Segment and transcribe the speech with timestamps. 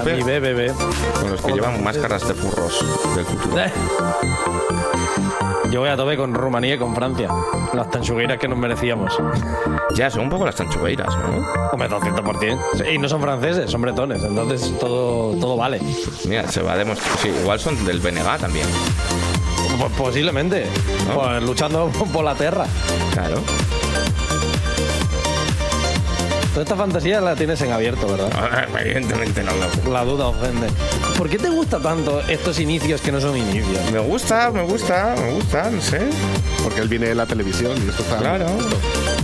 [0.00, 0.72] A Mi tope bebé.
[1.20, 2.84] con los que llevan máscaras de furros
[3.14, 3.56] del futuro.
[5.70, 7.28] Yo voy a tope con Rumanía y con Francia.
[7.74, 9.16] Las tanchugueiras que nos merecíamos.
[9.94, 11.46] Ya, son un poco las tanchugueiras, ¿no?
[11.72, 12.92] Hombre, 200%.
[12.92, 14.24] Y no son franceses, son bretones.
[14.24, 15.80] Entonces todo, todo vale.
[16.26, 17.16] Mira, se va a demostrar.
[17.18, 18.66] Sí, igual son del BNG también.
[19.78, 20.66] Pues posiblemente.
[21.06, 21.14] ¿No?
[21.20, 22.66] Pues luchando por la tierra.
[23.12, 23.36] Claro.
[26.50, 28.66] Toda esta fantasía la tienes en abierto, ¿verdad?
[28.80, 29.52] Evidentemente no
[29.84, 30.66] lo La duda ofende.
[31.16, 33.90] ¿Por qué te gusta tanto estos inicios que no son inicios?
[33.92, 36.00] Me gusta, me gusta, me gusta, no sé.
[36.64, 38.16] Porque él viene de la televisión y esto está.
[38.16, 38.46] Claro.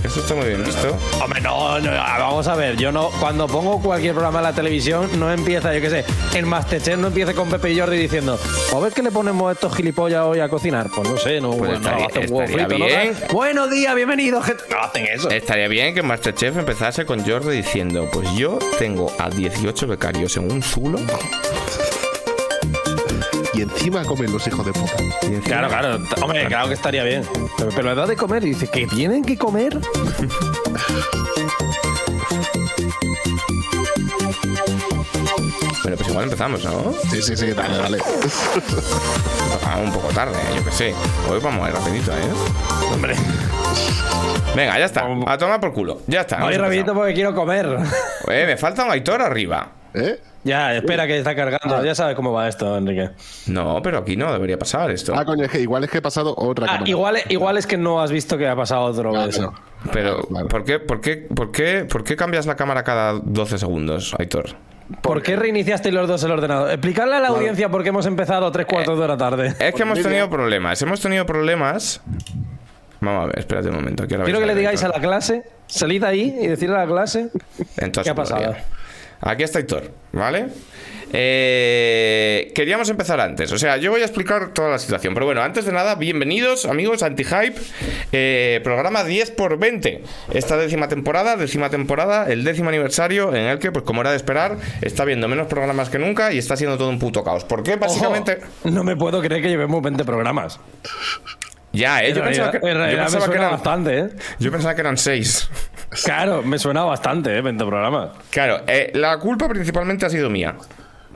[0.04, 0.97] Eso está muy bien visto.
[1.20, 5.10] Hombre, no, no, vamos a ver, yo no, cuando pongo cualquier programa en la televisión,
[5.19, 6.04] no empieza, yo qué sé,
[6.34, 8.38] el Masterchef no empieza con Pepe y Jordi diciendo,
[8.75, 10.88] a ver qué le ponemos a estos gilipollas hoy a cocinar.
[10.94, 12.87] Pues no sé, no, Pues bueno, estaría- hacen huevo estaría frito, ¿no?
[12.87, 13.15] bien.
[13.32, 14.65] Buenos días, bienvenidos, gente.
[14.71, 15.31] No hacen eso.
[15.31, 20.50] Estaría bien que Masterchef empezase con Jordi diciendo, pues yo tengo a 18 becarios en
[20.53, 20.99] un zulo.
[23.54, 24.97] Y encima comen los hijos de puta.
[25.44, 27.22] Claro, claro, hombre, claro que estaría bien.
[27.56, 29.78] Pero, pero la edad de comer, y dice, ¿que tienen que comer?
[35.86, 36.92] Pero pues igual empezamos, ¿no?
[37.12, 37.98] Sí, sí, sí, dale, dale.
[39.64, 40.94] Ah, un poco tarde, yo qué sé.
[41.30, 42.92] Hoy vamos a ir rapidito, ¿eh?
[42.92, 43.14] Hombre,
[44.56, 45.06] Venga, ya está.
[45.28, 46.00] A tomar por culo.
[46.08, 46.41] Ya está.
[46.42, 47.78] voy rapidito porque quiero comer.
[48.28, 49.69] Eh, me falta un Aitor arriba.
[49.94, 50.19] ¿Eh?
[50.42, 51.84] ya, espera que está cargando.
[51.84, 53.10] Ya sabes cómo va esto, Enrique.
[53.47, 55.15] No, pero aquí no debería pasar esto.
[55.16, 56.91] Ah, coño, es que igual es que he pasado otra Ah, cámara.
[56.91, 59.54] igual, igual es que no has visto que ha pasado otro Claro, eso.
[59.92, 60.48] Pero, claro.
[60.48, 64.56] ¿por, qué, por, qué, por, qué, ¿por qué cambias la cámara cada 12 segundos, Aitor?
[65.03, 66.71] ¿Por qué reiniciasteis los dos el ordenador?
[66.71, 69.54] Explicarle a la audiencia por qué hemos empezado tres cuartos de la tarde.
[69.59, 70.10] Es que hemos vídeo.
[70.10, 70.80] tenido problemas.
[70.83, 72.00] Hemos tenido problemas.
[73.00, 74.06] Vamos a ver, espérate un momento.
[74.06, 77.28] Quiero que le digáis a la clase, salid ahí y decirle a la clase
[77.77, 78.42] Entonces, qué ha pasado.
[78.44, 78.65] podría.
[79.21, 80.47] Aquí está Aitor, ¿vale?
[81.13, 85.41] Eh, queríamos empezar antes, o sea, yo voy a explicar toda la situación, pero bueno,
[85.41, 87.54] antes de nada, bienvenidos amigos a Anti-Hype,
[88.10, 90.03] eh, programa 10 por 20,
[90.34, 94.16] esta décima temporada, décima temporada, el décimo aniversario en el que, pues como era de
[94.16, 97.45] esperar, está viendo menos programas que nunca y está siendo todo un puto caos.
[97.45, 97.77] ¿Por qué?
[97.77, 98.41] Básicamente...
[98.65, 100.59] Ojo, no me puedo creer que llevemos 20 programas.
[101.77, 103.53] Ya, eh, En yo pensaba realidad, que, en yo realidad me pensaba que suena eran,
[103.53, 104.09] bastante, ¿eh?
[104.39, 105.51] yo pensaba que eran 6.
[106.05, 107.41] Claro, me suena bastante, ¿eh?
[107.41, 108.11] 20 programas.
[108.31, 110.55] Claro, eh, la culpa principalmente ha sido mía.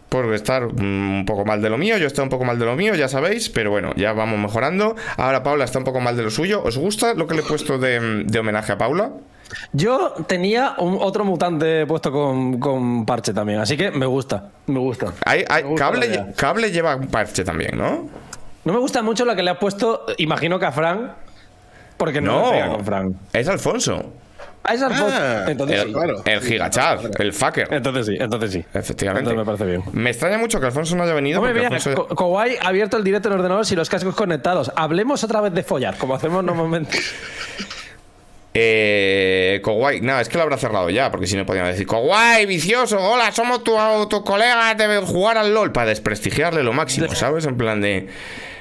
[0.08, 2.64] Por estar mm, un poco mal de lo mío, yo estoy un poco mal de
[2.64, 4.96] lo mío, ya sabéis, pero bueno, ya vamos mejorando.
[5.16, 6.62] Ahora Paula está un poco mal de lo suyo.
[6.64, 9.10] ¿Os gusta lo que le he puesto de, de homenaje a Paula?
[9.72, 14.78] Yo tenía un, otro mutante puesto con, con parche también, así que me gusta, me
[14.78, 15.12] gusta.
[15.24, 16.26] Hay, hay- Me gusta la cable, idea.
[16.36, 18.08] cable lleva un parche también, ¿no?
[18.64, 21.14] No me gusta mucho lo que le has puesto, imagino que a Fran,
[21.96, 23.08] porque no, me pega con Fran.
[23.32, 24.12] es Alfonso.
[24.62, 25.16] Ah, es Alfonso.
[25.18, 25.92] Ah, entonces El, sí.
[25.94, 26.22] claro.
[26.26, 27.68] el gigachat, el fucker.
[27.72, 28.64] Entonces sí, entonces sí.
[28.74, 29.30] Efectivamente.
[29.30, 29.82] Entonces me parece bien.
[29.92, 31.38] Me extraña mucho que Alfonso no haya venido.
[31.40, 34.70] Hombre, mira, Alfonso- Kowai ha abierto el directo en ordenador y los cascos conectados.
[34.76, 36.98] Hablemos otra vez de follar, como hacemos normalmente.
[38.52, 42.46] Eh, Kowai, no, es que lo habrá cerrado ya, porque si no podían decir, Kowai,
[42.46, 43.76] vicioso, hola, somos tu,
[44.08, 47.46] tu colega, deben jugar al LOL para desprestigiarle lo máximo, ¿sabes?
[47.46, 48.08] En plan de.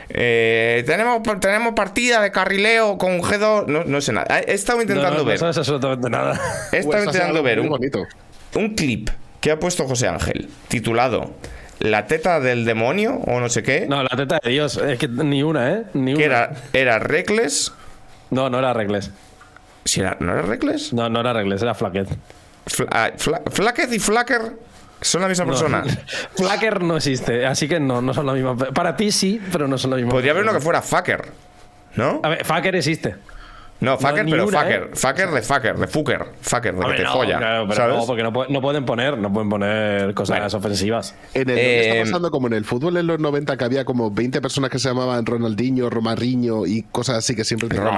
[0.09, 4.39] Eh, tenemos, tenemos partida de carrileo con un G2, no, no sé nada.
[4.39, 6.33] He estado intentando no, no, ver, no sabes absolutamente nada.
[6.71, 8.06] he estado Pues intentando ver un, bonito.
[8.56, 9.09] un clip
[9.39, 11.31] que ha puesto José Ángel, titulado
[11.79, 15.07] La teta del demonio, o no sé qué, No, la teta de Dios, es que
[15.07, 15.83] ni una, ¿eh?
[15.94, 16.23] Ni una.
[16.25, 17.71] era, era Reckless.
[18.31, 19.12] No, no era Regles.
[19.85, 20.91] Si era, ¿No era Reckless?
[20.94, 22.07] No, no era Regles, era Flaquet.
[22.67, 23.41] Fla- ah, Fla-
[23.95, 24.53] y Flacker.
[25.01, 25.51] ¿Son la misma No.
[25.51, 25.84] persona?
[26.36, 28.56] Flacker no existe, así que no, no son la misma.
[28.57, 30.12] Para ti sí, pero no son la misma.
[30.12, 31.25] Podría haber uno que fuera fucker.
[31.96, 32.19] ¿No?
[32.24, 33.16] A ver, Fucker existe.
[33.81, 34.84] No, fucker, pero una, fucker.
[34.84, 34.90] ¿eh?
[34.94, 36.25] Fucker de fucker, de fucker.
[36.42, 37.38] Fucker, de que Hombre, te no, folla.
[37.38, 37.96] claro, pero ¿Sabes?
[37.98, 41.16] no, porque no, no pueden poner, no pueden poner cosas ofensivas.
[41.34, 44.12] En el Eh, está pasando como en el fútbol en los 90 que había como
[44.12, 47.90] 20 personas que se llamaban Ronaldinho, Romarinho y cosas así que siempre que era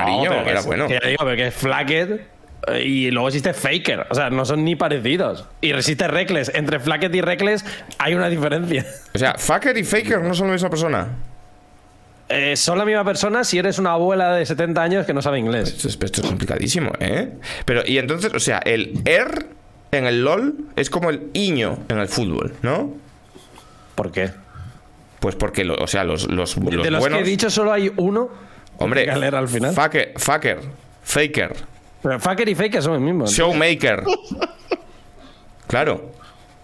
[0.63, 0.87] bueno.
[0.87, 2.25] que digo, pero que es Flacket eh,
[2.83, 4.07] y luego existe Faker.
[4.09, 5.45] O sea, no son ni parecidos.
[5.61, 6.51] Y existe Reckless.
[6.53, 7.65] Entre Flacket y Reckless
[7.97, 8.85] hay una diferencia.
[9.13, 11.07] O sea, fucker y faker no son la misma persona.
[12.29, 15.39] Eh, son la misma persona si eres una abuela de 70 años que no sabe
[15.39, 15.69] inglés.
[15.69, 17.33] Esto es, esto es complicadísimo, ¿eh?
[17.65, 19.47] Pero, y entonces, o sea, el er
[19.91, 22.93] en el LOL es como el iño en el fútbol, ¿no?
[23.95, 24.29] ¿Por qué?
[25.19, 27.17] Pues porque, lo- o sea, los, los, los de los buenos.
[27.19, 28.29] que he dicho solo hay uno.
[28.77, 29.73] hombre, Galera al final.
[29.75, 30.59] Fucker, fucker,
[31.03, 31.53] faker,
[32.03, 33.25] Pero Faker y Faker son el mismo.
[33.27, 34.03] showmaker.
[35.67, 36.11] claro.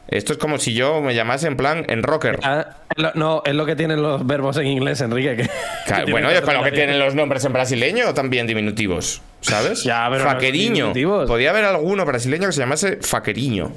[0.09, 2.39] Esto es como si yo me llamase en plan en rocker.
[2.41, 2.77] Ah,
[3.15, 5.35] no, es lo que tienen los verbos en inglés, Enrique.
[5.35, 5.49] que-
[5.85, 9.83] Claro, que bueno, es para lo que tienen los nombres en brasileño también diminutivos, ¿sabes?
[9.83, 10.93] Ya, pero no Faqueriño.
[11.27, 13.69] Podía haber alguno brasileño que se llamase Faqueriño.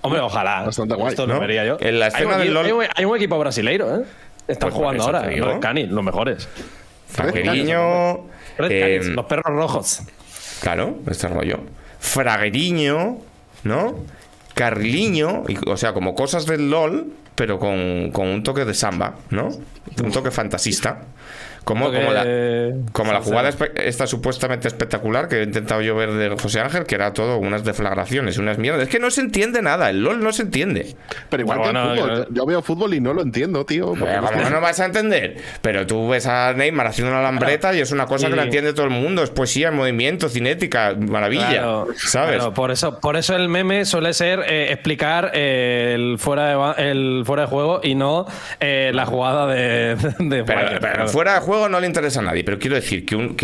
[0.00, 0.62] Hombre, ojalá.
[0.62, 1.40] Bastante guay, Esto lo ¿no?
[1.40, 1.76] vería yo.
[1.80, 4.04] En la Hay escena un del equipo- LOL- Hay un, hay un equipo brasileiro, ¿eh?
[4.48, 5.30] Están Pues jugando ahora.
[5.30, 6.48] Los Canis, los mejores.
[7.08, 8.20] Faqueriño.
[8.58, 10.00] Red eh, los perros rojos.
[10.62, 11.58] Claro, este rollo.
[11.98, 13.18] Fragueriño,
[13.64, 13.96] ¿no?
[14.54, 19.16] Carriliño, y- o sea, como cosas del LOL, pero con, con un toque de samba,
[19.30, 19.48] ¿no?
[20.02, 21.02] Un toque fantasista.
[21.64, 22.26] Como, como la,
[22.92, 26.94] como la jugada esta supuestamente espectacular que he intentado yo ver de José Ángel, que
[26.96, 28.82] era todo unas deflagraciones, unas mierdas.
[28.84, 30.96] Es que no se entiende nada, el LOL no se entiende.
[31.30, 32.26] Pero igual Bueno, que el fútbol.
[32.26, 33.86] que- Yo veo fútbol y no lo entiendo, tío.
[33.98, 34.50] porque Eh, no ¿Cómo sé.
[34.50, 35.36] no vas a entender?
[35.60, 38.36] Pero tú ves a Neymar haciendo una lambreta y es una cosa que Sí.
[38.36, 39.22] la entiende todo el mundo.
[39.22, 41.48] Es poesía, movimiento, cinética, maravilla.
[41.50, 42.36] Claro, ¿Sabes?
[42.36, 46.90] claro, por, eso, por eso el meme suele ser eh, explicar eh, el, fuera de,
[46.90, 48.26] el fuera de juego y no
[48.58, 51.08] eh, la jugada de, de Pero, pero claro.
[51.08, 52.44] fuera de juego no le interesa a nadie.
[52.44, 53.36] Pero quiero decir que, un-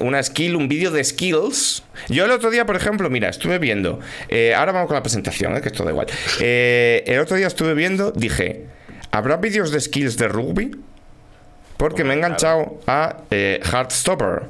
[0.00, 1.82] una, skill, un vídeo de skills.
[2.08, 4.00] Yo el otro día, por ejemplo, mira, estuve viendo.
[4.28, 6.06] eh, ahora vamos con la presentación, eh, que esto da igual.
[6.40, 8.66] Eh, el otro día estuve viendo, dije:
[9.10, 10.70] ¿habrá vídeos de skills de rugby?
[11.76, 14.42] Porque me he enganchado a eh, Heartstopper,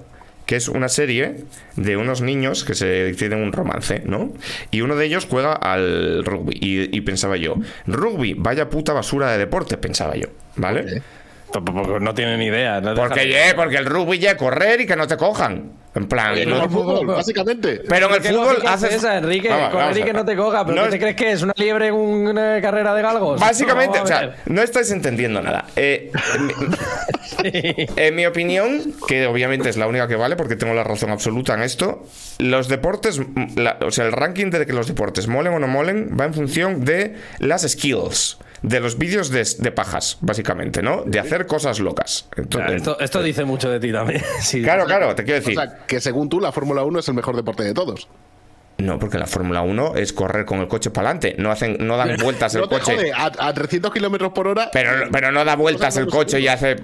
[0.46, 1.44] que es una serie
[1.76, 4.32] de unos niños que se tienen un romance, ¿no?
[4.72, 6.58] Y uno de ellos juega al rugby.
[6.60, 7.54] Y, pensaba yo,
[7.86, 10.26] rugby, vaya puta basura de deporte, pensaba yo,
[10.56, 11.02] ¿vale?
[11.52, 12.80] P- p- porque no tienen ni idea.
[12.80, 15.73] no Porque, ye, porque el rugby ya es correr y que no te cojan.
[15.92, 17.83] En plan, no- no, el fútbol, básicamente.
[17.88, 18.95] pero en el ¿Qué fútbol haces.
[18.95, 19.49] esa, Enrique?
[19.49, 20.21] Vamos, Correr vamos y a que ver.
[20.23, 20.64] no te coja.
[20.64, 21.42] ¿Pero No qué es- te crees que es?
[21.42, 23.40] ¿Una liebre en una carrera de galgos?
[23.40, 25.64] Básicamente, No, o sea, no estáis entendiendo nada.
[25.75, 26.52] Eh, en, mi,
[27.97, 31.54] en mi opinión, que obviamente es la única que vale porque tengo la razón absoluta
[31.54, 32.07] en esto,
[32.38, 35.66] los deportes, mm, la- o sea, el ranking de que los deportes molen o no
[35.66, 41.02] molen va en función de las skills, de los vídeos de, de pajas, básicamente, ¿no?
[41.04, 42.28] De hacer cosas locas.
[42.36, 44.22] Entonces, Claro, esto, esto dice mucho de ti también.
[44.40, 44.62] Sí.
[44.62, 45.54] claro, claro, te quiero O decir.
[45.54, 48.08] sea, que según tú, la Fórmula 1 es el mejor deporte de todos.
[48.78, 51.34] No, porque la Fórmula 1 es correr con el coche para adelante.
[51.38, 52.96] No hacen, no dan vueltas el No te coche.
[52.96, 54.70] jode, a, a 300 kilómetros por hora.
[54.72, 56.76] Pero, pero no da vueltas el coche y hace.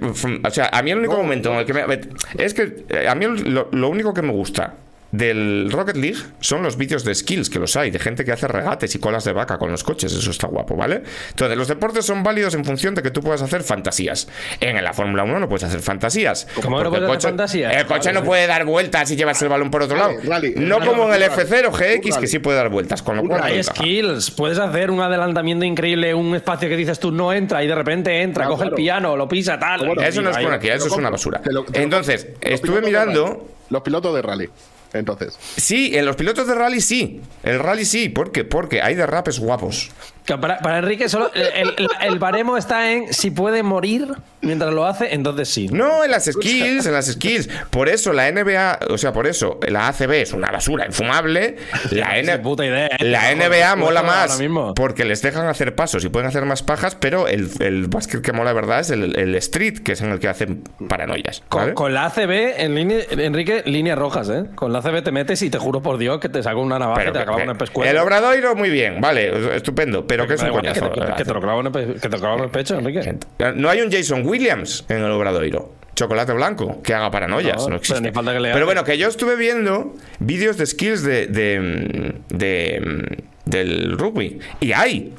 [0.44, 2.00] O sea, a mí el único momento en el que me.
[2.36, 4.74] Es que eh, a mí lo, lo único que me gusta
[5.12, 8.48] del Rocket League son los vídeos de skills que los hay, de gente que hace
[8.48, 10.12] regates y colas de vaca con los coches.
[10.12, 11.02] Eso está guapo, ¿vale?
[11.30, 14.28] Entonces, los deportes son válidos en función de que tú puedas hacer fantasías.
[14.60, 16.46] En la Fórmula 1 no puedes hacer fantasías.
[16.62, 17.74] ¿Cómo no porque puedes hacer fantasías?
[17.74, 20.28] El coche Vale, no puede dar vueltas y llevarse el balón por otro Rally, lado.
[20.30, 21.42] rally, no rally, como en el rally.
[21.42, 21.70] F0
[22.02, 23.02] GX, que sí puede dar vueltas.
[23.02, 23.42] Con lo cual.
[23.42, 27.68] Hay skills, puedes hacer un adelantamiento increíble, un espacio que dices tú no entra y
[27.68, 29.86] de repente entra, Claro, coge el piano, lo pisa, tal.
[29.86, 31.40] Bueno, Eso no es buena eso es una basura.
[31.40, 33.48] Te lo- te lo Entonces, estuve mirando.
[33.70, 34.48] Los pilotos de rally.
[34.92, 35.38] Entonces.
[35.56, 37.20] Sí, en los pilotos de rally sí.
[37.42, 38.08] El rally sí.
[38.08, 38.44] ¿Por qué?
[38.44, 39.90] Porque hay derrapes guapos.
[40.26, 44.08] Para, para Enrique, solo el, el- el baremo está en si puede morir
[44.42, 45.68] mientras lo hace, entonces sí.
[45.68, 47.48] No, en las skills, en las skills.
[47.70, 51.56] Por eso la NBA, o sea, por eso la ACB es una basura infumable.
[51.90, 52.96] La, N- puta idea, ¿eh?
[53.00, 54.74] la NBA mola más mismo.
[54.74, 58.32] porque les dejan hacer pasos y pueden hacer más pajas, pero el, el básquet que
[58.32, 61.42] mola de verdad es el, el street, que es en el que hacen paranoias.
[61.48, 64.44] Con, la ACB, en línea, Enrique, líneas rojas, ¿eh?
[64.54, 66.98] Con la ACB te metes y te juro por Dios que te saco una navaja
[67.00, 67.90] Pero y te que- acabo en el pescuezo.
[67.90, 70.92] el obradoiro, muy bien, vale, estupendo, pero que es Da un igual, coñazo.
[71.16, 73.18] que, te, lo clavo en el, pecho, Enrique.
[73.56, 75.72] No hay un Jason Williams en el Obradoiro.
[75.96, 77.56] Chocolate blanco, que haga paranoias.
[77.64, 78.12] No, No, existe.
[78.12, 84.38] pero bueno, que yo estuve viendo vídeos de skills de, de, de- del rugby.
[84.60, 85.12] Y hay.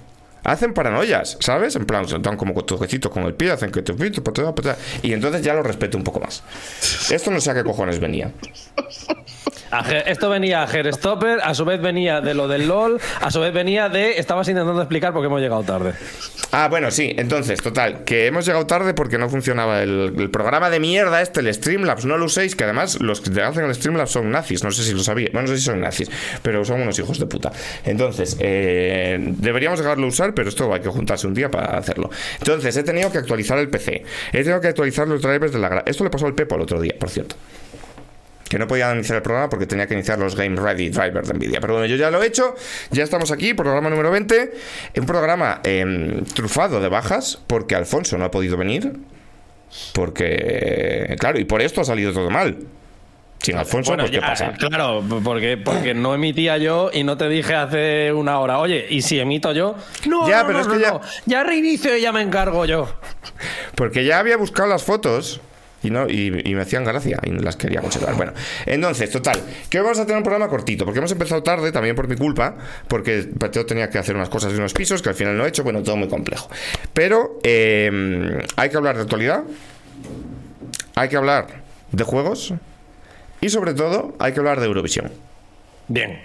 [0.44, 1.76] Hacen paranoias, ¿sabes?
[1.76, 3.94] En plan, se dan como toquecitos con el pie, hacen que te
[5.04, 6.42] y entonces ya lo respeto un poco más.
[7.12, 8.32] Esto no sé a qué cojones venía.
[10.06, 13.54] Esto venía a Herstopper, a su vez venía de lo del LOL, a su vez
[13.54, 14.20] venía de.
[14.20, 15.94] Estabas intentando explicar por qué hemos llegado tarde.
[16.52, 20.80] Ah, bueno, sí, entonces, total, que hemos llegado tarde porque no funcionaba el, programa de
[20.80, 24.12] mierda este, el Streamlabs, no lo uséis, que además los que te hacen el Streamlabs
[24.12, 26.10] son nazis, no sé si lo sabía, bueno, no sé si son nazis,
[26.42, 27.52] pero son unos hijos de puta.
[27.84, 32.10] Entonces, eh, deberíamos dejarlo de usar, pero esto hay que juntarse un día para hacerlo.
[32.40, 35.84] Entonces, he tenido que actualizar el PC, he tenido que actualizar los drivers de la...
[35.86, 37.36] Esto le pasó al Pepo el otro día, por cierto.
[38.50, 41.34] Que no podía iniciar el programa porque tenía que iniciar los Game Ready Drivers de
[41.34, 41.60] Nvidia.
[41.60, 42.56] Pero bueno, yo ya lo he hecho.
[42.92, 44.52] Ya estamos aquí, programa número 20.
[44.98, 48.94] Un programa em, trufado de bajas porque Alfonso no ha podido venir.
[49.94, 52.58] Porque, claro, y por esto ha salido todo mal.
[53.40, 54.54] Sin Alfonso, pues ¿qué ya, pasa?
[54.54, 59.02] Claro, porque, porque no emitía yo y no te dije hace una hora, oye, ¿y
[59.04, 59.76] si emito yo?
[60.08, 61.02] No, Ya, no, pero no, es que no, ya- no.
[61.26, 62.88] ya reinicio y ya me encargo yo.
[63.76, 65.40] Porque ya había buscado las fotos
[65.84, 68.16] y, no, y, y me hacían gracia y las quería conservar.
[68.16, 68.34] Bueno,
[68.66, 71.96] entonces, total, que hoy vamos a tener un programa cortito, porque hemos empezado tarde, también
[71.96, 72.56] por mi culpa,
[72.88, 75.50] porque yo tenía que hacer unas cosas de unos pisos que al final no he
[75.50, 76.50] hecho, bueno, todo muy complejo.
[76.94, 79.44] Pero eh, hay que hablar de actualidad,
[80.96, 81.48] hay que hablar
[81.92, 82.54] de juegos
[83.40, 85.12] y sobre todo hay que hablar de Eurovisión.
[85.88, 86.20] Bien.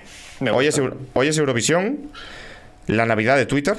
[0.52, 0.80] Hoy es,
[1.12, 2.10] hoy es Eurovisión,
[2.86, 3.76] la Navidad de Twitter.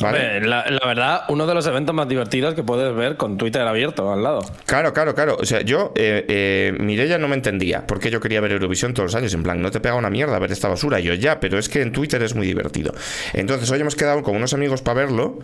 [0.00, 4.12] La, la verdad, uno de los eventos más divertidos que puedes ver con Twitter abierto
[4.12, 4.42] al lado.
[4.66, 5.36] Claro, claro, claro.
[5.40, 9.12] O sea, yo, eh, eh, Mireia no me entendía porque yo quería ver Eurovisión todos
[9.12, 9.32] los años.
[9.34, 10.98] En plan, no te pega una mierda ver esta basura.
[11.00, 12.92] Y yo ya, pero es que en Twitter es muy divertido.
[13.32, 15.38] Entonces, hoy hemos quedado con unos amigos para verlo.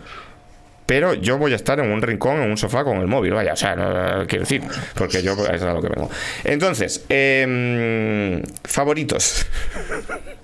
[0.85, 3.53] Pero yo voy a estar en un rincón, en un sofá con el móvil, vaya,
[3.53, 4.63] o sea, no, quiero decir,
[4.95, 6.09] porque yo es a lo que vengo.
[6.43, 9.45] Entonces, em, favoritos.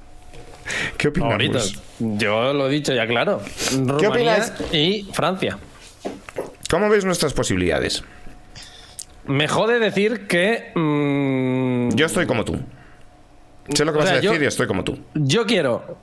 [0.97, 1.81] ¿Qué opinamos?
[1.99, 3.41] Yo lo he dicho ya claro.
[3.75, 4.53] Rumanía opinas?
[4.71, 5.57] y Francia.
[6.69, 8.03] ¿Cómo veis nuestras posibilidades?
[9.25, 10.71] Me jode decir que.
[10.75, 12.59] mm, Yo estoy como tú.
[13.73, 14.99] Sé lo que O vas sea, a decir yo- y estoy como tú.
[15.15, 15.97] Yo quiero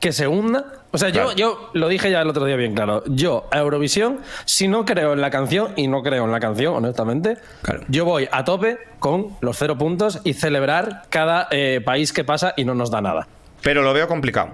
[0.00, 0.64] que se hunda.
[0.92, 3.02] O sea, yo, yo lo dije ya el otro día bien claro.
[3.06, 6.74] Yo a Eurovisión, si no creo en la canción, y no creo en la canción,
[6.74, 7.82] honestamente, Claro.
[7.88, 12.54] yo voy a tope con los cero puntos y celebrar cada eh, país que pasa
[12.56, 13.28] y no nos da nada.
[13.62, 14.50] Pero lo veo complicado.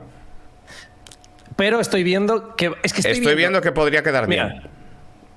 [1.56, 2.74] Pero estoy viendo que.
[2.82, 4.62] Es que estoy, Estoy, viendo que podría quedar Mira, bien.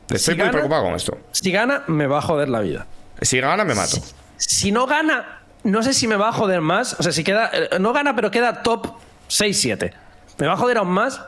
[0.09, 1.17] Estoy si muy gana- preocupado con esto.
[1.31, 2.87] Si gana, me va a joder la vida.
[3.21, 3.97] Si gana, me mato.
[4.37, 6.95] Si no gana, no sé si me va a joder más.
[6.99, 7.49] O sea, si queda.
[7.53, 8.87] eh, No gana, pero queda top
[9.29, 9.93] 6-7.
[10.39, 11.21] Me va a joder aún más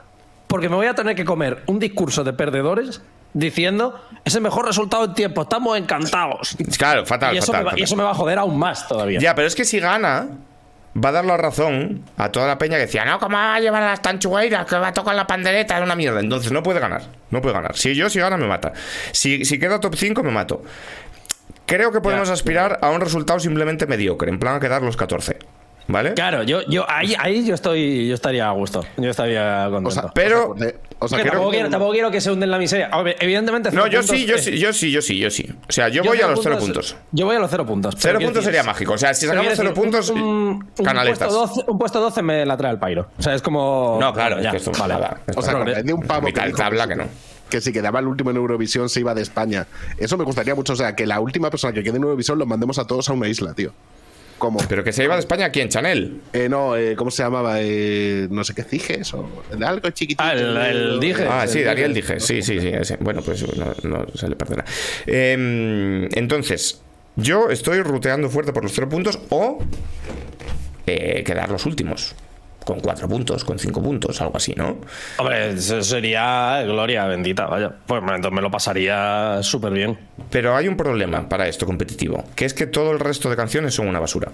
[0.47, 3.01] porque me voy a tener que comer un discurso de perdedores
[3.33, 6.57] diciendo es el mejor resultado en tiempo, estamos encantados.
[6.77, 7.83] Claro, fatal, y, eso fatal, me va, y fatal.
[7.83, 9.19] eso me va a joder aún más todavía.
[9.19, 10.27] Ya, pero es que si gana,
[10.97, 13.59] va a dar la razón a toda la peña que decía, no, ¿cómo va a
[13.59, 14.65] llevar a las tanchugueiras?
[14.65, 16.19] Que va a tocar la pandereta, es una mierda.
[16.19, 17.75] Entonces no puede ganar, no puede ganar.
[17.77, 18.73] Si yo, si gana, me mata.
[19.11, 20.63] Si, si queda top 5, me mato.
[21.65, 22.33] Creo que podemos Ya.
[22.33, 25.37] aspirar a un resultado simplemente mediocre, en plan a quedar los 14.
[25.87, 26.13] ¿Vale?
[26.13, 28.85] Claro, yo, yo ahí, ahí yo estoy, yo estaría a gusto.
[28.97, 29.89] Yo estaría contento.
[29.89, 30.71] O sea, Pero- o sea,
[31.03, 32.89] o sea, tampoco, quiero, tampoco quiero que se hunden la miseria.
[33.01, 33.71] Ver, evidentemente.
[33.71, 35.49] No, cero yo sí, yo es- sí, yo sí, yo sí, yo sí.
[35.67, 36.95] O sea, yo yo voy a cero los 0 puntos.
[37.11, 37.95] Yo voy a los cero puntos.
[37.97, 38.93] Cero puntos decir, sería mágico.
[38.93, 41.17] O sea, si sacamos quiero 0 decir, puntos, un, un canaletas.
[41.19, 43.07] Puesto 12, un puesto 12 me la trae el pairo.
[43.17, 43.97] O sea, es como.
[43.99, 44.93] No, claro, ya, es que esto vale.
[44.93, 45.21] nada.
[45.35, 47.05] O sea, es de un pavo que dijo tabla que no.
[47.49, 49.67] que si quedaba el último en Eurovisión se iba de España.
[49.97, 50.73] Eso me gustaría mucho.
[50.73, 53.13] O sea, que la última persona que quede en Eurovisión los mandemos a todos a
[53.13, 53.73] una isla, tío.
[54.41, 54.57] Como.
[54.67, 56.19] Pero que se iba de España aquí en Chanel.
[56.33, 57.57] Eh, no, eh, ¿cómo se llamaba?
[57.61, 59.29] Eh, no sé qué Ciges o
[59.63, 60.23] algo chiquitito.
[60.23, 61.27] Ah, el- el Dijes.
[61.29, 62.15] Ah, sí, el Daniel dije.
[62.15, 62.25] dije.
[62.25, 62.69] Sí, sí, sí.
[62.69, 62.97] ese.
[62.99, 64.65] Bueno, pues no, no se le perderá.
[65.05, 66.81] Em, entonces,
[67.15, 69.59] yo estoy ruteando fuerte por los cero puntos o
[70.87, 72.15] eh, quedar los últimos.
[72.65, 74.77] Con cuatro puntos, con cinco puntos, algo así, ¿no?
[75.17, 77.71] Hombre, eso sería gloria bendita, vaya.
[77.87, 79.97] Pues entonces me lo pasaría súper bien.
[80.29, 83.73] Pero hay un problema para esto competitivo, que es que todo el resto de canciones
[83.73, 84.31] son una basura.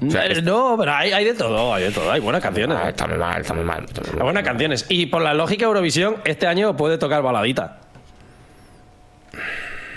[0.00, 2.10] O sea, Eh, es- no, pero hay, hay de todo, hay de todo.
[2.10, 2.78] Hay buenas canciones.
[2.80, 3.84] Ah, está muy mal, está muy mal.
[3.84, 4.24] está muy Hay mal.
[4.24, 4.86] buenas canciones.
[4.88, 7.80] Y por la lógica Eurovisión, este año puede tocar baladita.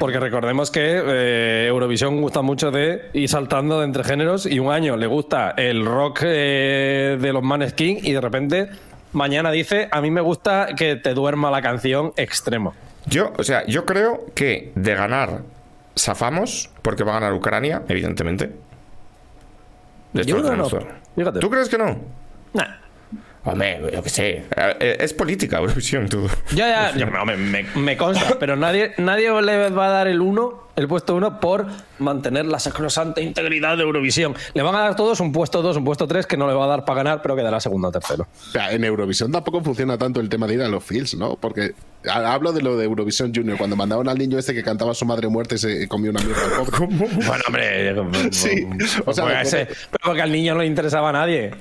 [0.01, 4.71] Porque recordemos que eh, Eurovisión gusta mucho de ir saltando de entre géneros y un
[4.71, 8.69] año le gusta el rock eh, de los Maneskin y de repente
[9.13, 12.73] mañana dice a mí me gusta que te duerma la canción extremo.
[13.05, 15.43] Yo, o sea, yo creo que de ganar
[15.95, 18.49] zafamos, porque va a ganar Ucrania, evidentemente.
[20.13, 20.69] Yo creo que no.
[21.15, 21.39] Fíjate.
[21.39, 21.99] ¿Tú crees que no?
[22.53, 22.65] Nah.
[23.43, 24.43] Hombre, yo qué sé.
[24.55, 26.27] Eh, Es política, Eurovisión, tú.
[26.53, 30.21] Ya, ya, ya, hombre, me, me consta, pero nadie, nadie le va a dar el
[30.21, 31.67] 1 el puesto 1 por
[31.99, 34.35] mantener la sacrosanta integridad de Eurovisión.
[34.53, 36.65] Le van a dar todos un puesto 2, un puesto 3 que no le va
[36.65, 38.27] a dar para ganar, pero quedará segundo o tercero.
[38.49, 41.35] O sea, en Eurovisión tampoco funciona tanto el tema de ir a los fields, ¿no?
[41.35, 41.73] Porque
[42.09, 45.05] ha- hablo de lo de Eurovisión Junior, cuando mandaban al niño este que cantaba su
[45.05, 46.41] madre muerta y se comió una mierda.
[46.79, 48.67] Bueno, hombre, Sí,
[49.05, 51.51] o sea, porque, me ese- pero porque al niño no le interesaba a nadie.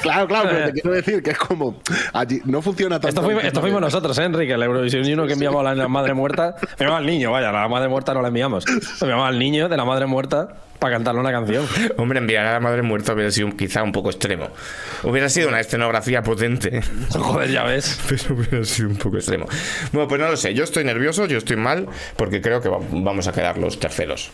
[0.00, 1.80] Claro, claro, pero te quiero decir que es como.
[2.12, 3.08] Allí no funciona tanto.
[3.08, 4.56] Esto fuimos, esto nosotros, ¿eh, Enrique.
[4.56, 6.54] La Eurovisión Junior que enviamos a la madre muerta.
[6.72, 8.61] Enviamos al niño, vaya, a la madre muerta no la enviamos.
[9.00, 11.66] Enviamos al niño de la madre muerta para cantarle una canción.
[11.96, 14.48] Hombre, enviar a la madre muerta hubiera sido quizá un poco extremo.
[15.04, 18.00] Hubiera sido una escenografía potente, Joder, ya ves.
[18.08, 19.46] pero hubiera sido un poco extremo.
[19.92, 20.54] Bueno, pues no lo sé.
[20.54, 24.30] Yo estoy nervioso, yo estoy mal, porque creo que va- vamos a quedar los terceros.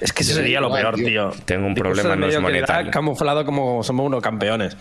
[0.00, 1.30] Es que eso sería lo peor, tío.
[1.44, 2.90] Tengo un problema, no es monetario.
[2.90, 4.76] camuflado como somos unos campeones.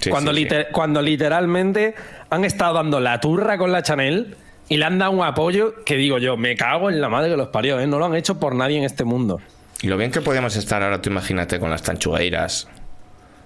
[0.00, 0.44] Sí, cuando, sí, sí.
[0.44, 1.94] liter- cuando literalmente
[2.30, 4.36] han estado dando la turra con la Chanel
[4.72, 7.36] y le han dado un apoyo que digo yo, me cago en la madre que
[7.36, 7.86] los parió, ¿eh?
[7.86, 9.38] No lo han hecho por nadie en este mundo.
[9.82, 12.68] Y lo bien que podíamos estar ahora, tú imagínate, con las tanchugueiras.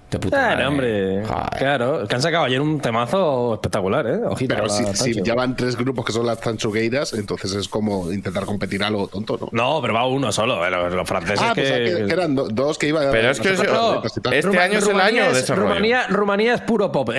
[0.09, 0.67] De puta Claro, madre.
[0.67, 1.25] hombre.
[1.25, 1.49] Joder.
[1.57, 4.19] Claro, que han sacado ayer un temazo espectacular, ¿eh?
[4.25, 4.55] Ojito.
[4.55, 8.45] Pero si, si ya van tres grupos que son las tanchugueiras, entonces es como intentar
[8.45, 9.49] competir algo tonto, ¿no?
[9.51, 10.71] No, pero va uno solo, ¿eh?
[10.71, 11.61] los, los franceses ah, que...
[11.61, 14.87] pensaba que, que eran do- dos que iban Pero es que no este año es
[14.87, 15.67] el año de ese rollo.
[15.67, 17.09] Rumanía, Rumanía es puro pop.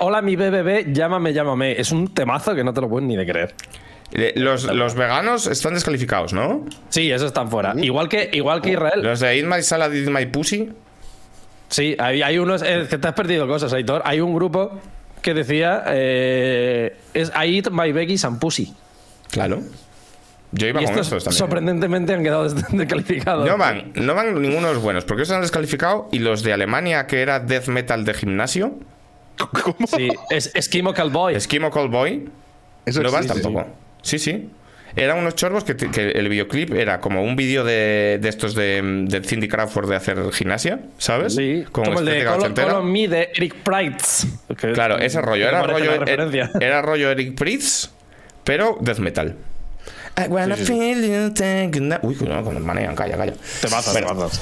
[0.00, 1.80] Hola, mi BBB, llámame, llámame.
[1.80, 3.54] Es un temazo que no te lo puedes ni de creer.
[4.36, 6.66] Los, los veganos están descalificados, ¿no?
[6.90, 7.74] Sí, esos están fuera.
[7.78, 9.02] Igual que, igual que Israel.
[9.02, 10.70] Los de Eat My Salad, Eat My Pussy.
[11.74, 12.62] Sí, hay, hay unos.
[12.62, 14.02] eh, que te has perdido cosas, Aitor.
[14.04, 14.78] Hay un grupo
[15.22, 15.82] que decía.
[15.88, 18.72] Eh, es I eat my Becky and pussy.
[19.30, 19.60] Claro.
[20.52, 21.38] Yo iba Y con estos estos también.
[21.38, 23.44] sorprendentemente han quedado des- descalificados.
[23.48, 26.08] No van, no van ninguno de los buenos, porque esos han descalificado.
[26.12, 28.78] Y los de Alemania, que era death metal de gimnasio,
[29.36, 29.74] ¿Cómo?
[29.88, 31.34] Sí, es Esquimo Cowboy.
[31.34, 32.28] Esquimo Callboy,
[32.86, 33.66] Eso no van tampoco.
[34.02, 34.48] Sí, sí.
[34.96, 35.72] Eran unos chorbos que,
[36.14, 40.18] el videoclip era como un vídeo de, de estos de, de Cindy Crawford de hacer
[40.32, 41.34] gimnasia, ¿sabes?
[41.34, 42.68] Sí, Con como el de estética Call, ochentera.
[42.68, 44.28] Call on Me de Eric Price.
[44.56, 45.48] Que- Claro, ese rollo.
[45.48, 46.50] Era rollo, referencia.
[46.60, 47.90] era, rollo Eric Pritz,
[48.44, 49.34] pero death metal.
[50.16, 53.32] I wanna feel you take a- Uy, no, cuando manejan, calla, calla.
[53.60, 54.40] Temazo, Bueno, temazo.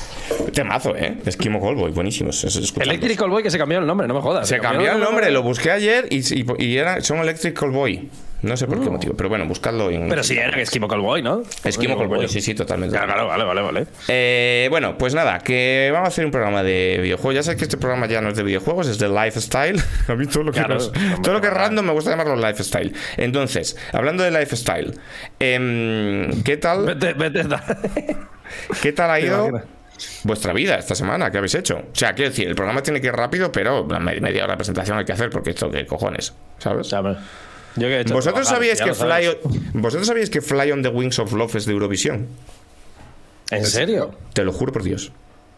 [0.52, 1.16] Temazo, ¿eh?
[1.24, 2.44] Esquimo Callboy, buenísimos.
[2.78, 4.46] Electric Callboy que se cambió el nombre, no me jodas.
[4.46, 8.10] Se cambió el nombre, lo busqué ayer y, y, y era, son Electric Callboy.
[8.42, 10.09] No sé por qué motivo, pero bueno, buscadlo en.
[10.09, 11.42] Pero sí era Esquimo Callboy, ¿no?
[11.62, 12.96] Esquimo Callboy, sí, sí, totalmente.
[12.96, 13.87] Claro, claro, vale, vale, vale.
[14.09, 17.35] Eh, bueno, pues nada, que vamos a hacer un programa de videojuegos.
[17.37, 19.81] Ya sabes que este programa ya no es de videojuegos, es de lifestyle.
[20.09, 22.11] A mí todo lo que, Claro, nos- hombre, todo lo que es random me gusta
[22.11, 22.92] llamarlo lifestyle.
[23.16, 24.98] Entonces, hablando de lifestyle,
[25.38, 27.44] em, ¿qué tal, Vete, vete.
[28.83, 29.62] qué tal ha ido
[30.24, 31.31] vuestra vida esta semana?
[31.31, 31.76] ¿Qué habéis hecho?
[31.76, 34.98] O sea, quiero decir, el programa tiene que ir rápido, pero media hora de presentación
[34.98, 36.35] hay que hacer porque esto, ¿qué cojones?
[36.59, 36.88] ¿Sabes?
[37.76, 38.94] Yo que he hecho ¿Vosotros trabajar, sabíais que.
[38.94, 42.28] Fly, ¿Vosotros sabíais que Fly on the Wings of Love es de Eurovisión?
[43.50, 44.14] ¿En serio?
[44.32, 45.12] Te lo juro por Dios.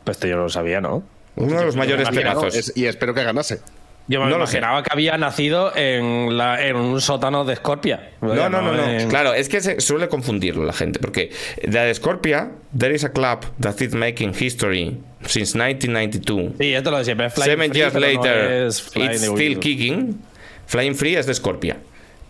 [0.05, 1.03] Pues esto yo no lo sabía, ¿no?
[1.37, 2.09] Uno de los mayores.
[2.55, 3.61] Es- y espero que ganase.
[4.07, 8.11] Yo me No imaginaba que había nacido en, la- en un sótano de Scorpia.
[8.21, 8.85] No, no, no, no.
[8.87, 11.31] en- Claro, es que se suele confundirlo la gente, porque
[11.63, 16.53] de de Scorpia, there is a club that is making history since 1992.
[16.59, 17.27] Sí, esto lo de siempre.
[17.29, 20.21] es Flying Seven Free, years no later, it's still kicking.
[20.67, 21.79] Flying Free es de Scorpia.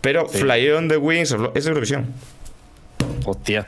[0.04, 2.06] Pero Fly on the Wings of es de Eurovisión.
[3.24, 3.66] Hostia.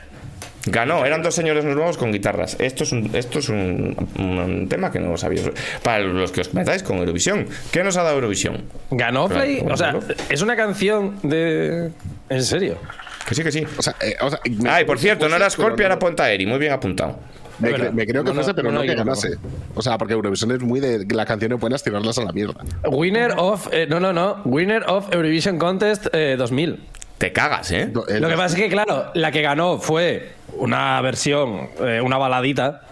[0.67, 2.57] Ganó, eran dos señores nuevos con guitarras.
[2.59, 5.49] Esto es un, esto es un, un tema que no sabíais.
[5.81, 8.63] Para los que os metáis con Eurovisión, ¿qué nos ha dado Eurovisión?
[8.91, 9.63] ¿Ganó Fly?
[9.69, 9.95] O sea,
[10.29, 11.89] es una canción de.
[12.29, 12.77] ¿En serio?
[13.27, 13.63] Que sí, que sí.
[13.77, 16.29] O sea, eh, o sea, me- Ay, por cierto, no era pero Scorpia, era Ponta
[16.31, 16.45] Eri.
[16.45, 17.17] Muy bien apuntado.
[17.59, 18.95] Me, cre- creo que No, no, fuese, pero no, que no.
[18.97, 19.37] ganase.
[19.75, 22.55] O sea, porque Eurovisión es muy de las canciones buenas tirarlas a la mierda.
[22.89, 23.67] Winner of.
[23.71, 24.41] eh, no, no, no.
[24.45, 26.79] Winner of Eurovision Contest eh, 2000.
[27.17, 27.89] Te cagas, ¿eh?
[27.93, 32.83] Lo que pasa es que, claro, la que ganó fue una versión, eh, una baladita.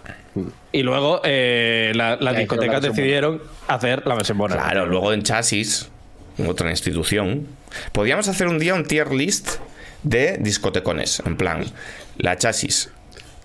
[0.72, 4.56] Y luego eh, la- las la discotecas decidieron hacer la versión buena.
[4.56, 5.90] Claro, luego en Chasis,
[6.38, 7.48] en otra institución,
[7.94, 9.60] podíamos hacer un día un tier list
[10.04, 11.22] de discotecones.
[11.26, 11.64] En plan,
[12.18, 12.90] la Chasis,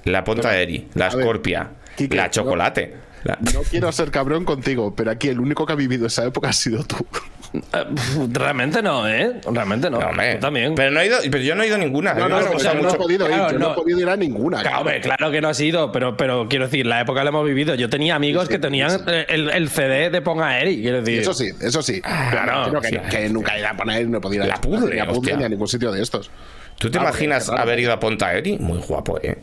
[0.05, 2.95] la Ponta Eri, la Scorpia, Quique, la no- Chocolate.
[3.25, 6.49] la- No quiero ser cabrón contigo, pero aquí el único que ha vivido esa época
[6.49, 7.07] ha sido tú.
[7.53, 7.85] Eh,
[8.33, 9.41] realmente no, ¿eh?
[9.51, 9.99] Realmente no.
[9.99, 10.07] No,
[10.39, 10.73] también.
[10.77, 12.15] Pero, no he ido, pero yo no he ido a ninguna.
[12.15, 12.97] No, mí no, no, yo no he mucho.
[12.97, 13.67] podido ir, Claro, yo no.
[13.67, 13.73] no.
[13.73, 14.63] he podido ir a ninguna.
[14.63, 17.45] Claro, hombre, claro que no ha sido, pero, pero quiero decir, la época la hemos
[17.45, 17.75] vivido.
[17.75, 21.23] Yo tenía amigos que tenían eh, el, el CD de Ponga Eri, quiero decir.
[21.23, 22.01] Eso sí, eso sí.
[22.01, 22.97] Claro, Pero que, sí.
[23.11, 25.07] que nunca he ido a poner, no he podido ir La a Puzzle, ni a
[25.07, 25.37] Puzzle hostia.
[25.37, 26.31] ni a ningún sitio de estos.
[26.79, 28.59] ¿Tú te Ah, imaginas haber ido a Ponta Eri?
[28.61, 29.37] Muy guapo, ¿eh?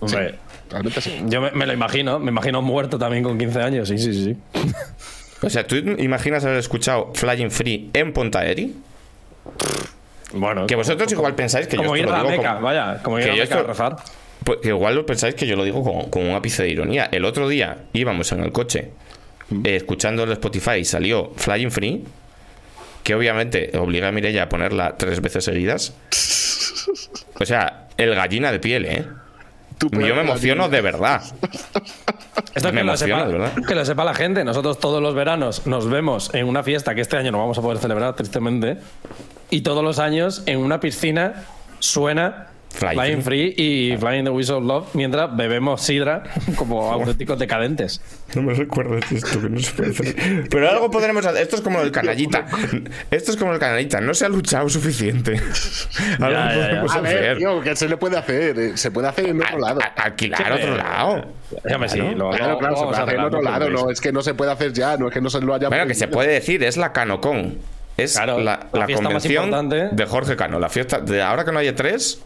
[0.00, 0.34] Hombre,
[0.70, 1.22] Realmente sí.
[1.26, 4.36] yo me, me lo imagino, me imagino muerto también con 15 años, sí, sí, sí.
[5.42, 8.74] O sea, ¿tú imaginas haber escuchado Flying Free en Ponta Eri?
[10.32, 12.66] Bueno, Que vosotros igual pensáis que yo esto ir lo a la digo Meca, como-
[12.66, 13.96] vaya, como ir que a Meca a esto- rezar.
[14.44, 17.08] Pues que igual lo pensáis que yo lo digo con, con un ápice de ironía.
[17.10, 18.90] El otro día íbamos en el coche
[19.64, 22.04] eh, escuchando el Spotify y salió Flying Free,
[23.02, 25.94] que obviamente obliga a Mireia a ponerla tres veces seguidas.
[27.40, 29.04] O sea, el gallina de piel, ¿eh?
[29.78, 31.22] Tú Yo me emociono de verdad.
[32.54, 33.52] Esto Me que lo, emociona, sepa, de verdad.
[33.68, 34.42] que lo sepa la gente.
[34.44, 37.62] Nosotros todos los veranos nos vemos en una fiesta que este año no vamos a
[37.62, 38.78] poder celebrar, tristemente.
[39.50, 41.44] Y todos los años en una piscina
[41.78, 46.24] suena Flying Flying, Free y Flying the Whistle of Love mientras bebemos sidra
[46.56, 48.00] como auténticos decadentes.
[48.34, 50.48] No me recuerdes esto, que no se puede hacer.
[50.50, 51.42] Pero algo podremos hacer.
[51.42, 52.46] Esto es como el canallita.
[53.10, 54.00] Esto es como el canallita.
[54.00, 55.32] No se ha luchado suficiente.
[56.20, 56.66] Algo ya, ya.
[56.68, 57.38] podemos A ver, hacer.
[57.38, 58.58] tío, ¿qué se le puede hacer?
[58.58, 59.80] Eh, Se puede hacer en otro lado.
[59.82, 61.24] A- Alquilar otro lado.
[61.64, 63.70] Déjame sí, lo, Claro, lo- claro, lo se puede a hacer en otro lado.
[63.70, 65.68] No, es que no se puede hacer ya, no es que no se lo haya
[65.68, 67.58] Bueno, que se puede decir, es la CanoCon.
[67.96, 69.88] Es Claro, la, la la fiesta más convención importante.
[69.92, 70.58] de Jorge Cano.
[70.58, 72.20] La fiesta de ahora que no hay E3, eh,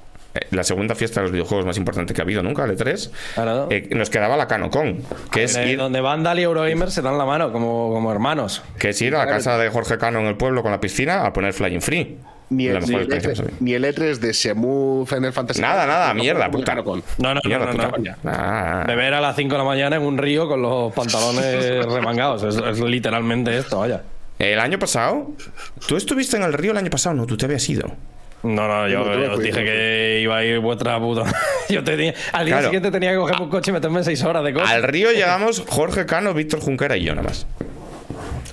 [0.51, 3.67] la segunda fiesta de los videojuegos más importante que ha habido nunca, el E3, Claro.
[3.71, 7.19] eh, nos quedaba la CanoCon, que es, Eh, ir, Donde Vandal y Eurogamer se dan
[7.19, 8.63] la mano como, como hermanos.
[8.79, 11.27] que es ir a la casa de Jorge Cano en el pueblo con la piscina
[11.27, 12.19] a poner Flying Free.
[12.51, 13.57] Ni el, ni, el experiencia que E3, hemos tenido.
[13.61, 15.61] ni el E3 de Semu Final Fantasy.
[15.61, 16.75] Nada, nada, No, mierda, no, puta.
[16.75, 16.83] no,
[17.19, 17.91] No, no, Mierda, no, no, puta no.
[17.93, 18.17] coña.
[18.25, 22.43] Ah, Beber a las 5 de la mañana en un río con los pantalones remangados.
[22.43, 24.03] Es, es literalmente esto, vaya.
[24.41, 25.31] El año pasado,
[25.87, 27.15] ¿tú estuviste en el río el año pasado?
[27.15, 27.93] No, tú te habías ido.
[28.43, 31.25] No, no, yo No, os dije que iba a ir vuestra puta.
[31.69, 32.69] yo tenía, al día Claro.
[32.69, 34.73] siguiente tenía que coger un coche y meterme 6 horas de coche.
[34.73, 37.47] Al río llegamos Jorge Cano, Víctor Junquera y yo nada más.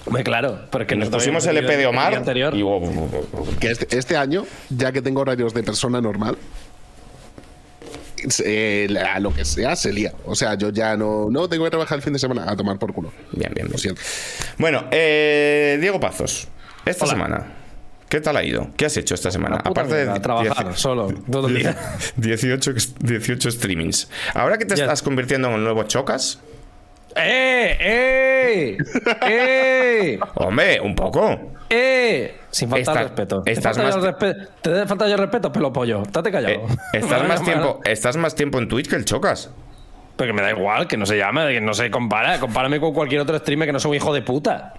[0.05, 2.55] Hombre, claro, porque Nos no pusimos el EP de Omar anterior.
[2.55, 2.61] y...
[2.63, 3.47] oh, oh, oh, oh.
[3.59, 6.37] Que este, este año, ya que tengo horarios de persona normal,
[8.43, 10.13] eh, a lo que sea se lía.
[10.25, 12.77] O sea, yo ya no, no tengo que trabajar el fin de semana a tomar
[12.79, 13.11] por culo.
[13.31, 14.01] Bien, bien, Lo siento.
[14.57, 16.47] Bueno, eh, Diego Pazos,
[16.85, 17.13] esta Hola.
[17.13, 17.45] semana,
[18.09, 18.69] ¿qué tal ha ido?
[18.77, 19.57] ¿Qué has hecho esta semana?
[19.57, 21.75] La puta mierda, a trabajar solo, todo el día.
[22.17, 24.09] 18, ex- 18 streamings.
[24.33, 26.39] Ahora que te estás convirtiendo en el nuevo Chocas,
[27.15, 27.77] ¡Eh!
[27.79, 28.77] ¡Eh!
[29.27, 30.19] ¡Eh!
[30.35, 31.53] hombre, un poco.
[31.69, 32.35] ¡Eh!
[32.51, 33.41] Sin faltar Estás- respeto.
[33.41, 36.03] Te estás falta más respe- Te falta el respeto, pelo pollo.
[36.03, 36.53] Estate callado.
[36.53, 39.49] Eh, estás, más tiempo, estás más tiempo en Twitch que el Chocas.
[40.15, 42.39] Pero que me da igual, que no se llame, que no se compara.
[42.39, 44.73] Compárame con cualquier otro streamer que no sea un hijo de puta.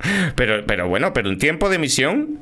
[0.36, 2.38] Pero, pero bueno, pero un tiempo de emisión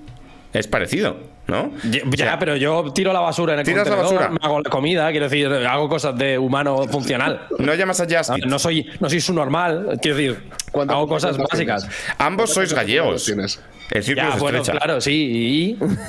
[0.52, 1.70] es parecido, ¿no?
[1.90, 4.38] Ya, O sea, pero yo tiro la basura en el ¿Tiras la contenedor, basura?
[4.40, 7.46] me hago la comida, quiero decir, hago cosas de humano funcional.
[7.58, 8.48] No llamas a Justin.
[8.48, 11.88] No soy, no soy su normal, quiero decir, ¿Cuántas hago cosas básicas.
[12.18, 13.24] Ambos sois gallegos.
[13.24, 13.60] tienes?
[13.90, 14.78] El círculo Ya, se bueno, estrecha.
[14.84, 15.12] claro, sí.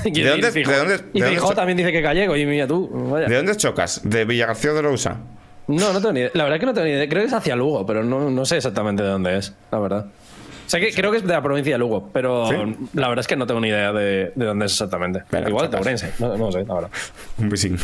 [0.05, 2.67] Y, ¿De dónde- de dónde- y de Fijo dónde- también dice que gallego, y mira
[2.67, 2.89] tú.
[3.11, 3.27] vaya.
[3.27, 4.01] ¿De dónde es Chocas?
[4.03, 5.17] ¿De Villagarcía de Rousa?
[5.67, 6.31] No, no tengo ni idea.
[6.33, 7.07] La verdad es que no tengo ni idea.
[7.09, 10.05] Creo que es hacia Lugo, pero no, no sé exactamente de dónde es, la verdad.
[10.67, 12.55] Sé que creo que es de la provincia de Lugo, pero ¿Sí?
[12.93, 15.23] la verdad es que no tengo ni idea de, de dónde es exactamente.
[15.31, 15.79] Igual de chocas.
[15.79, 16.89] Ourense, no, no sé, la verdad.
[17.39, 17.77] Un besín.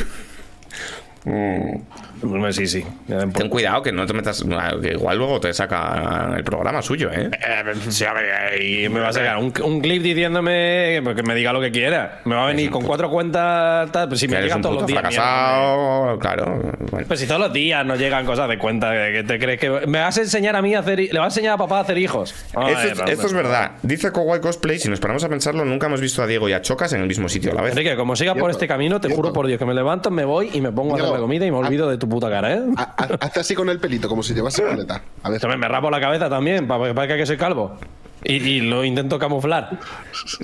[1.24, 2.86] Pues Sí, sí.
[3.34, 4.44] Ten cuidado que no te metas.
[4.82, 7.30] que igual luego te saca el programa suyo, ¿eh?
[7.34, 11.36] Eh, sí, a ver, y me va a sacar un, un clip diciéndome que, me
[11.36, 12.22] diga lo que quiera.
[12.26, 15.02] Me va a venir con cuatro cuentas, tal, pues si me llegan todos los días.
[15.02, 16.20] mierda, fracasado.
[16.20, 16.62] Claro.
[16.92, 17.08] Bueno.
[17.08, 19.70] Pues si todos los días nos llegan cosas de cuenta, que te crees que.
[19.88, 21.00] ¿Me vas a enseñar a mí a hacer.
[21.00, 22.32] ¿Le vas a enseñar a papá a hacer hijos?
[22.48, 23.14] Esto, es- Ramón.
[23.14, 23.72] esto es verdad.
[23.82, 26.62] Dice Kowai Cosplay, si nos paramos a pensarlo, nunca hemos visto a Diego y a
[26.62, 27.72] Chocas en el mismo sitio a la vez.
[27.72, 30.50] Enrique, como siga por este camino, te juro por Dios que me levanto, me voy
[30.54, 32.62] y me pongo a hacer la comida y me olvido de tu puta cara, ¿eh?
[32.78, 35.02] Ha- ha- Hazte así con el pelito, como si llevase coleta.
[35.24, 35.40] A ver.
[35.40, 37.78] También me rapo la cabeza también, para que parezca que soy calvo.
[38.24, 39.80] Y, y lo intento camuflar.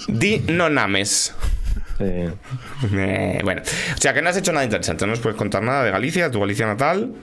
[0.07, 1.33] Di no names.
[1.97, 2.05] Sí.
[2.93, 5.05] Eh, bueno, o sea que no has hecho nada interesante.
[5.05, 7.13] No nos puedes contar nada de Galicia, tu Galicia natal.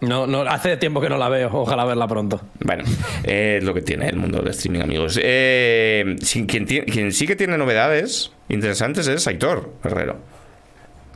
[0.00, 2.40] No, no, hace tiempo que no la veo, ojalá verla pronto.
[2.58, 2.82] Bueno,
[3.22, 5.16] eh, es lo que tiene el mundo del streaming, amigos.
[5.22, 6.16] Eh,
[6.48, 10.16] quien, quien sí que tiene novedades interesantes es Aitor Herrero.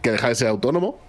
[0.02, 1.00] Que deja de ser autónomo.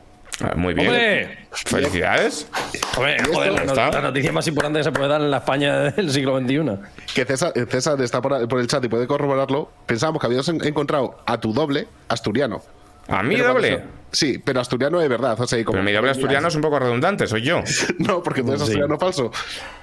[0.42, 0.88] Ah, muy bien.
[0.88, 1.38] ¡Hombre!
[1.52, 2.48] Felicidades.
[2.96, 6.40] Hombre, joder, la, noticia más importante que se puede dar en la España del siglo
[6.40, 6.78] XXI.
[7.14, 9.72] Que César, eh, César está por, por el chat y puede corroborarlo.
[9.86, 12.62] Pensábamos que habíamos en- encontrado a tu doble asturiano.
[13.08, 13.78] A mí doble.
[13.78, 15.40] cuando- Sí, pero asturiano de verdad.
[15.40, 17.62] O sea, y como- Pero mi doble asturiano es un poco redundante, soy yo.
[18.00, 18.68] No, porque tú eres Sí.
[18.68, 19.32] asturiano falso.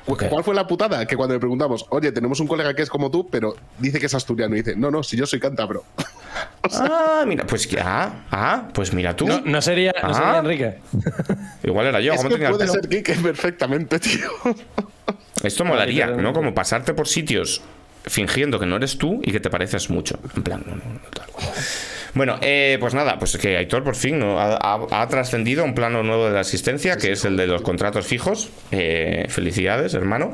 [0.06, 0.24] Cu- Ok.
[0.28, 1.06] ¿Cuál fue la putada?
[1.06, 4.06] Que cuando le preguntamos, oye, tenemos un colega que es como tú, pero dice que
[4.06, 4.54] es asturiano.
[4.54, 5.84] Y dice, no, no, si yo soy cántabro.
[6.72, 7.78] Ah, mira, pues que.
[7.78, 9.26] Ah, ah, pues mira tú.
[9.26, 10.14] No, no sería, no Ah.
[10.14, 10.78] sería Enrique.
[11.62, 12.80] Igual era yo, es ¿cómo que tenía el puede pelo?
[12.80, 14.30] ser Kike perfectamente, tío.
[15.42, 16.06] Esto molaría.
[16.06, 16.32] ¿no?
[16.32, 17.60] Como pasarte por sitios
[18.06, 20.18] fingiendo que no eres tú y que te pareces mucho.
[20.34, 21.26] En plan, no, no, no, tal.
[22.14, 26.26] Bueno, eh, pues nada, pues que Aitor por fin ha trascendido a un plano nuevo
[26.26, 28.50] de la asistencia, que es el de los contratos fijos.
[28.70, 30.32] Eh, felicidades, hermano.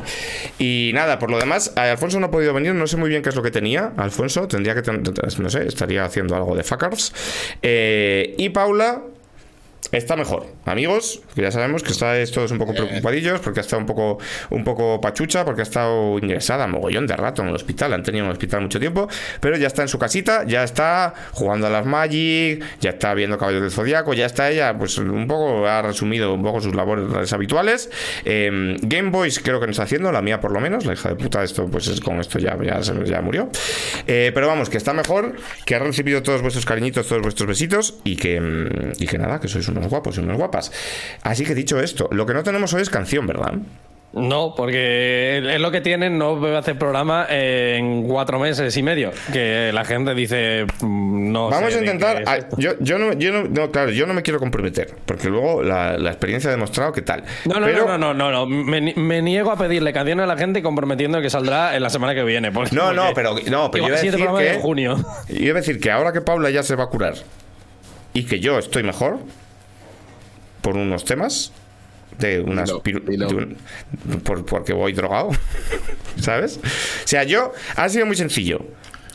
[0.59, 3.23] Y nada, por lo demás, eh, Alfonso no ha podido venir, no sé muy bien
[3.23, 3.93] qué es lo que tenía.
[3.97, 5.03] Alfonso tendría que, ten-
[5.39, 7.15] no sé, estaría haciendo algo de fuckers.
[7.63, 9.01] Eh, y Paula
[9.93, 13.81] Está mejor, amigos, que ya sabemos que estáis todos un poco preocupadillos porque ha estado
[13.81, 14.19] un poco,
[14.51, 18.25] un poco pachucha, porque ha estado ingresada mogollón de rato en el hospital, han tenido
[18.25, 19.09] en el hospital mucho tiempo,
[19.41, 23.37] pero ya está en su casita, ya está jugando a las Magic, ya está viendo
[23.37, 27.33] Caballos del Zodiaco, ya está ella, pues un poco, ha resumido un poco sus labores
[27.33, 27.91] habituales.
[28.25, 31.09] Eh, Game Boys creo que no está haciendo, la mía por lo menos, la hija
[31.09, 33.51] de puta, esto pues es, con esto ya, ya, se- ya murió.
[34.07, 35.35] Eh, pero vamos, que está mejor,
[35.67, 39.49] que ha recibido todos vuestros cariñitos, todos vuestros besitos y que, y que nada, que
[39.49, 40.71] sois unos guapos y unas guapas.
[41.23, 43.55] Así que dicho esto, lo que no tenemos hoy es canción, ¿verdad?
[44.13, 48.83] No, porque es lo que tienen, no voy a hacer programa en cuatro meses y
[48.83, 49.13] medio.
[49.33, 52.23] Que la gente dice, mm, no Vamos sé a de intentar.
[52.23, 55.29] es ah, yo, yo, no, yo no, no, claro, yo no me quiero comprometer, porque
[55.29, 57.23] luego la, la experiencia ha demostrado que tal.
[57.45, 60.27] No, no, Pero- no, no, no, no, Me, ni- me niego a pedirle canciones a
[60.27, 62.51] la gente comprometiendo que saldrá en la semana que viene.
[62.51, 64.53] porque- No, no, pero, no, pero yo iba a decir que.
[64.55, 64.97] en junio.
[65.29, 67.15] Yo iba a decir que ahora que Paula ya se va a curar
[68.13, 69.19] y que yo estoy mejor
[70.63, 71.53] por unos temas
[72.19, 72.71] de unas
[73.07, 73.29] dilo.
[73.29, 73.57] de un-
[74.25, 75.31] por- porque voy drogado,
[76.21, 76.59] ¿sabes?
[77.05, 78.61] O sea, yo ha sido muy sencillo.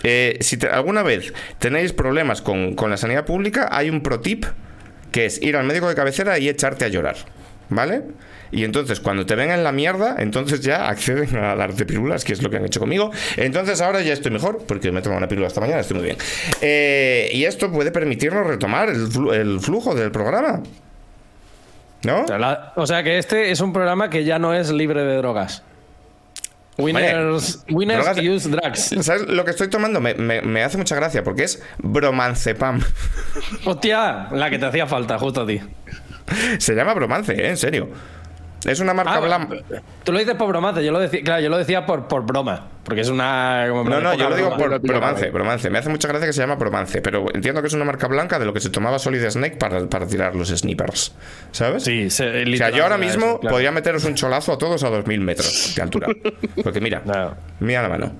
[0.03, 4.19] Eh, si te- alguna vez tenéis problemas con, con la sanidad pública, hay un pro
[4.19, 4.45] tip
[5.12, 7.15] que es ir al médico de cabecera y echarte a llorar,
[7.69, 8.03] ¿vale?
[8.51, 12.34] Y entonces cuando te ven en la mierda, entonces ya acceden a darte pirulas, que
[12.34, 13.12] es lo que han hecho conmigo.
[13.38, 16.05] Entonces ahora ya estoy mejor, porque me he tomado una pirula esta mañana, estoy muy
[16.05, 16.17] bien.
[16.62, 20.62] Eh, y esto puede permitirnos retomar el, el flujo del programa.
[22.06, 22.24] ¿No?
[22.24, 25.04] O sea, la- o sea que este es un programa que ya no es libre
[25.04, 25.63] de drogas.
[26.78, 28.96] Winners, winners drogas- use drugs.
[29.06, 30.02] ¿Sabes lo que estoy tomando?
[30.02, 32.82] Me, me- me hace mucha gracia porque es bromancepam.
[33.65, 35.62] Hostia, la que te hacía falta, justo a ti.
[36.60, 37.50] Se llama bromance, ¿eh?
[37.50, 37.89] en serio.
[38.65, 39.56] Es una marca Ah, blanca.
[40.04, 42.67] Tú lo dices por bromance, yo lo decía, claro, yo lo decía por, por broma,
[42.84, 43.65] porque es una...
[43.69, 45.69] como No, no, yo lo digo por bromance, bromance.
[45.69, 48.39] Me hace mucha gracia que se llama bromance, pero entiendo que es una marca blanca
[48.39, 51.13] de lo que se tomaba Solid Snake para, para tirar los snipers.
[51.51, 51.84] ¿Sabes?
[51.84, 53.54] Sí, se- O sea, yo ahora mismo eso, claro.
[53.54, 56.08] podría meteros un cholazo a todos a 2000 metros de altura.
[56.63, 57.36] Porque mira, No.
[57.60, 58.13] mira la mano.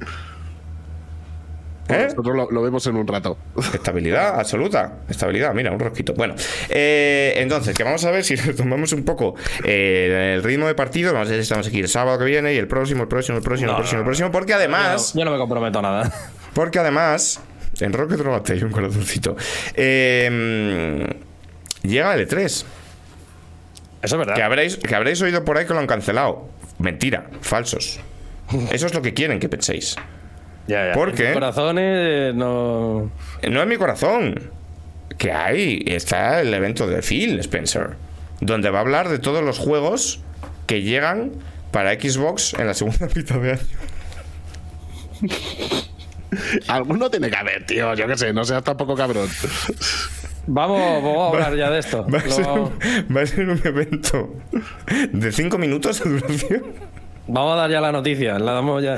[1.88, 2.08] ¿Eh?
[2.10, 3.38] Nosotros lo, lo vemos en un rato.
[3.74, 5.00] Estabilidad absoluta.
[5.08, 6.14] Estabilidad, mira, un rosquito.
[6.16, 6.34] Bueno,
[6.70, 11.14] eh, entonces, que vamos a ver si retomamos un poco eh, el ritmo de partido.
[11.14, 13.38] Vamos a ver si estamos aquí el sábado que viene y el próximo, el próximo,
[13.38, 14.32] el próximo, el próximo, no, el próximo.
[14.32, 15.14] Porque Yo además.
[15.14, 16.12] no, yo no me comprometo a nada.
[16.56, 17.40] Porque además,
[17.80, 19.36] en Rocket Robot hay un corazoncito.
[19.76, 21.08] eh,
[21.84, 22.44] llega el E3.
[22.46, 22.66] Eso
[24.02, 24.36] es verdad.
[24.36, 26.48] Que habréis, que habréis oído por ahí que lo han cancelado.
[26.80, 28.00] Mentira, falsos.
[28.72, 29.96] Eso es lo que quieren que penséis.
[30.68, 30.94] Ya, ya.
[30.94, 31.34] ¿Por En qué?
[31.34, 33.12] corazones no...
[33.50, 34.50] No es mi corazón.
[35.18, 35.84] Que hay.
[35.86, 37.92] Está el evento de Phil Spencer.
[38.42, 40.22] Donde va a hablar de todos los juegos
[40.66, 41.32] que llegan
[41.72, 43.62] para Xbox en la segunda mitad de año.
[46.68, 47.94] Alguno tiene que haber, tío.
[47.94, 49.30] Yo qué sé, no seas tampoco cabrón.
[50.48, 52.06] Vamos, vamos a hablar ya de esto.
[52.10, 52.80] Va a, ser Lo- un,
[53.16, 54.34] va a ser un evento
[55.12, 56.64] de 5 minutos de duración.
[57.28, 58.38] Vamos a dar ya la noticia.
[58.38, 58.96] La damos ya.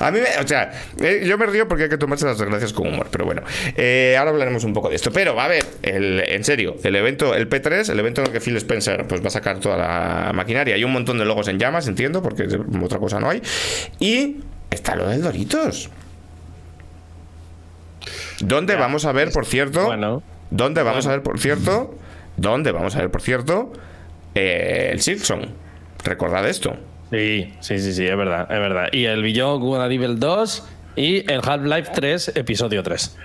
[0.00, 2.74] A mí, me- o sea, eh, yo me río porque hay que tomarse las desgracias
[2.74, 3.42] con humor, pero bueno,
[3.76, 5.10] eh, ahora hablaremos un poco de esto.
[5.10, 8.40] Pero, a ver, el- en serio, el evento, el P3, el evento en el que
[8.40, 10.74] Phil Spencer pues, va a sacar toda la maquinaria.
[10.74, 12.46] Hay un montón de logos en llamas, entiendo, porque
[12.82, 13.40] otra cosa no hay.
[13.98, 14.36] Y
[14.70, 15.88] está lo del Doritos.
[18.40, 19.86] ¿Dónde vamos a ver, por cierto?
[19.86, 20.22] Bueno.
[20.50, 21.94] ¿Dónde vamos a ver, por cierto?
[22.36, 23.72] ¿Dónde vamos a ver, por cierto?
[24.34, 25.46] eh, el Silksong.
[26.04, 26.76] Recordad esto.
[27.10, 28.88] Sí, sí, sí, sí, es verdad, es verdad.
[28.92, 30.64] Y el Beyond Good and Evil 2
[30.96, 33.16] y el Half-Life 3, episodio 3.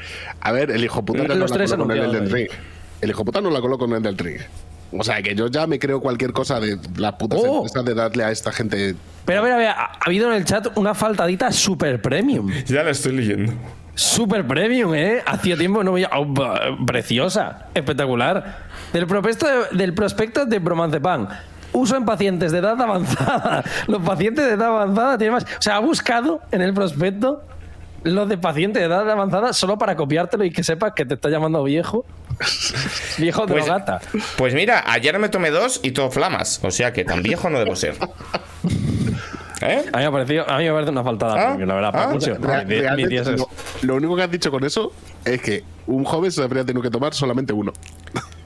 [0.41, 2.27] A ver, el hijo puta no Los la tres coló con el ahí.
[2.27, 2.47] Ring.
[3.01, 4.39] El hijo puta no la coló con el Elden Ring.
[4.97, 7.57] O sea, que yo ya me creo cualquier cosa de las putas Oh.
[7.57, 8.95] empresas de darle a esta gente.
[9.25, 12.51] Pero a ver, a ver, ha ha habido en el chat una faltadita super premium.
[12.65, 13.53] Ya la estoy leyendo.
[13.93, 15.21] Super premium, ¿eh?
[15.25, 16.09] Hacía tiempo que no veía.
[16.15, 16.33] oh,
[16.85, 18.65] preciosa, espectacular.
[18.93, 21.27] Del prospecto de, del prospecto de Bromancepan.
[21.75, 23.63] Uso en pacientes de edad avanzada.
[23.87, 25.43] Los pacientes de edad avanzada tienen más.
[25.43, 27.43] O sea, ha buscado en el prospecto
[28.03, 31.27] los de pacientes de edad avanzada solo para copiártelo y que sepas que te está
[31.29, 32.05] llamando viejo.
[33.17, 33.99] viejo Pues, drogata.
[34.37, 36.59] pues mira, ayer me tomé dos y todo flamas.
[36.63, 37.95] O sea que tan viejo no debo ser.
[39.61, 39.85] ¿Eh?
[39.91, 41.91] A mí me ha parecido, a mí me parece una faltada Ah, la verdad.
[41.95, 42.13] ah.
[42.41, 43.49] Real- Mi- mi lo,
[43.81, 44.91] lo único que has dicho con eso
[45.23, 47.71] es que un joven se habría tenido que tomar solamente uno.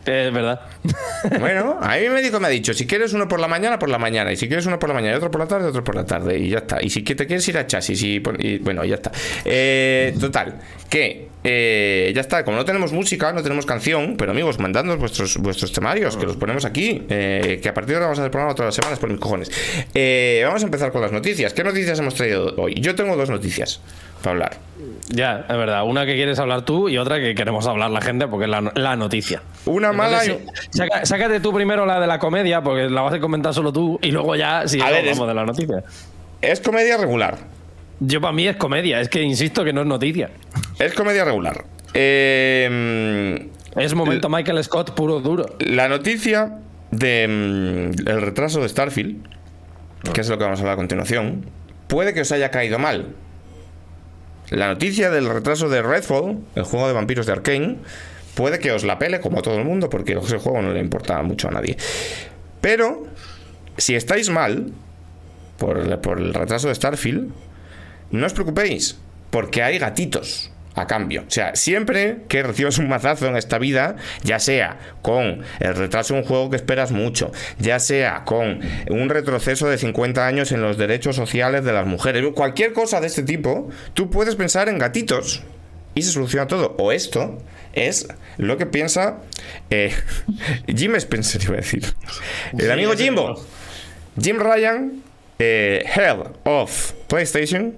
[0.09, 0.61] Es verdad.
[1.39, 3.89] Bueno, a mí mi médico me ha dicho, si quieres uno por la mañana, por
[3.89, 4.31] la mañana.
[4.31, 6.05] Y si quieres uno por la mañana y otro por la tarde, otro por la
[6.05, 6.37] tarde.
[6.39, 6.81] Y ya está.
[6.81, 9.11] Y si te quieres ir a chasis y, y bueno, ya está.
[9.43, 10.55] Eh, total,
[10.89, 15.37] que eh, ya está, como no tenemos música, no tenemos canción, pero amigos, mandadnos vuestros,
[15.37, 18.31] vuestros temarios, que los ponemos aquí, eh, que a partir de ahora vamos a hacer
[18.31, 19.51] programa todas las semanas por mis cojones.
[19.93, 21.53] Eh, vamos a empezar con las noticias.
[21.53, 22.75] ¿Qué noticias hemos traído hoy?
[22.75, 23.79] Yo tengo dos noticias
[24.21, 24.57] para hablar.
[25.07, 25.83] Ya, es verdad.
[25.85, 28.71] Una que quieres hablar tú y otra que queremos hablar la gente porque es la,
[28.75, 29.41] la noticia.
[29.65, 30.39] Una mala y...
[30.71, 33.97] Saca- sácate tú primero la de la comedia porque la vas a comentar solo tú
[34.01, 35.83] y luego ya si hablamos de la noticia.
[36.41, 37.37] Es comedia regular.
[37.99, 40.29] Yo para mí es comedia, es que insisto que no es noticia.
[40.79, 41.65] Es comedia regular.
[41.93, 45.45] Eh, Es momento Michael Scott puro duro.
[45.59, 46.59] la noticia
[46.91, 49.27] del retraso de Starfield,
[50.13, 51.45] que es lo que vamos a hablar a continuación,
[51.87, 53.07] puede que os haya caído mal.
[54.49, 57.75] La noticia del retraso de Redfall, el juego de vampiros de Arkane,
[58.33, 60.79] puede que os la pele como a todo el mundo, porque ese juego no le
[60.79, 61.77] importa mucho a nadie.
[62.61, 63.03] Pero,
[63.77, 64.71] si estáis mal
[65.59, 67.31] por, por el retraso de Starfield,
[68.11, 68.97] no os preocupéis,
[69.29, 71.23] porque hay gatitos a cambio.
[71.27, 76.13] O sea, siempre que recibas un mazazo en esta vida, ya sea con el retraso
[76.13, 80.61] de un juego que esperas mucho, ya sea con un retroceso de 50 años en
[80.61, 84.77] los derechos sociales de las mujeres, cualquier cosa de este tipo, tú puedes pensar en
[84.77, 85.43] gatitos
[85.95, 86.75] y se soluciona todo.
[86.77, 87.37] O esto
[87.73, 89.19] es lo que piensa
[89.69, 89.93] eh,
[90.67, 91.85] Jim Spencer, iba a decir.
[92.57, 93.43] El amigo Jimbo.
[94.19, 95.03] Jim Ryan,
[95.39, 97.75] eh, Head of PlayStation,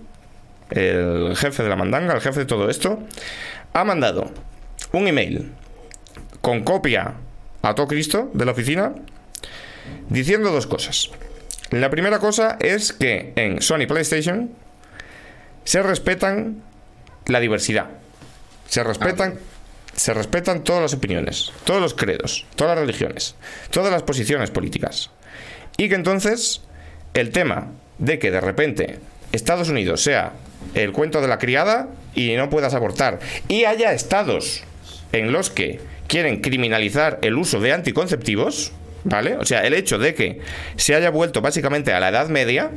[0.71, 2.99] el jefe de la mandanga, el jefe de todo esto,
[3.73, 4.31] ha mandado
[4.93, 5.51] un email
[6.41, 7.13] con copia
[7.61, 8.93] a todo Cristo de la oficina
[10.09, 11.11] diciendo dos cosas.
[11.69, 14.51] La primera cosa es que en Sony PlayStation
[15.63, 16.61] se respetan
[17.27, 17.87] la diversidad.
[18.67, 19.39] Se respetan
[19.95, 23.35] se respetan todas las opiniones, todos los credos, todas las religiones,
[23.71, 25.11] todas las posiciones políticas.
[25.77, 26.61] Y que entonces
[27.13, 28.99] el tema de que de repente
[29.31, 30.33] Estados Unidos sea
[30.73, 34.63] el cuento de la criada y no puedas abortar, y haya estados
[35.11, 39.37] en los que quieren criminalizar el uso de anticonceptivos, ¿vale?
[39.37, 40.41] O sea, el hecho de que
[40.75, 42.71] se haya vuelto básicamente a la Edad Media,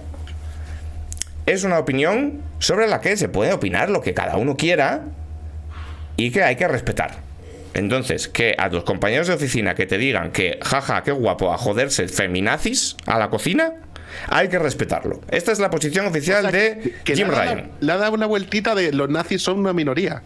[1.47, 5.03] es una opinión sobre la que se puede opinar lo que cada uno quiera
[6.17, 7.19] y que hay que respetar.
[7.75, 11.59] Entonces, que a tus compañeros de oficina que te digan que, jaja, qué guapo, a
[11.59, 13.75] joderse feminazis a la cocina,
[14.29, 15.21] hay que respetarlo.
[15.31, 17.71] Esta es la posición oficial O sea, de que- que Jim Ryan.
[17.81, 20.23] Le ha dado una vueltita de los nazis son una minoría.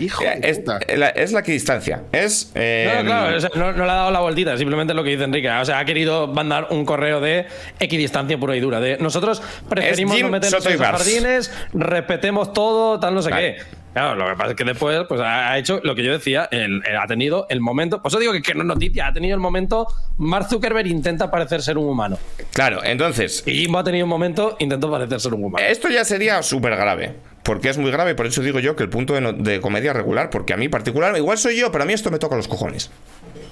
[0.00, 0.80] Hijo Eh, de Es, puta.
[0.96, 2.02] la, es la equidistancia.
[2.10, 2.50] Es.
[2.56, 5.04] eh, No, no, claro, o sea, no, no le ha dado la vueltita, simplemente lo
[5.04, 5.48] que dice Enrique.
[5.48, 7.46] O sea, ha querido mandar un correo de
[7.78, 8.80] equidistancia pura y dura.
[8.80, 10.98] De nosotros preferimos no meternos en Bars.
[10.98, 13.54] jardines, respetemos todo, tal, no sé Vale.
[13.56, 13.83] qué.
[13.94, 16.82] Claro, lo que pasa es que después pues, ha hecho lo que yo decía, el-
[16.84, 18.02] el- ha tenido el momento.
[18.02, 19.86] Por eso digo que, que no es noticia, ha tenido el momento.
[20.18, 22.18] Mark Zuckerberg intenta parecer ser un humano.
[22.52, 23.42] Claro, entonces.
[23.46, 25.64] Y Jimbo ha tenido un momento, intentó parecer ser un humano.
[25.66, 27.14] Esto ya sería súper grave.
[27.44, 29.92] Porque es muy grave, por eso digo yo que el punto de, no- de comedia
[29.92, 32.48] regular, porque a mí particular, igual soy yo, pero a mí esto me toca los
[32.48, 32.90] cojones.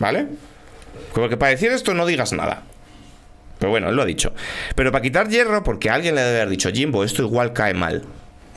[0.00, 0.26] ¿Vale?
[1.14, 2.62] Porque para decir esto no digas nada.
[3.58, 4.32] Pero bueno, él lo ha dicho.
[4.74, 8.02] Pero para quitar hierro, porque alguien le debe haber dicho, Jimbo, esto igual cae mal.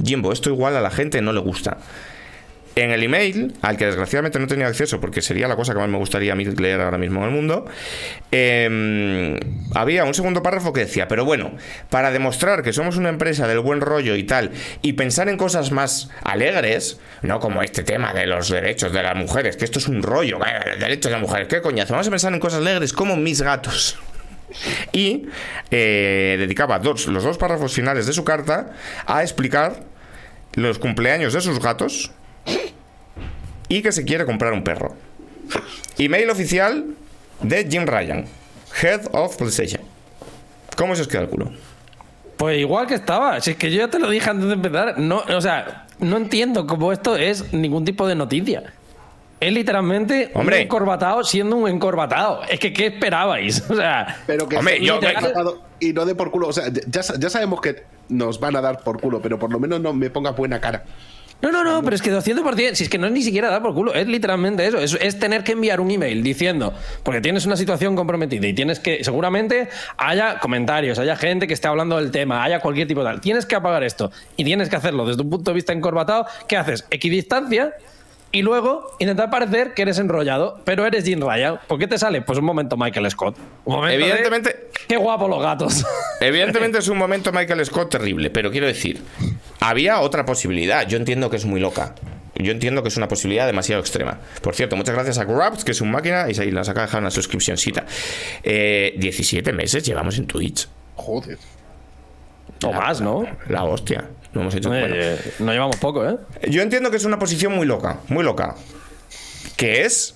[0.03, 1.77] Jimbo, esto igual a la gente no le gusta.
[2.75, 5.87] En el email, al que desgraciadamente no tenía acceso porque sería la cosa que más
[5.87, 7.65] me gustaría a mí leer ahora mismo en el mundo,
[8.33, 9.39] eh,
[9.73, 11.51] había un segundo párrafo que decía, pero bueno,
[11.89, 14.51] para demostrar que somos una empresa del buen rollo y tal,
[14.81, 19.15] y pensar en cosas más alegres, no como este tema de los derechos de las
[19.15, 20.37] mujeres, que esto es un rollo,
[20.77, 23.97] derechos de las mujeres, qué coñazo, vamos a pensar en cosas alegres como mis gatos.
[24.91, 25.27] Y
[25.71, 28.73] eh, dedicaba dos, los dos párrafos finales de su carta
[29.05, 29.94] a explicar
[30.55, 32.11] los cumpleaños de sus gatos
[33.67, 34.95] y que se quiere comprar un perro.
[35.97, 36.85] Email oficial
[37.41, 38.25] de Jim Ryan,
[38.81, 39.81] Head of PlayStation.
[40.77, 41.51] ¿Cómo se os queda el culo?
[42.37, 43.39] Pues igual que estaba.
[43.39, 44.99] Si es que yo ya te lo dije antes de empezar.
[44.99, 48.73] No, o sea, no entiendo cómo esto es ningún tipo de noticia.
[49.39, 50.57] Es literalmente Hombre.
[50.57, 52.41] un encorbatado siendo un encorbatado.
[52.49, 53.63] Es que, ¿qué esperabais?
[53.69, 55.33] O sea, Pero que Hombre, yo- literal
[55.79, 56.47] y no de por culo.
[56.49, 59.59] O sea, ya, ya sabemos que nos van a dar por culo, pero por lo
[59.59, 60.83] menos no me ponga buena cara.
[61.41, 63.61] no, no, no, pero es que 200%, si es que no es ni siquiera dar
[63.61, 64.77] por culo, es literalmente eso.
[64.77, 68.79] Es, es tener que enviar un email diciendo, porque tienes una situación comprometida y tienes
[68.79, 73.07] que, seguramente haya comentarios, haya gente que esté hablando del tema, haya cualquier tipo de
[73.07, 73.21] tal.
[73.21, 76.25] Tienes que apagar esto y tienes que hacerlo desde un punto de vista encorbatado.
[76.47, 76.85] ¿Qué haces?
[76.89, 77.73] Equidistancia.
[78.31, 81.59] Y luego intentar parecer que eres enrollado, pero eres Jim Ryan.
[81.67, 82.21] ¿Por qué te sale?
[82.21, 83.37] Pues un momento Michael Scott.
[83.63, 85.85] Un momento de, Evidentemente, Qué guapo los gatos.
[86.19, 89.01] evidentemente es un momento Michael Scott terrible, pero quiero decir,
[89.59, 90.87] había otra posibilidad.
[90.87, 91.95] Yo entiendo que es muy loca.
[92.35, 94.19] Yo entiendo que es una posibilidad demasiado extrema.
[94.41, 96.87] Por cierto, muchas gracias a Grabs, que es un máquina, y ahí nos acaba de
[96.87, 97.85] dejar una suscripcióncita.
[98.43, 100.67] Eh, 17 meses llevamos en Twitch.
[100.95, 101.37] Joder.
[102.63, 103.25] O más, ¿no?
[103.49, 104.05] La hostia.
[104.33, 104.69] Lo hemos hecho.
[104.69, 104.93] bueno.
[104.97, 106.17] Eh, no llevamos poco, ¿eh?
[106.49, 108.55] Yo entiendo que es una posición muy loca, muy loca.
[109.55, 110.15] Que es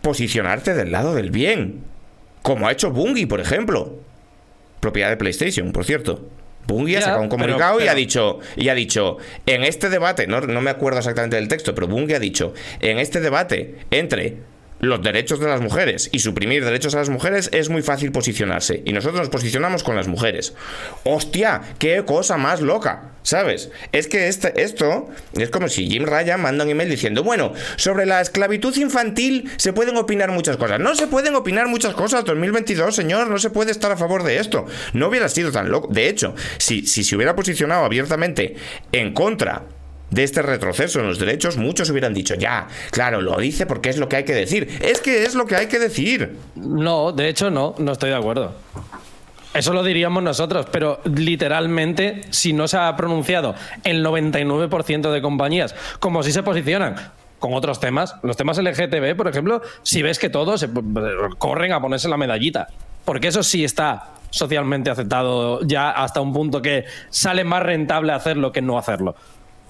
[0.00, 1.84] posicionarte del lado del bien.
[2.42, 3.98] Como ha hecho Bungie, por ejemplo.
[4.80, 6.28] Propiedad de PlayStation, por cierto.
[6.66, 10.26] Bungie ha sacado un pero- comunicado y ha dicho, y ha dicho, en este debate,
[10.28, 14.38] no, no me acuerdo exactamente del texto, pero Bungie ha dicho, en este debate entre
[14.82, 18.82] los derechos de las mujeres y suprimir derechos a las mujeres es muy fácil posicionarse.
[18.84, 20.54] Y nosotros nos posicionamos con las mujeres.
[21.04, 21.62] ¡Hostia!
[21.78, 23.12] ¡Qué cosa más loca!
[23.22, 23.70] ¿Sabes?
[23.92, 28.06] Es que este, esto es como si Jim Ryan manda un email diciendo, bueno, sobre
[28.06, 30.80] la esclavitud infantil se pueden opinar muchas cosas.
[30.80, 34.38] No se pueden opinar muchas cosas, 2022, señor, no se puede estar a favor de
[34.38, 34.66] esto.
[34.94, 35.86] No hubiera sido tan loco.
[35.92, 38.56] De hecho, si, si se hubiera posicionado abiertamente
[38.90, 39.62] en contra
[40.12, 43.96] de este retroceso en los derechos, muchos hubieran dicho, ya, claro, lo dice porque es
[43.96, 44.78] lo que hay que decir.
[44.82, 46.36] Es que es lo que hay que decir.
[46.54, 48.54] No, de hecho no, no estoy de acuerdo.
[49.54, 53.54] Eso lo diríamos nosotros, pero literalmente, si no se ha pronunciado
[53.84, 56.96] el 99% de compañías, como si se posicionan
[57.38, 60.70] con otros temas, los temas LGTB, por ejemplo, si ves que todos se
[61.38, 62.68] corren a ponerse la medallita,
[63.04, 68.52] porque eso sí está socialmente aceptado ya hasta un punto que sale más rentable hacerlo
[68.52, 69.16] que no hacerlo.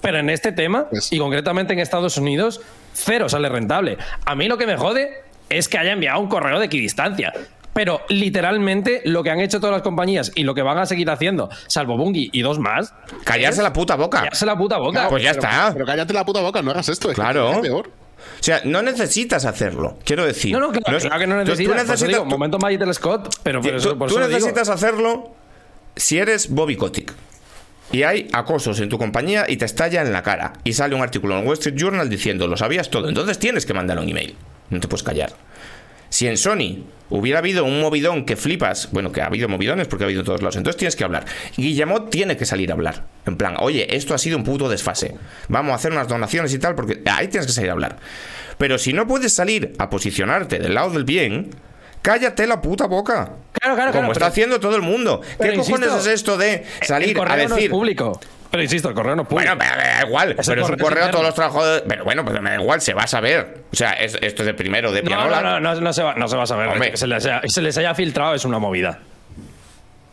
[0.03, 2.61] Pero en este tema, Pues- y concretamente en Estados Unidos,
[2.93, 3.97] cero sale rentable.
[4.27, 7.33] A mí lo que me jode es que haya enviado un correo de equidistancia.
[7.73, 11.09] Pero literalmente lo que han hecho todas las compañías y lo que van a seguir
[11.09, 12.93] haciendo, salvo Bungie y dos más,
[13.25, 14.19] Callarse la puta boca.
[14.19, 15.09] callarse la puta boca.
[15.09, 15.71] Pues ya Pero- está.
[15.73, 17.09] Pero cállate la puta boca, no hagas esto.
[17.11, 17.51] es que Claro.
[17.53, 17.87] es peor.
[17.89, 20.53] O sea, no necesitas hacerlo, quiero decir.
[20.53, 21.73] no, no, claro, es- claro que no tú- tú necesitas.
[21.73, 24.27] Por eso necesitas- digo, tú- momento Magic Scott, pero por eso, tú- por tú eso
[24.29, 24.39] digo.
[24.39, 25.35] necesitas hacerlo
[25.97, 27.13] si eres Bobby Kotick.
[27.93, 30.55] Y hay acosos en tu compañía y te estalla en la cara.
[30.65, 33.09] Y sale un artículo en Wall Street Journal diciendo, lo sabías todo.
[33.09, 34.35] Entonces tienes que mandar un email.
[34.71, 35.33] No te puedes callar.
[36.09, 40.05] Si en Sony hubiera habido un movidón que flipas, bueno, que ha habido movidones porque
[40.05, 41.25] ha habido en todos lados, entonces tienes que hablar.
[41.57, 43.07] Guillemot tiene que salir a hablar.
[43.27, 45.15] En plan, oye, esto ha sido un puto desfase.
[45.49, 47.97] Vamos a hacer unas donaciones y tal, porque ahí tienes que salir a hablar.
[48.59, 51.51] Pero si no puedes salir a posicionarte del lado del bien,
[52.03, 53.31] cállate la puta boca.
[53.53, 55.21] Claro, claro, Como claro, está pero- haciendo todo el mundo.
[55.23, 57.71] ¿Qué pero cojones insisto, es esto de el salir a correo no es decir...
[57.71, 58.21] público.
[58.51, 59.49] Pero insisto, el correo no es público.
[59.55, 61.85] Bueno, pero me da igual, Es el pero es un correo a todos los trabajadores.
[61.89, 63.63] Pero bueno, pues me da igual, se va a saber.
[63.73, 65.41] O sea, es- esto es de primero de no, pianola.
[65.41, 66.69] no, no, no, no se va, no se va a saber.
[66.69, 66.91] Hombre.
[66.91, 68.99] Que se les, haya, se les haya filtrado es una movida.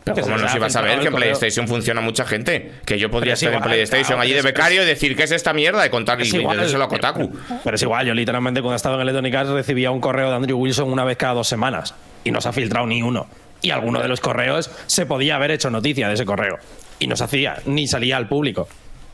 [0.04, 1.36] Pero que ¿Cómo se no les se haya iba a saber filtrado que en el.
[1.36, 2.72] PlayStation funciona mucha gente?
[2.86, 5.32] Que yo podría estar en igual, PlayStation claro, allí de becario y decir ¿qué es
[5.32, 5.86] esta mierda?
[5.86, 7.30] Y contar y Es igual, decírselo a Kotaku.
[7.62, 10.58] Pero es igual, yo literalmente cuando estaba en Electronic Arts recibía un correo de Andrew
[10.58, 11.94] Wilson una vez cada dos semanas
[12.24, 13.26] y no se ha filtrado ni uno.
[13.62, 16.58] Y alguno de los correos se podía haber hecho noticia de ese correo
[16.98, 18.68] y no se hacía, ni salía al público.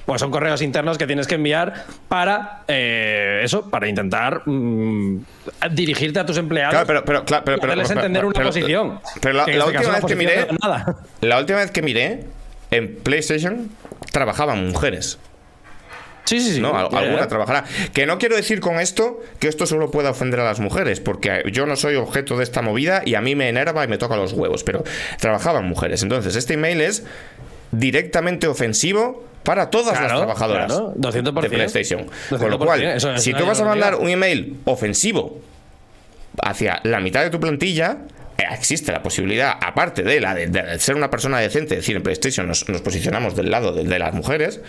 [0.06, 5.18] Pues son correos internos que tienes que enviar para eh, eso, para intentar mm,
[5.72, 8.40] dirigirte a tus empleados Claro, pero, pero, claro, pero, y pero- hacerles pero- entender una
[8.42, 9.00] posición.
[9.20, 10.96] Pero la, este última vez que miré, nada.
[11.20, 12.20] la última vez que miré
[12.70, 13.68] en PlayStation
[14.12, 15.18] trabajaban mujeres.
[16.24, 16.60] Sí, sí, sí.
[16.60, 16.76] ¿no?
[16.76, 17.64] Alguna trabajará.
[17.92, 21.44] Que no quiero decir con esto que esto solo pueda ofender a las mujeres, porque
[21.52, 24.16] yo no soy objeto de esta movida y a mí me enerva y me toca
[24.16, 24.82] los huevos, pero
[25.20, 26.02] trabajaban mujeres.
[26.02, 27.04] Entonces, este email es
[27.72, 31.40] directamente ofensivo para todas las trabajadoras claro, 200%.
[31.40, 32.06] de PlayStation.
[32.28, 35.40] Con lo 200%, cual, eso si tú vas a mandar un email ofensivo
[36.42, 37.98] hacia la mitad de tu plantilla,
[38.38, 42.02] eh, existe la posibilidad, aparte de la de, de ser una persona decente, decir en
[42.02, 44.60] PlayStation nos, nos posicionamos del lado de, de las mujeres,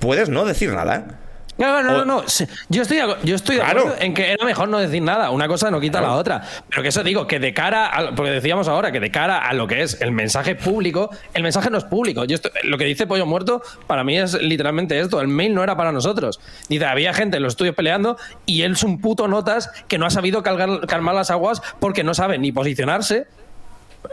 [0.00, 1.20] puedes no decir nada.
[1.56, 2.24] No, no, O- no, no.
[2.68, 3.80] Yo estoy, de yo estoy de Claro.
[3.82, 5.30] acuerdo en que era mejor no decir nada.
[5.30, 6.42] Una cosa no quita la otra.
[6.68, 8.14] Pero que eso digo, que de cara a.
[8.14, 11.70] Porque decíamos ahora que de cara a lo que es el mensaje público, el mensaje
[11.70, 12.24] no es público.
[12.24, 15.20] Yo estoy- lo que dice Pollo Muerto, para mí es literalmente esto.
[15.20, 16.40] El mail no era para nosotros.
[16.68, 20.06] Dice, había gente en los estudios peleando y él es un puto notas que no
[20.06, 23.26] ha sabido calgar- calmar las aguas porque no sabe ni posicionarse.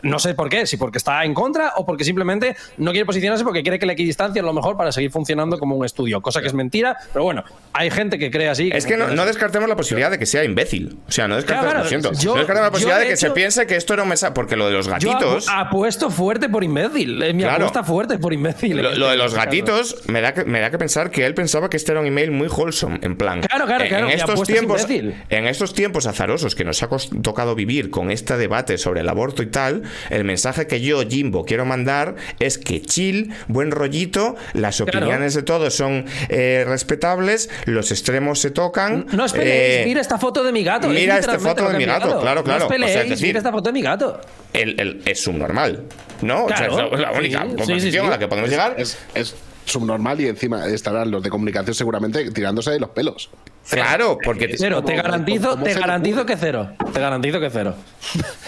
[0.04, 3.44] No sé por qué, si porque está en contra o porque simplemente no quiere posicionarse
[3.44, 6.42] porque quiere que la equidistancia es lo mejor para seguir funcionando como un estudio, cosa
[6.42, 8.70] que es mentira, pero bueno, hay gente que cree así.
[8.74, 10.98] Es que no, descartemos la posibilidad de que sea imbécil.
[11.08, 13.68] O sea, no descartemos, Claro, yo- no descartemos la yo, posibilidad de, que se piense
[13.68, 14.34] que esto era un mensaje.
[14.34, 15.48] Porque lo de los Yo gatitos.
[15.48, 17.22] apu- apuesto fuerte por imbécil.
[17.22, 17.58] Es mi Claro.
[17.66, 18.78] apuesta fuerte por imbécil.
[18.82, 21.34] Lo, lo de los este gatitos me da, que, me da que pensar que él
[21.34, 23.42] pensaba que este era un email muy wholesome, en plan.
[23.42, 26.89] Claro, claro, claro, En estos, es tiempos, en estos tiempos azarosos que nos ha
[27.22, 31.46] tocado vivir con este debate sobre el aborto y tal, el mensaje que yo, Jimbo,
[31.46, 35.00] quiero mandar es que chill, buen rollito, las Claro.
[35.00, 39.06] opiniones de todos son eh, respetables, los extremos se tocan.
[39.12, 40.88] No os peleéis, eh, mira esta foto de mi gato.
[40.92, 42.46] es mira esta foto lo de que mi gato, claro, claro.
[42.46, 44.20] No O os sea, es peleéis, decir- mira esta foto de mi gato.
[44.54, 45.84] el- el- es subnormal,
[46.22, 46.46] ¿no?
[46.48, 46.74] Claro.
[46.74, 47.98] O sea, es la única Sí, sí, posición sí, sí.
[47.98, 48.76] a la que podemos llegar.
[48.78, 53.30] Es, es subnormal y encima estarán los de comunicación seguramente tirándose de los pelos.
[53.70, 56.72] Claro, porque Cero, te garantizo, como te se te garantizo que cero.
[56.94, 57.76] Te garantizo que cero.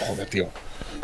[0.00, 0.48] Joder, tío.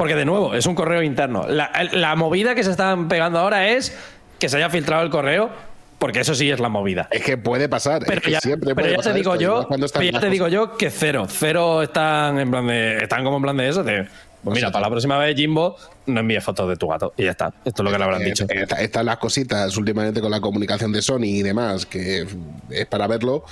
[0.00, 1.46] Porque de nuevo, es un correo interno.
[1.46, 3.94] La, la movida que se están pegando ahora es
[4.38, 5.50] que se haya filtrado el correo,
[5.98, 7.06] porque eso sí es la movida.
[7.10, 8.02] Es que puede pasar.
[8.06, 10.30] Pero es que ya, siempre pero puede ya te digo esto, yo, pero ya te
[10.30, 13.84] digo yo que cero, cero están en plan de, están como en plan de eso.
[13.84, 14.08] De,
[14.42, 15.76] pues mira, para la próxima vez Jimbo
[16.06, 17.52] no envíe fotos de tu gato y ya está.
[17.62, 18.44] Esto es lo que le habrán Eh, dicho.
[18.44, 22.26] eh, está- Están las cositas últimamente con la comunicación de Sony y demás, que
[22.70, 23.44] es para verlo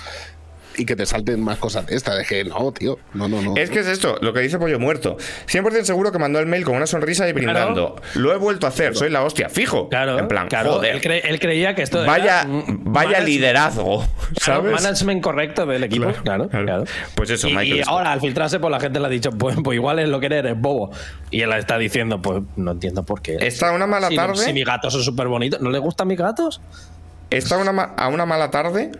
[0.78, 2.18] y que te salten más cosas de estas.
[2.20, 2.98] Es que no, tío.
[3.14, 3.54] No, no, no.
[3.56, 5.16] Es que es esto, lo que dice Pollo Muerto.
[5.46, 7.96] 100% seguro que mandó el mail con una sonrisa y brindando.
[8.14, 9.88] Lo he vuelto a hacer, soy la hostia, fijo.
[9.88, 10.74] Claro, En plan, claro.
[10.74, 10.94] joder.
[10.94, 14.04] Él, cre- él creía que esto Vaya, vaya liderazgo,
[14.42, 14.72] claro, ¿sabes?
[14.82, 16.06] management correcto del equipo.
[16.22, 16.64] Claro, claro.
[16.64, 16.84] claro.
[17.14, 19.56] Pues eso, y, Michael y ahora al filtrarse, pues la gente le ha dicho, pues,
[19.62, 20.90] pues igual es lo que eres, bobo.
[21.30, 23.36] Y él está diciendo, pues no entiendo por qué.
[23.40, 24.36] Está una mala si, tarde.
[24.36, 26.60] si mis gatos son súper bonitos, ¿no le gustan mis gatos?
[27.30, 28.92] Está una a una mala tarde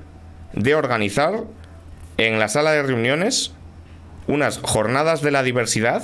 [0.52, 1.44] de organizar
[2.18, 3.52] en la sala de reuniones
[4.26, 6.02] unas jornadas de la diversidad,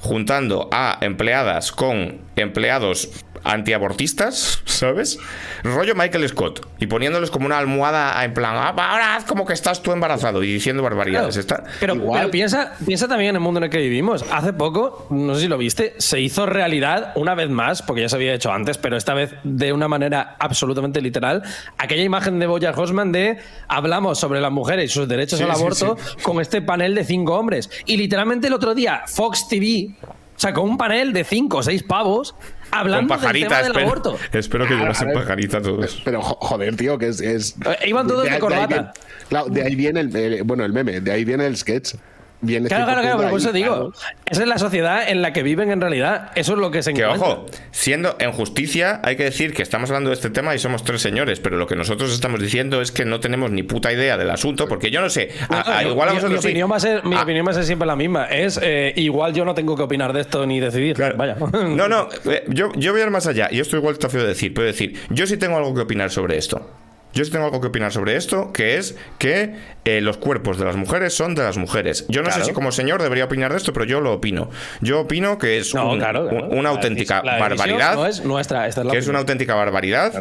[0.00, 3.10] juntando a empleadas con empleados
[3.44, 5.18] antiabortistas, ¿sabes?
[5.62, 6.66] Rollo Michael Scott.
[6.78, 10.42] Y poniéndoles como una almohada en plan, "Ah, ahora haz como que estás tú embarazado
[10.42, 11.36] y diciendo barbaridades.
[11.36, 14.24] Está- Pero, Igual- pero piensa, piensa también en el mundo en el que vivimos.
[14.32, 18.08] Hace poco, no sé si lo viste, se hizo realidad una vez más, porque ya
[18.08, 21.42] se había hecho antes, pero esta vez de una manera absolutamente literal,
[21.78, 25.54] aquella imagen de Boya Horseman de hablamos sobre las mujeres y sus derechos Sí, al
[25.54, 27.70] sí, aborto con este panel de cinco hombres.
[27.86, 29.94] Y literalmente el otro día Fox TV
[30.36, 32.34] sacó un panel de cinco o seis pavos
[32.70, 34.18] Con hablando del tema del espero, aborto.
[34.32, 35.20] espero que llevasen a ver.
[35.22, 36.02] pajarita todos.
[36.04, 37.20] Pero jo- joder, tío, que es.
[37.20, 38.66] es- Eh, iban todos de ahí corbata.
[38.66, 38.88] viene-
[39.28, 41.94] claro, de ahí viene el, el- bueno, el meme, de ahí viene el sketch.
[42.40, 43.92] Claro, claro, claro, pero por eso digo, claro.
[44.26, 46.30] esa es la sociedad en la que viven en realidad.
[46.36, 47.28] Eso es lo que se Que encuentra.
[47.28, 50.84] ojo, siendo en justicia, hay que decir que estamos hablando de este tema y somos
[50.84, 54.16] tres señores, pero lo que nosotros estamos diciendo es que no tenemos ni puta idea
[54.16, 56.42] del asunto, porque yo no sé, a- No, a- yo- igual a mi- mi, vosotros
[56.42, 56.48] sí.
[56.48, 58.26] opinión va a ser, mi Ah, opinión va a ser siempre la misma.
[58.26, 60.96] Es eh, igual yo no tengo que opinar de esto ni decidir.
[61.16, 61.36] Vaya.
[61.78, 63.48] No, no, eh, yo, yo voy a ir más allá.
[63.50, 66.10] Y esto igual está feo de decir, pero decir, yo sí tengo algo que opinar
[66.10, 66.70] sobre esto.
[67.18, 70.64] Yo sí tengo algo que opinar sobre esto, que es que eh, los cuerpos de
[70.64, 72.06] las mujeres son de las mujeres.
[72.08, 72.44] Yo no Claro.
[72.44, 74.50] sé si como señor debería opinar de esto, pero yo lo opino.
[74.82, 76.46] Yo opino que es No, un- claro, claro.
[76.46, 77.94] un- una La auténtica la barbaridad.
[77.96, 80.12] No es nuestra, esta es la que es una auténtica barbaridad.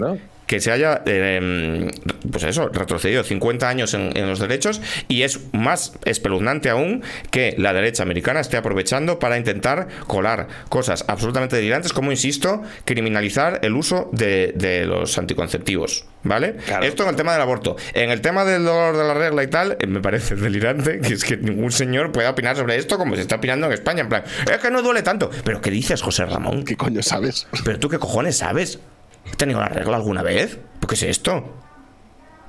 [0.48, 1.92] Que se haya eh,
[2.32, 7.54] pues eso retrocedido 50 años en, en los derechos y es más espeluznante aún que
[7.58, 13.76] la derecha americana esté aprovechando para intentar colar cosas absolutamente delirantes como insisto criminalizar el
[13.76, 16.56] uso de, de los anticonceptivos ¿vale?
[16.66, 16.86] Claro.
[16.86, 19.48] esto en el tema del aborto en el tema del dolor de la regla y
[19.48, 23.22] tal me parece delirante que es que ningún señor pueda opinar sobre esto como se
[23.22, 26.26] está opinando en España en plan es que no duele tanto pero ¿qué dices José
[26.26, 26.64] Ramón?
[26.64, 27.48] ¿Qué coño sabes?
[27.66, 28.80] ¿Pero tú qué cojones sabes?
[29.32, 30.58] ¿Has tenido la regla alguna vez?
[30.80, 31.44] ¿Por qué es esto?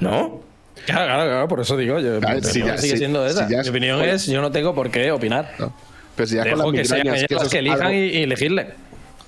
[0.01, 0.41] ¿No?
[0.87, 1.99] Claro, claro, claro, por eso digo.
[1.99, 3.47] Yo, Claro, si opinión ya- sigue si- siendo esa.
[3.47, 5.53] si ya mi es- opinión es: yo no tengo por qué opinar.
[5.59, 5.74] ¿no?
[6.14, 8.66] Pero si ya con Dejo las que sean migrañas, que elijan algo- y, y elegirle.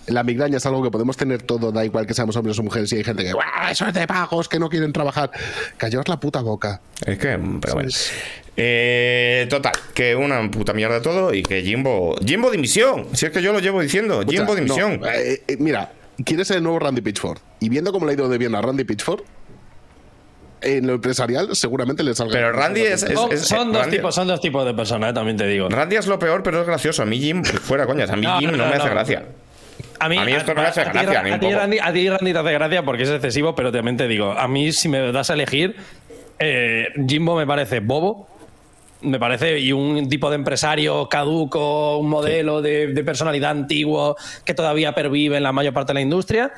[0.07, 2.92] La migraña es algo que podemos tener todo, da igual que seamos hombres o mujeres,
[2.92, 5.30] y hay gente que, "Buah, eso es de pagos, que no quieren trabajar.
[5.76, 6.80] Callaos la puta boca.
[7.05, 7.90] Es que, pero bueno.
[8.57, 12.16] Eh, total, que una puta mierda todo y que Jimbo.
[12.24, 13.07] Jimbo dimisión.
[13.12, 14.22] Si es que yo lo llevo diciendo.
[14.28, 15.01] Jimbo dimisión.
[15.01, 15.92] no, eh, eh, mira,
[16.24, 17.38] ¿quieres ser el nuevo Randy Pitchford?
[17.60, 19.22] Y viendo cómo le ha ido de bien a Randy Pitchford,
[20.62, 22.32] en lo empresarial seguramente le salga.
[22.32, 25.14] Pero Randy es- es- Son, son dos Randy- tipos, son dos tipos de personas, eh,
[25.14, 25.68] también te digo.
[25.68, 27.02] Randy es lo peor, pero es gracioso.
[27.02, 28.90] A mí Jim, fuera coñas, a mí No, Jim no, no, me hace no.
[28.90, 29.24] gracia.
[29.98, 31.50] A mí, A mí esto no me hace a gracia, a ti.
[31.52, 34.48] Randy, a ti, Randy, te hace gracia porque es excesivo, pero también te digo, a
[34.48, 35.76] mí si me das a elegir,
[36.38, 38.28] eh, Jimbo me parece bobo,
[39.03, 44.55] me parece, y un tipo de empresario caduco, un modelo de, de personalidad antiguo que
[44.55, 46.53] todavía pervive en la mayor parte de la industria.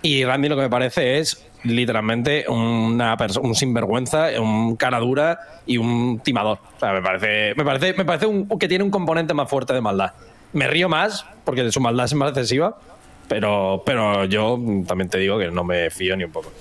[0.00, 5.78] Y Randy lo que me parece es literalmente una un sinvergüenza, un cara dura y
[5.78, 6.58] un timador.
[6.76, 9.72] O sea, me parece, me parece, me parece un, que tiene un componente más fuerte
[9.72, 10.12] de maldad.
[10.52, 12.78] Me río más porque de su maldad es más excesiva,
[13.28, 16.52] pero, pero yo también te digo que no me fío ni un poco.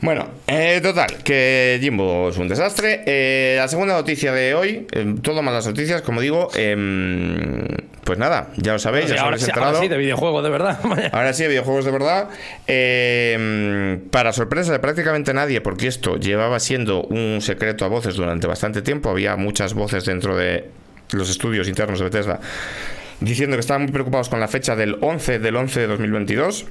[0.00, 3.02] Bueno, eh, total, que Jimbo es un desastre.
[3.06, 7.66] Eh, la segunda noticia de hoy, eh, todo más las noticias, como digo, em,
[8.04, 10.50] pues nada, ya lo sabéis, ya os ahora, habéis sí, ahora sí, de videojuego, de
[10.50, 10.78] verdad.
[11.12, 12.28] Ahora sí, videojuegos de verdad.
[12.66, 18.46] Eh, para sorpresa de prácticamente nadie, porque esto llevaba siendo un secreto a voces durante
[18.46, 20.68] bastante tiempo, había muchas voces dentro de
[21.12, 22.40] los estudios internos de Bethesda
[23.20, 26.66] diciendo que estaban muy preocupados con la fecha del 11 del 11 de 2022.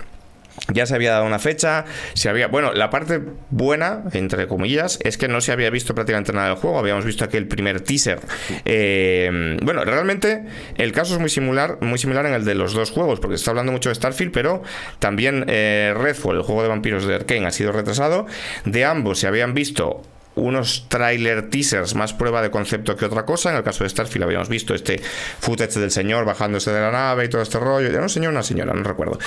[0.72, 2.48] Ya se había dado una fecha, se había...
[2.48, 6.58] Bueno, la parte buena, entre comillas, es que no se había visto prácticamente nada del
[6.58, 6.80] juego.
[6.80, 8.20] Habíamos visto aquel primer teaser.
[8.66, 10.46] Eh, bueno, realmente
[10.78, 13.42] el caso es muy similar, muy similar en el de los dos juegos, porque se
[13.42, 14.64] está hablando mucho de Starfield, pero
[15.00, 18.26] también eh, Redfall, el juego de vampiros de Arkane, ha sido retrasado.
[18.66, 20.02] De ambos se habían visto
[20.36, 23.52] unos trailer teasers más prueba de concepto que otra cosa.
[23.52, 25.00] En el caso de Starfield habíamos visto este
[25.40, 27.88] footage del señor bajándose de la nave y todo este rollo.
[27.90, 29.20] Era un señor o una señora, no recuerdo.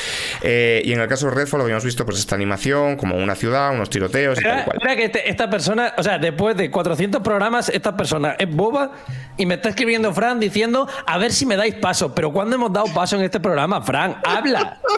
[0.43, 3.73] Eh, y en el caso de Redfall habíamos visto pues esta animación, como una ciudad,
[3.73, 4.79] unos tiroteos y tal cual.
[4.97, 8.93] que este- esta persona, o sea, después de 400 programas, esta persona es boba
[9.37, 12.15] y me está escribiendo Fran diciendo a ver si me dais paso.
[12.15, 14.17] Pero ¿cuándo hemos dado paso en este programa, Fran?
[14.25, 14.79] Habla.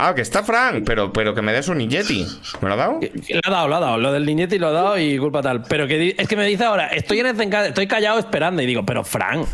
[0.00, 2.24] Ah, que está Frank, pero, pero que me des un Yeti.
[2.60, 3.00] ¿Me lo ha dado?
[3.00, 3.98] Lo ha dado, lo ha dado.
[3.98, 5.62] Lo del niñete lo ha dado y culpa tal.
[5.62, 8.62] Pero que es que me dice ahora, estoy en el estoy callado esperando.
[8.62, 9.44] Y digo, pero Fran,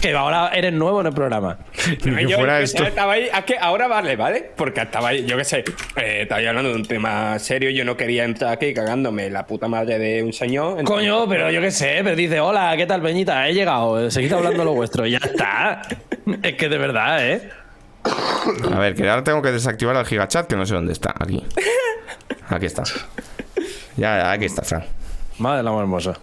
[0.00, 1.58] que ahora eres nuevo en el programa.
[2.04, 2.84] Ni que Yo fuera que esto.
[2.84, 4.50] Estaba ahí, es que ahora vale, ¿vale?
[4.56, 5.58] Porque estaba ahí, yo qué sé,
[5.96, 7.70] eh, estaba hablando de un tema serio.
[7.70, 10.80] Yo no quería entrar aquí cagándome la puta madre de un señor.
[10.80, 13.48] entonces- Coño, pero yo qué sé, pero dice, hola, ¿qué tal, Peñita?
[13.48, 15.06] He llegado, seguid hablando lo vuestro.
[15.06, 15.82] Y ya está.
[16.42, 17.50] Es que de verdad, ¿eh?
[18.72, 21.14] A ver, que ahora tengo que desactivar el gigachat, que no sé dónde está.
[21.18, 21.44] Aquí.
[22.48, 22.82] Aquí está.
[23.96, 24.84] Ya, aquí está, Fran.
[25.38, 26.14] Madre del amor hermoso.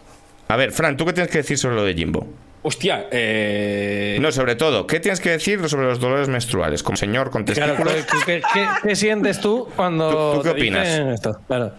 [0.47, 2.27] A ver, Fran, ¿tú qué tienes que decir sobre lo de Jimbo?
[2.67, 4.17] Hostia, eh.
[4.19, 6.83] No, sobre todo, ¿qué tienes que decir sobre los dolores menstruales?
[6.83, 8.05] Como señor con Claro, testículos.
[8.07, 10.09] ¿tú qué, qué- qué sientes tú cuando.
[10.33, 10.85] ¿Tú- tú qué opinas?
[10.87, 11.39] esto?
[11.47, 11.71] Claro.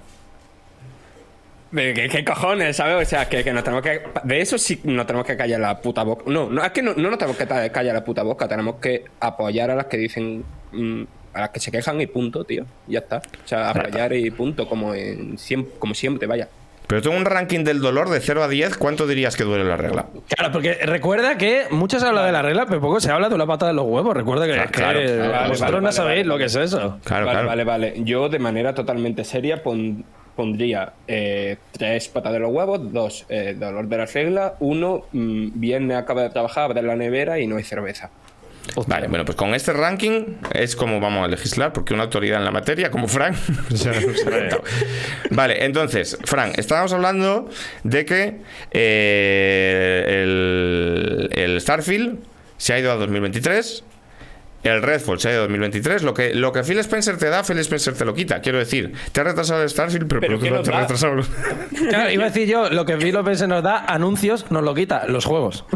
[1.71, 3.07] ¿De qué, qué cojones, sabes?
[3.07, 4.01] O sea, que, que nos tenemos que.
[4.25, 6.23] De eso sí nos tenemos que callar la puta boca.
[6.27, 8.49] No, no es que no, no nos tenemos que callar la puta boca.
[8.49, 10.43] Tenemos que apoyar a las que dicen.
[10.73, 11.03] mm,
[11.35, 12.65] a las que se quejan y punto, tío.
[12.87, 13.19] Ya está.
[13.19, 15.37] O sea, apoyar y punto, como, en,
[15.79, 16.49] como siempre, vaya.
[16.89, 18.77] Pero tengo un ranking del dolor de 0 a 10.
[18.79, 20.07] ¿Cuánto dirías que duele la regla?
[20.29, 23.37] Claro, porque recuerda que mucho se habla de la regla, pero poco se habla de
[23.39, 24.17] la pata de los huevos.
[24.17, 25.31] Recuerda que, Claro, que claro.
[25.33, 26.99] Vale, vosotros vale, no sabéis vale, lo que es eso.
[27.05, 27.47] Claro, vale, claro.
[27.49, 27.95] vale, vale.
[28.05, 30.03] Yo de manera totalmente seria pon-
[30.35, 35.49] pondría eh, tres patas de los huevos, dos eh, dolor de la regla, uno mm,
[35.55, 38.09] viene, acaba de trabajar, abre la nevera y no hay cerveza.
[38.87, 42.45] Vale, bueno, pues con este ranking es como vamos a legislar, porque una autoridad en
[42.45, 43.35] la materia, como Frank,
[43.75, 43.95] se ha-.
[45.31, 47.49] Vale, entonces, Frank, estábamos hablando
[47.85, 48.41] de que
[48.71, 52.19] eh, el, el Starfield
[52.57, 53.85] se ha ido a 2023.
[54.65, 56.03] El Redfall se ha ido a 2023.
[56.03, 58.41] Lo que, lo que Phil Spencer te da, Phil Spencer te lo quita.
[58.41, 60.75] Quiero decir, te ha retrasado el Starfield, pero, Pero ¿por qué ¿qué no nos te
[60.75, 61.15] ha retrasado?
[61.15, 61.29] los-
[61.89, 65.07] Claro, iba a decir yo, lo que Phil se nos da, anuncios, nos lo quita,
[65.07, 65.65] los juegos.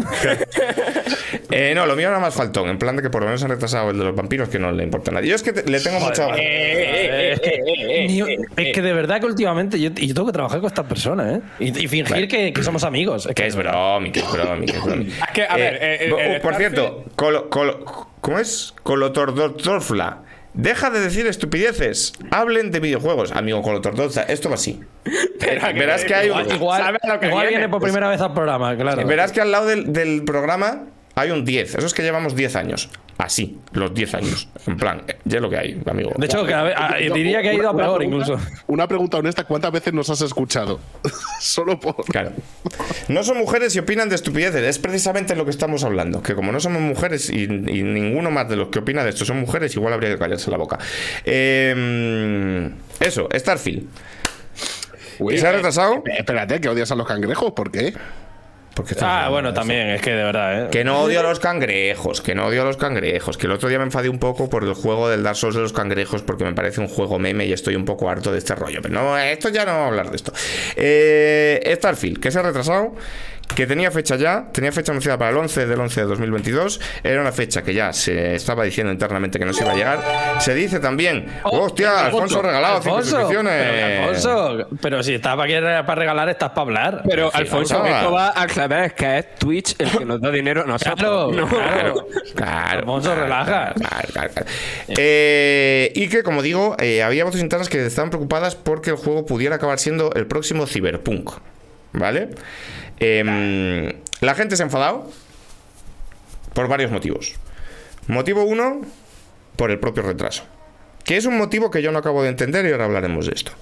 [1.53, 2.68] Eh, no, lo mío era más faltón.
[2.68, 4.72] En plan de que por lo menos han retrasado el de los vampiros, que no
[4.72, 5.28] le importa a nadie.
[5.28, 6.26] Yo es que te- le tengo mucha.
[6.32, 8.20] Ni-
[8.57, 11.40] es que de verdad que últimamente yo, tengo que trabajar con estas personas, ¿eh?
[11.61, 13.26] Y, y fingir que, que somos amigos.
[13.26, 15.07] Es Que es bromi, que es bromi, que es bromi.
[15.09, 18.74] Es que, a ver, eh, el por cierto, colo, colo- ¿cómo es?
[18.82, 20.22] Colotordorfla.
[20.55, 22.12] Deja de decir estupideces.
[22.30, 24.22] Hablen de videojuegos, amigo Colotordorfla.
[24.24, 24.80] Esto va así.
[25.74, 27.59] Verás que hay un- igual- Igual, ¿Sabes lo que igual viene?
[27.59, 29.07] viene por primera vez al programa, claro.
[29.07, 30.84] Verás que al lado del, del programa
[31.14, 31.74] hay un 10.
[31.76, 32.88] Eso es que llevamos 10 años.
[33.18, 34.48] Así, los 10 años.
[34.66, 36.10] En plan, eh, ya es lo que hay, amigo.
[36.16, 38.50] De hecho, que a ver, a- diría que ha ido a peor pregunta- incluso.
[38.66, 40.80] Una pregunta honesta: ¿cuántas veces nos has escuchado?
[41.40, 42.04] Solo por.
[42.06, 42.32] Claro.
[43.08, 44.62] No son mujeres y opinan de estupideces.
[44.62, 46.22] Es precisamente lo que estamos hablando.
[46.22, 49.24] Que como no somos mujeres y, y ninguno más de los que opina de esto
[49.24, 50.78] son mujeres, igual habría que callarse la boca.
[51.24, 53.86] Eh, eso, Starfield.
[55.30, 56.02] ¿Y se ha retrasado?
[56.06, 57.94] Eh, Espérate, que odias a los cangrejos, ¿por qué?
[58.75, 60.68] Porque Ah, bueno, también, es que de verdad, ¿eh?
[60.70, 63.37] Que no odio a los cangrejos, que no odio a los cangrejos.
[63.37, 65.62] Que el otro día me enfadé un poco por el juego del Dark Souls de
[65.62, 68.55] los cangrejos porque me parece un juego meme y estoy un poco harto de este
[68.55, 68.81] rollo.
[68.81, 70.33] Pero no, esto ya no vamos a hablar de esto.
[70.77, 72.95] Eh, Starfield, que se ha retrasado,
[73.55, 76.80] que tenía fecha ya, tenía fecha anunciada para el 11 del 11 de 2022.
[77.05, 80.40] Era una fecha que ya se estaba diciendo internamente que no se iba a llegar.
[80.40, 83.53] Se dice también, hostia, Alfonso ha regalado cinco Alfonso, suscripciones.
[83.70, 87.03] pero, Alfonso, pero si estás para, para regalar, estás para hablar.
[87.09, 87.96] Pero Sí, Alfonso, Alfonso.
[87.98, 90.96] esto va al revés, que es Twitch el que nos da dinero a nosotros.
[90.98, 91.48] Claro, No.
[91.48, 92.07] claro.
[92.34, 92.78] Claro.
[92.78, 93.72] Alfonso, relaja.
[93.74, 94.46] Claro, claro, claro.
[94.88, 99.26] Eh, y que, como digo, eh, había voces internas que estaban preocupadas porque el juego
[99.26, 101.30] pudiera acabar siendo el próximo Cyberpunk.
[101.94, 102.30] ¿Vale?
[103.05, 105.11] Em, la gente se ha enfadado
[106.55, 107.34] por varios motivos.
[108.07, 108.82] Motivo uno,
[109.57, 110.44] por el propio retraso.
[111.05, 113.53] Que es un motivo que yo no acabo de entender y ahora hablaremos de esto.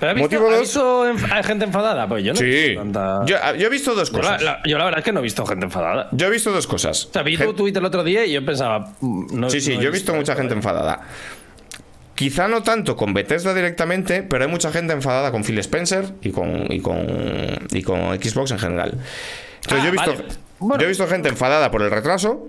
[0.00, 2.08] ¿Pero has visto, motivo has visto enf- hay gente enfadada?
[2.08, 2.68] Pues yo no he Sí.
[2.70, 4.42] visto tanta- Yo, yo he visto dos Yo la, cosas.
[4.42, 6.08] la- yo la verdad es que no he visto gente enfadada.
[6.12, 7.04] Yo he visto dos cosas.
[7.06, 8.94] O sea, vi Gen- tu tweet el otro día y yo pensaba.
[9.00, 11.02] mm, No, Sí, sí, no yo he visto mucha gente enfadada.
[12.20, 16.32] Quizá no tanto con Bethesda directamente, pero hay mucha gente enfadada con Phil Spencer y
[16.32, 18.98] con, y con, y con Xbox en general.
[19.62, 20.24] Entonces Ah, yo, he visto, vale.
[20.58, 20.80] Bueno.
[20.82, 22.46] yo he visto gente enfadada por el retraso,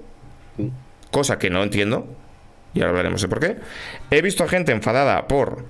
[1.10, 2.06] cosa que no entiendo,
[2.74, 3.60] y ahora hablaremos de por qué.
[4.10, 5.64] He visto gente enfadada por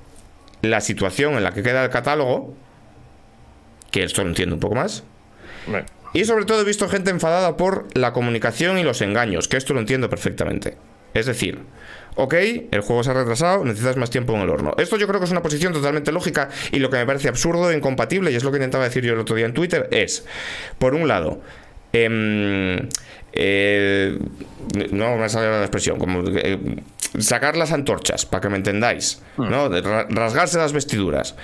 [0.63, 2.55] la situación en la que queda el catálogo,
[3.91, 5.03] que esto lo entiendo un poco más.
[6.13, 9.75] Y sobre todo he visto gente enfadada por la comunicación y los engaños, que esto
[9.75, 10.75] lo entiendo perfectamente.
[11.13, 11.59] Es decir,
[12.15, 12.33] ok,
[12.71, 14.73] el juego se ha retrasado, necesitas más tiempo en el horno.
[14.77, 17.71] Esto yo creo que es una posición totalmente lógica y lo que me parece absurdo
[17.71, 20.25] e incompatible, y es lo que intentaba decir yo el otro día en Twitter, es,
[20.77, 21.41] por un lado,
[21.93, 22.89] em,
[23.33, 24.17] eh,
[24.91, 26.57] no me sale la expresión, como eh,
[27.19, 29.69] sacar las antorchas, para que me entendáis, ¿no?
[29.69, 31.35] De ra- rasgarse las vestiduras.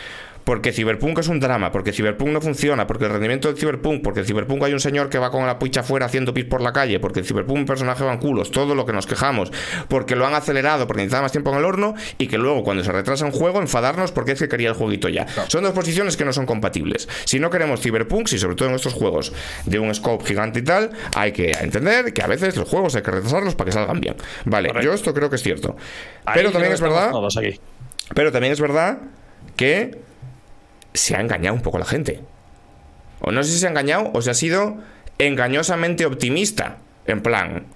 [0.48, 4.22] Porque Cyberpunk es un drama, porque Cyberpunk no funciona, porque el rendimiento del Cyberpunk, porque
[4.22, 6.72] el Cyberpunk hay un señor que va con la pucha afuera haciendo pis por la
[6.72, 9.52] calle, porque el Cyberpunk un personaje van culos, todo lo que nos quejamos,
[9.90, 12.82] porque lo han acelerado, porque necesitaba más tiempo en el horno, y que luego cuando
[12.82, 15.28] se retrasa un juego enfadarnos porque es que quería el jueguito ya.
[15.50, 17.10] Son dos posiciones que no son compatibles.
[17.26, 19.34] Si no queremos Cyberpunk, y sobre todo en estos juegos
[19.66, 23.02] de un scope gigante y tal, hay que entender que a veces los juegos hay
[23.02, 24.16] que retrasarlos para que salgan bien.
[24.46, 25.76] Vale, yo esto creo que es cierto.
[26.24, 27.60] Ahí Pero también es verdad aquí.
[28.16, 29.00] pero también es verdad
[29.58, 30.08] que
[30.98, 32.22] se ha engañado un poco la gente.
[33.22, 34.78] O no sé si se ha engañado o se ha sido
[35.18, 36.78] engañosamente optimista.
[37.06, 37.68] En plan,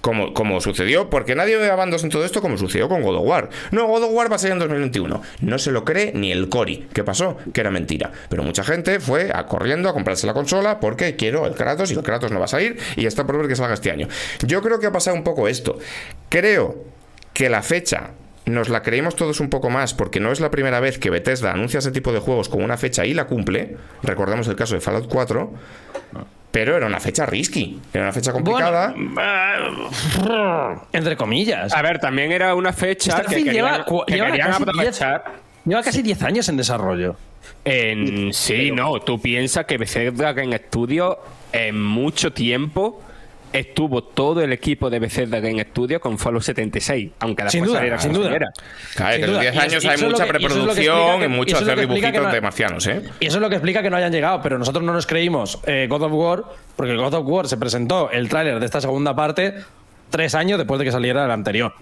[0.00, 3.26] como, como sucedió, porque nadie ve bandos en todo esto como sucedió con God of
[3.26, 3.50] War.
[3.70, 5.22] No, God of War va a salir en 2021.
[5.40, 6.88] No se lo cree ni el Cory.
[6.92, 7.38] ¿Qué pasó?
[7.52, 8.12] Que era mentira.
[8.28, 12.02] Pero mucha gente fue corriendo a comprarse la consola porque quiero el Kratos y el
[12.02, 14.08] Kratos no va a salir y está por ver que salga este año.
[14.46, 15.78] Yo creo que ha pasado un poco esto.
[16.28, 16.84] Creo
[17.32, 18.10] que la fecha
[18.46, 21.52] nos la creímos todos un poco más porque no es la primera vez que Bethesda
[21.52, 23.76] anuncia ese tipo de juegos con una fecha y la cumple.
[24.02, 25.52] Recordemos el caso de Fallout 4.
[26.50, 28.94] Pero era una fecha risky, era una fecha complicada.
[28.96, 29.90] Bueno,
[30.30, 31.72] eh, entre comillas.
[31.74, 35.24] A ver, también era una fecha que querían, lleva, que lleva querían casi aprovechar.
[35.24, 37.16] 10 lleva casi 10 años en desarrollo.
[37.64, 41.18] En, sí, no, tú piensas que Bethesda Game Studio
[41.52, 43.02] en mucho tiempo
[43.58, 47.76] estuvo todo el equipo de Bethesda Game Studio con Fallout 76, aunque después Sin duda,
[47.78, 48.24] saliera sin duda.
[48.24, 48.46] saliera.
[48.96, 49.40] Claro, Sin que en los duda.
[49.40, 52.22] 10 Y es- años y hay mucha que- preproducción y mucho y lo hacer dibujitos
[52.22, 53.02] no- de marcianos, ¿eh?
[53.20, 55.60] Y eso es lo que explica que no hayan llegado, pero nosotros no nos creímos
[55.66, 56.44] eh, God of War,
[56.76, 59.54] porque God of War se presentó el tráiler de esta segunda parte
[60.10, 61.72] tres años después de que saliera el anterior.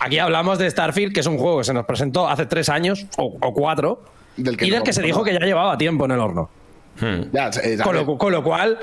[0.00, 3.06] Aquí hablamos de Starfield, que es un juego que se nos presentó hace tres años
[3.18, 4.02] o, o cuatro,
[4.36, 6.50] Del que y del no que se dijo que ya llevaba tiempo en el horno.
[7.32, 7.50] Ya,
[7.82, 8.78] Con lo, con lo cual,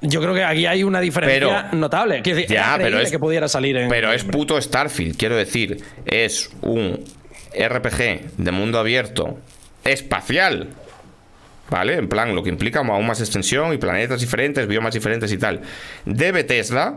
[0.00, 2.22] yo creo que aquí hay una diferencia Pero- notable.
[2.22, 3.88] Quiero decir, Ya, pero es- que pudiera salir en.
[3.88, 5.82] Pero es puto Starfield, quiero decir.
[6.06, 7.04] Es un
[7.54, 9.38] RPG de mundo abierto
[9.84, 10.68] espacial.
[11.70, 11.94] ¿Vale?
[11.94, 15.60] En plan, lo que implica aún más extensión y planetas diferentes, biomas diferentes y tal.
[16.04, 16.94] De Bethesda.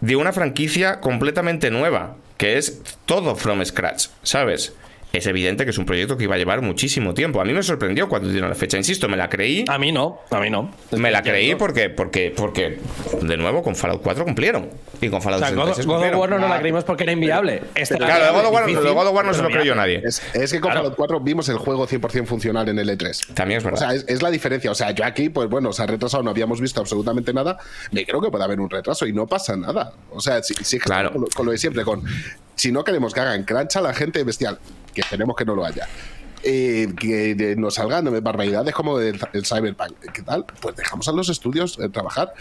[0.00, 2.16] De una franquicia completamente nueva.
[2.36, 4.72] Que es todo from scratch, ¿sabes?
[5.10, 7.40] Es evidente que es un proyecto que iba a llevar muchísimo tiempo.
[7.40, 8.76] A mí me sorprendió cuando dieron la fecha.
[8.76, 9.64] Insisto, me la creí.
[9.66, 10.70] A mí no, a mí no.
[10.92, 12.78] Me la creí porque, porque, porque,
[13.22, 14.68] de nuevo, con Fallout 4 cumplieron.
[15.00, 16.20] Y con O Fallout sea, God, 66 God of cumplieron.
[16.20, 17.62] War no la creímos porque era inviable.
[17.74, 19.74] Este Claro, de God of War, difícil, de God of War no se lo creyó
[19.74, 20.02] nadie.
[20.04, 20.80] Es, es que con Claro.
[20.84, 23.32] Fallout 4 vimos el juego 100% funcional en el E3.
[23.32, 23.80] También es O verdad.
[23.80, 24.70] sea, es, es la diferencia.
[24.70, 27.56] O sea, yo aquí, pues bueno, se ha retrasado, no habíamos visto absolutamente nada.
[27.92, 29.94] Me creo que puede haber un retraso y no pasa nada.
[30.10, 31.12] O sea, si, si es que Claro.
[31.12, 32.02] con, lo, con lo de siempre, con
[32.56, 34.58] si no queremos que hagan crunch a la gente bestial,
[34.98, 35.86] que esperemos que no lo haya.
[36.44, 39.92] Eh, que nos salgan barbaridades como el, el Cyberpunk.
[40.12, 40.44] ¿Qué tal?
[40.60, 42.32] Pues dejamos a los estudios eh, trabajar.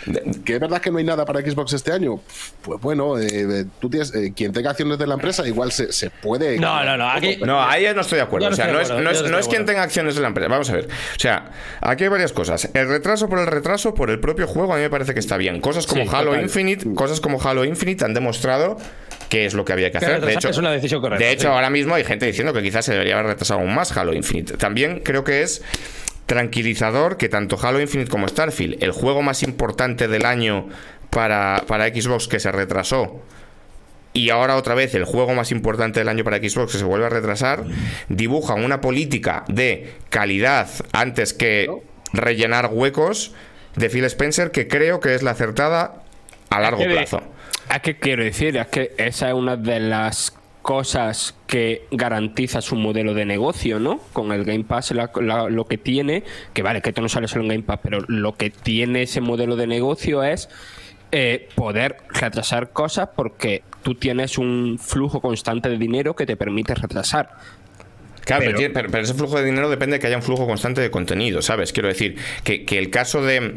[0.45, 2.19] ¿Que es verdad que no hay nada para Xbox este año?
[2.61, 6.09] Pues bueno, eh, tú tienes, eh, quien tenga acciones de la empresa igual se, se
[6.09, 6.57] puede...
[6.59, 8.47] No, no, no, aquí- No, ahí no estoy de acuerdo.
[8.47, 10.49] No O sea, no es, no es- no es quien tenga acciones de la empresa.
[10.49, 10.85] Vamos a ver.
[11.15, 12.69] O sea, aquí hay varias cosas.
[12.73, 15.37] El retraso por el retraso, por el propio juego, a mí me parece que está
[15.37, 15.59] bien.
[15.61, 16.43] Cosas como Sí, Halo total.
[16.43, 18.77] Infinite, cosas como Halo Infinite han demostrado
[19.29, 20.23] que es lo que había que hacer.
[20.25, 21.47] De hecho, es una decisión correcta, De hecho, sí.
[21.47, 24.57] ahora mismo hay gente diciendo que quizás se debería haber retrasado aún más Halo Infinite.
[24.57, 25.61] También creo que es
[26.25, 30.67] tranquilizador que tanto Halo Infinite como Starfield, el juego más importante del año
[31.09, 33.21] para, para Xbox que se retrasó,
[34.17, 37.05] y ahora otra vez el juego más importante del año para Xbox que se vuelve
[37.05, 37.63] a retrasar,
[38.09, 41.69] dibujan una política de calidad antes que
[42.13, 43.33] rellenar huecos
[43.75, 46.01] de Phil Spencer que creo que es la acertada
[46.49, 47.21] a largo plazo.
[47.73, 50.33] Es que quiero decir, es que esa es una de las
[50.67, 53.99] cosas que garantiza su modelo de negocio, ¿no?
[54.11, 57.29] Con el Game Pass la- la- lo que tiene, que vale, que esto no sale
[57.29, 60.49] solo en Game Pass, pero lo que tiene ese modelo de negocio es
[61.13, 66.75] eh, poder retrasar cosas porque tú tienes un flujo constante de dinero que te permite
[66.75, 67.29] retrasar.
[68.25, 70.21] Claro, pero, Pero- tiene- pero- pero ese flujo de dinero depende de que haya un
[70.23, 71.71] flujo constante de contenido, ¿sabes?
[71.71, 73.53] Quiero decir, que, que el caso de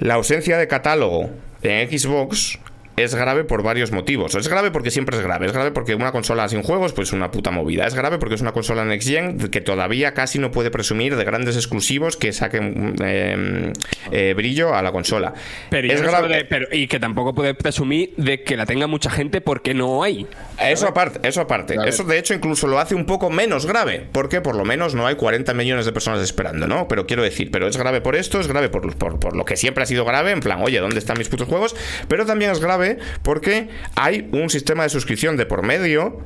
[0.00, 1.28] la ausencia de catálogo
[1.60, 2.58] en Xbox
[2.96, 4.34] es grave por varios motivos.
[4.34, 5.46] Es grave porque siempre es grave.
[5.46, 7.86] Es grave porque una consola sin juegos, pues es una puta movida.
[7.86, 11.24] Es grave porque es una consola Next Gen que todavía casi no puede presumir de
[11.24, 13.72] grandes exclusivos que saquen eh,
[14.10, 15.34] eh, brillo a la consola.
[15.70, 16.28] Pero, es grave.
[16.28, 20.02] de- pero- y que tampoco puede presumir de que la tenga mucha gente porque no
[20.02, 20.26] hay.
[20.58, 21.74] Eso aparte, eso aparte.
[21.74, 21.88] Claro.
[21.88, 25.06] Eso de hecho incluso lo hace un poco menos grave, porque por lo menos no
[25.06, 26.88] hay 40 millones de personas esperando, ¿no?
[26.88, 29.56] Pero quiero decir, pero es grave por esto, es grave por, por, por lo que
[29.56, 31.76] siempre ha sido grave, en plan, oye, ¿dónde están mis putos juegos?
[32.08, 32.85] Pero también es grave
[33.22, 36.20] porque hay un sistema de suscripción de por medio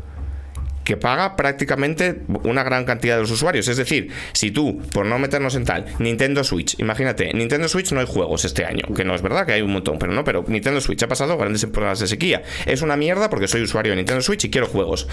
[0.84, 3.68] que paga prácticamente una gran cantidad de los usuarios.
[3.68, 8.00] Es decir, si tú, por no meternos en tal, Nintendo Switch, imagínate, Nintendo Switch no
[8.00, 10.44] hay juegos este año, que no es verdad que hay un montón, pero no, pero
[10.48, 12.42] Nintendo Switch ha pasado grandes problemas de sequía.
[12.66, 15.06] Es una mierda porque soy usuario de Nintendo Switch y quiero juegos.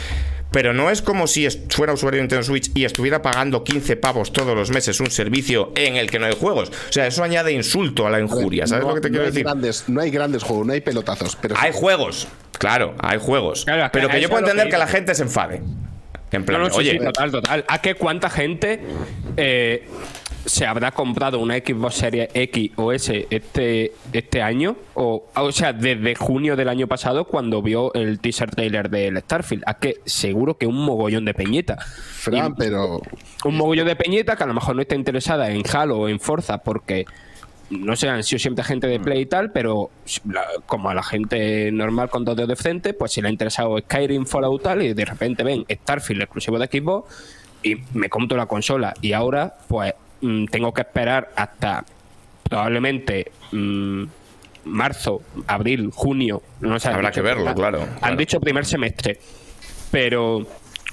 [0.51, 4.32] Pero no es como si fuera usuario de Nintendo Switch y estuviera pagando 15 pavos
[4.32, 6.70] todos los meses un servicio en el que no hay juegos.
[6.70, 8.65] O sea, eso añade insulto a la injuria.
[8.65, 9.43] ¿Sabes no- lo que te no quiero decir?
[9.43, 11.36] Grandes, no hay grandes juegos, no hay pelotazos.
[11.41, 12.28] Pero Hay juegos,
[12.58, 13.66] claro, hay juegos.
[13.66, 15.62] Claro, es que pero que yo puedo entender que que la gente se enfade.
[16.32, 17.66] En plan, No, no, sí, oye, sí, total, total.
[17.68, 18.82] ¿A qué cuánta gente
[19.38, 19.88] eh,
[20.45, 24.76] se habrá comprado una Xbox Series X o S este, este año?
[24.93, 29.64] O, o sea, desde junio del año pasado cuando vio el teaser trailer del Starfield.
[29.66, 31.78] ¿A que seguro que un mogollón de peñeta.
[31.78, 33.01] Fran, pero
[33.45, 36.20] Un mogollón de peñeta que a lo mejor no está interesada en Halo o en
[36.20, 37.05] Forza porque
[37.70, 39.89] no sé, han sido siempre gente de Play y tal, pero
[40.30, 43.32] la- como a la gente normal con dos dedos de frente, pues si le ha
[43.32, 47.13] interesado Skyrim, Fallout tal, y de repente ven Starfield exclusivo de Xbox
[47.63, 48.93] y me compro la consola.
[49.01, 51.84] Y ahora, pues mm, tengo que esperar hasta
[52.43, 54.03] probablemente mm,
[54.65, 56.41] marzo, abril, junio.
[56.61, 59.20] No sé, Habrá que verlo, claro, Han dicho primer semestre,
[59.91, 60.45] pero.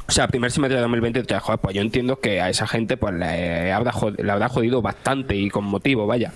[0.06, 3.14] O sea, primer semestre de 2023, joder, pues yo entiendo que a esa gente pues
[3.14, 6.30] le habrá, le habrá jodido bastante y con motivo, vaya.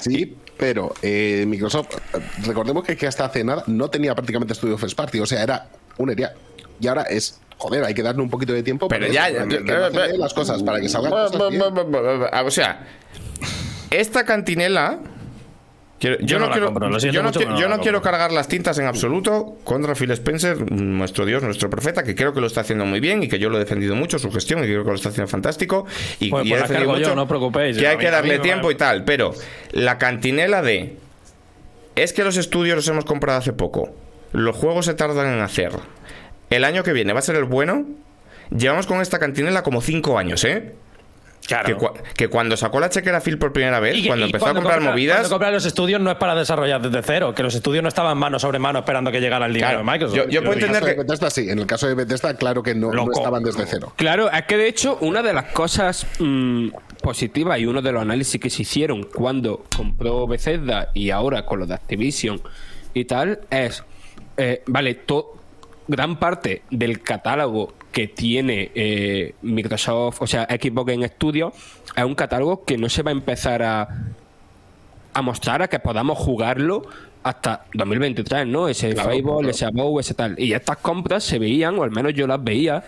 [0.00, 1.96] Sí, pero eh, Microsoft,
[2.46, 5.68] recordemos que, que hasta hace nada no tenía prácticamente estudio First Party, o sea, era
[5.98, 6.34] un ERIA.
[6.80, 9.48] Y ahora es, joder, hay que darle un poquito de tiempo Pero para ya, eso,
[9.48, 11.62] que las cosas, para que salgan cosas bien.
[12.44, 12.86] O sea,
[13.90, 14.98] esta cantinela.
[15.98, 17.30] Quiero- yo, Yo no, quiero, compro, yo no,
[17.76, 22.14] no la cargar las tintas en absoluto contra Phil Spencer, nuestro Dios, nuestro profeta, que
[22.14, 24.30] creo que lo está haciendo muy bien y que yo lo he defendido mucho, su
[24.30, 25.86] gestión, y creo que lo está haciendo fantástico.
[26.20, 27.76] Y, Pues- y pues he defendido mucho no preocupéis.
[27.78, 29.32] Que hay que darle tiempo y tal, pero
[29.72, 30.96] la cantinela de.
[31.94, 33.94] Es que los estudios los hemos comprado hace poco.
[34.32, 35.72] Los juegos se tardan en hacer.
[36.50, 37.86] El año que viene va a ser el bueno.
[38.56, 40.74] Llevamos con esta cantinela como cinco años, ¿eh?
[41.46, 41.66] Claro.
[41.66, 44.46] Que, cua- que cuando sacó la chequera Phil por primera vez, Y cuando y empezó
[44.46, 45.16] a comprar compra- movidas.
[45.18, 48.18] Cuando compra los estudios no es para desarrollar desde cero, que los estudios no estaban
[48.18, 50.16] mano sobre mano esperando que llegara el dinero Claro, de Microsoft.
[50.16, 51.86] yo- yo puedo decir, En el caso entender de que- Bethesda sí, en el caso
[51.88, 53.92] de Bethesda claro que no, no estaban desde cero.
[53.96, 56.68] Claro, es que de hecho una de las cosas mm,
[57.02, 61.60] positivas y uno de los análisis que se hicieron cuando compró Bethesda y ahora con
[61.60, 62.40] lo de Activision
[62.94, 63.84] y tal es,
[64.36, 65.34] eh, vale, to-
[65.88, 71.50] gran parte del catálogo que tiene eh, Microsoft, o sea, Xbox Game Studio,
[71.96, 73.88] es un catálogo que no se va a empezar a,
[75.14, 76.82] a mostrar, a que podamos jugarlo
[77.22, 78.68] hasta 2023, ¿no?
[78.68, 80.38] Ese Fable, ese Above, ese tal.
[80.38, 82.84] Y estas compras se veían, o al menos yo las veía,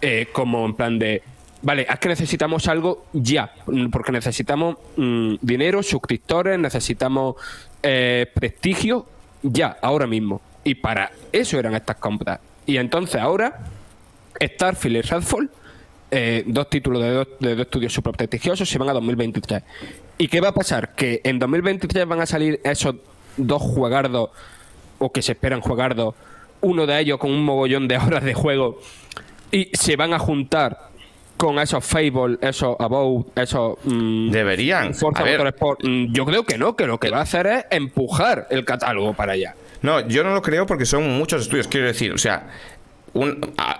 [0.00, 1.22] eh, como en plan de.
[1.62, 7.36] Vale, es que necesitamos algo ya, mm, porque necesitamos mm, dinero, suscriptores, necesitamos
[7.80, 9.06] eh, prestigio
[9.40, 10.40] ya, ahora mismo.
[10.64, 12.40] Y para eso eran estas compras.
[12.66, 13.77] Y entonces ahora,
[14.40, 15.50] Starfield y Redfall,
[16.10, 19.62] eh, dos títulos de dos, de dos estudios super prestigiosos, se van a 2023.
[20.18, 20.94] ¿Y qué va a pasar?
[20.94, 22.96] Que en 2023 van a salir esos
[23.36, 24.30] dos juegardos,
[24.98, 26.14] o que se esperan juegardos,
[26.60, 28.80] uno de ellos con un mogollón de horas de juego,
[29.52, 30.88] y se van a juntar
[31.36, 33.78] con esos Fable, esos Above, esos...
[33.84, 34.92] mm, Deberían.
[34.92, 35.24] Forza.
[35.24, 35.84] Motorsport.
[35.84, 39.14] Mm, Yo creo que no, que lo que va a hacer es empujar el catálogo
[39.14, 39.54] para allá.
[39.82, 41.68] No, yo no lo creo porque son muchos estudios.
[41.68, 42.48] Quiero decir, o sea,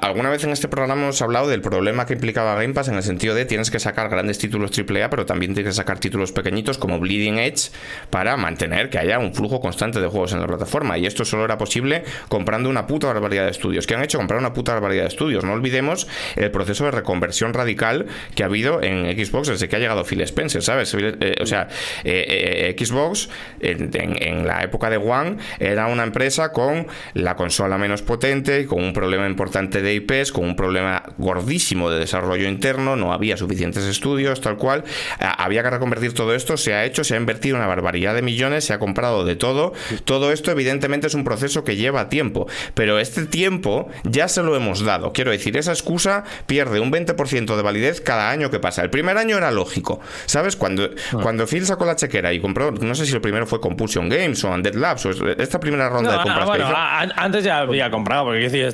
[0.01, 3.03] alguna vez en este programa hemos hablado del problema que implicaba Game Pass en el
[3.03, 6.79] sentido de tienes que sacar grandes títulos AAA, pero también tienes que sacar títulos pequeñitos
[6.79, 7.71] como Bleeding Edge
[8.11, 10.99] para mantener que haya un flujo constante de juegos en la plataforma.
[10.99, 13.87] Y esto solo era posible comprando una puta barbaridad de estudios.
[13.87, 14.19] ¿Qué han hecho?
[14.19, 15.45] Comprar una puta barbaridad de estudios.
[15.45, 19.79] No olvidemos el proceso de reconversión radical que ha habido en Xbox desde que ha
[19.79, 20.95] llegado Phil Spencer, ¿sabes?
[20.95, 21.69] Eh, o sea,
[22.05, 23.29] eh, eh, Xbox
[23.61, 28.93] en, la época de One era una empresa con la consola menos potente, con un
[28.93, 34.41] problema importante de IPs, con un problema gordísimo de desarrollo interno, no había suficientes estudios,
[34.41, 34.85] tal cual.
[35.21, 38.23] Ah, Había que reconvertir todo esto, se ha hecho, se ha invertido una barbaridad de
[38.23, 39.73] millones, se ha comprado de todo.
[40.05, 44.57] Todo esto, evidentemente, es un proceso que lleva tiempo, pero este tiempo ya se lo
[44.57, 45.13] hemos dado.
[45.13, 48.83] Quiero decir, esa excusa pierde un 20% de validez cada año que pasa.
[48.83, 50.57] El primer año era lógico, ¿sabes?
[50.57, 50.91] Cuando,
[51.23, 54.43] cuando Phil sacó la chequera y compró, no sé si el primero fue Compulsion Games
[54.45, 56.65] o Undead Labs, o esta primera ronda No, de compras ah, que bueno,
[57.09, 57.15] hizo.
[57.21, 58.67] antes ya había comprado, porque quiero decir,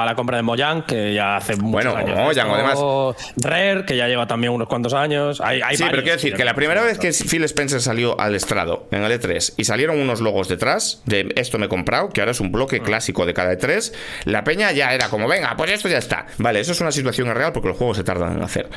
[0.00, 2.16] estaba la compra de Mojang, que ya hace muchos Bueno, años.
[2.16, 5.40] Mojang, Esto, Rare, que ya lleva también unos cuantos años.
[5.40, 8.34] Hay, hay Sí, pero quiero decir que la primera vez que Phil Spencer salió al
[8.34, 12.20] estrado en el E3 y salieron unos logos detrás de esto me he comprado, que
[12.20, 13.92] ahora es un bloque clásico de cada E3,
[14.24, 16.26] la peña ya era como, venga, pues esto ya está.
[16.38, 18.68] Vale, eso es una situación real porque los juegos se tardan en hacer.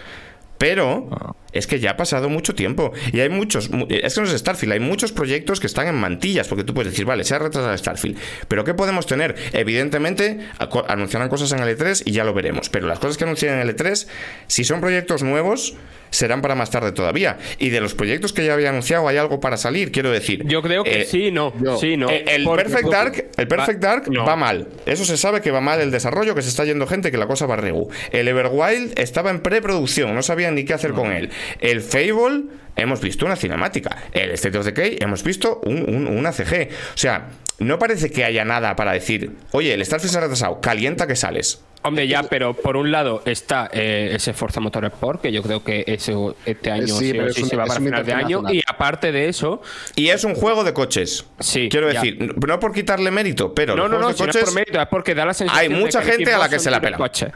[0.63, 1.35] Pero Ah.
[1.51, 2.93] es que ya ha pasado mucho tiempo.
[3.11, 3.69] Y hay muchos.
[3.69, 6.47] mu- Es que no es Starfield, hay muchos proyectos que están en mantillas.
[6.47, 8.17] Porque tú puedes decir, vale, se ha retrasado Starfield.
[8.47, 9.35] Pero ¿qué podemos tener?
[9.51, 10.39] Evidentemente,
[10.87, 12.69] anunciarán cosas en el E3 y ya lo veremos.
[12.69, 14.07] Pero las cosas que anuncian en el E3,
[14.47, 15.75] si son proyectos nuevos,
[16.13, 17.37] serán para más tarde todavía.
[17.59, 19.91] Y de los proyectos que ya había anunciado, hay algo para salir.
[19.91, 20.43] Quiero decir.
[20.45, 21.53] Yo creo que eh, sí, no.
[21.61, 22.09] yo- sí, no.
[22.09, 24.25] eh, El, Porque- Perfect Dark, el Perfect Va- Dark no.
[24.25, 24.67] va mal.
[24.85, 27.27] Eso se sabe que va mal el desarrollo, que se está yendo gente, que la
[27.27, 27.89] cosa va regu.
[28.11, 31.29] El Everwild estaba en preproducción, no sabían ni qué hacer con él.
[31.59, 32.43] El Fable,
[32.75, 33.97] hemos visto una cinemática.
[34.11, 36.69] El State of Decay, hemos visto un- un- una CG.
[36.93, 37.27] O sea,
[37.59, 41.15] no parece que haya nada para decir, oye, el Starfield se ha retrasado, calienta que
[41.15, 41.61] sales.
[41.85, 45.83] Hombre, ya, pero por un lado está eh, ese Forza Motorsport, que yo creo que
[45.85, 48.13] eso este año Sí, sí, pero o es sí un- se va para final de
[48.13, 48.41] año.
[48.49, 49.61] Y aparte de eso,
[49.93, 51.25] Y es un juego de coches.
[51.41, 51.99] Sí, Quiero ya.
[51.99, 54.87] decir, no por quitarle mérito, pero no, los no, no, si es por mérito, es
[54.87, 56.95] porque da la sensación Hay de mucha gente a la que se la pela.
[56.95, 57.31] coches.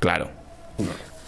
[0.00, 0.28] Claro.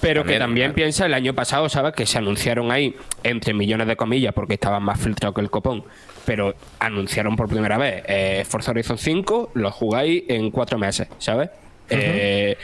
[0.06, 0.74] Pero También, que también claro.
[0.76, 1.92] piensa, el año pasado, ¿sabes?
[1.92, 2.94] Que se anunciaron ahí,
[3.24, 5.82] entre millones de comillas, porque estaban más filtrados que el copón,
[6.24, 11.50] pero anunciaron por primera vez eh, Forza Horizon 5, lo jugáis en cuatro meses, ¿sabes?
[11.90, 12.56] Eh,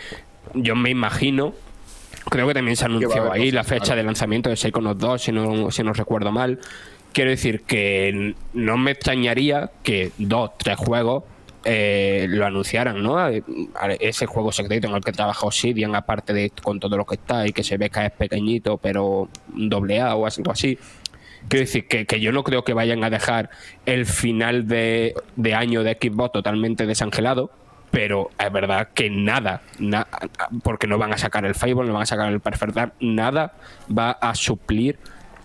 [0.54, 1.52] yo me imagino,
[2.30, 5.68] creo que también se anunció ahí la fecha de lanzamiento de Psychonauts 2, si no,
[5.72, 6.60] si no recuerdo mal.
[7.12, 11.24] Quiero decir que no me extrañaría que dos, tres juegos
[11.64, 13.16] eh, lo anunciaran, ¿no?
[14.00, 17.46] Ese juego secreto en el que trabaja Obsidian, aparte de con todo lo que está
[17.46, 20.78] y que se ve que es pequeñito, pero doble A o algo así.
[21.48, 23.50] Quiero decir que, que yo no creo que vayan a dejar
[23.84, 27.50] el final de, de año de Xbox totalmente desangelado,
[27.90, 30.06] pero es verdad que nada, na-
[30.62, 33.54] porque no van a sacar el Fable, no van a sacar el Perfect Dark, nada
[33.96, 34.98] va a suplir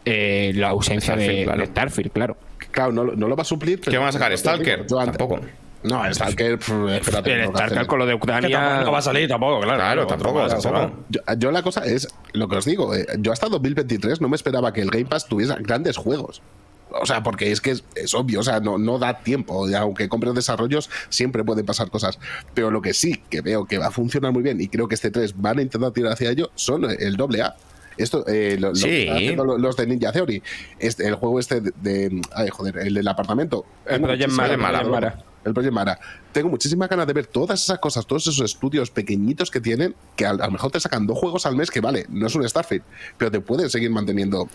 [0.05, 1.59] eh, la ausencia de, Starfield, claro.
[1.59, 2.37] de Starfield, claro.
[2.71, 3.81] Claro, no, lo- no lo va a suplir.
[3.81, 4.37] ¿Qué van a sacar?
[4.37, 4.85] ¿Stalker?
[4.87, 5.41] Yo antes- Tampoco.
[5.83, 6.57] No, Stalker.
[6.57, 7.87] pff, espérate, El no, Stalker.
[7.87, 8.59] con lo de Que Ucrania.
[8.59, 9.77] tampoco no va a salir tampoco, claro.
[9.79, 11.03] Claro, tampoco, más, tampoco.
[11.09, 12.93] Yo, yo la cosa es lo que os digo.
[12.95, 16.41] eh, yo hasta 2023 no me esperaba que el Game Pass tuviera grandes juegos.
[16.89, 19.69] O sea, porque es que es, es obvio, o sea, no, no da tiempo.
[19.69, 22.17] y aunque compres desarrollos, siempre pueden pasar cosas.
[22.53, 24.95] Pero lo que sí que veo que va a funcionar muy bien y creo que
[24.95, 27.55] este 3 van a intentar tirar hacia ello son el doble A.
[27.97, 29.07] Esto, eh, lo, Sí.
[29.35, 30.41] lo- los de Ninja Theory.
[30.79, 33.65] Este, el juego este de, de- Ay, joder, el del apartamento.
[33.85, 35.17] El Project Mara.
[35.45, 35.97] El Project Mara.
[36.33, 40.25] Tengo muchísimas ganas de ver todas esas cosas, todos esos estudios pequeñitos que tienen, que
[40.25, 42.47] a, a lo mejor te sacan dos juegos al mes, que vale, no es un
[42.47, 42.83] Starfield,
[43.17, 44.49] pero te pueden seguir manteniendo.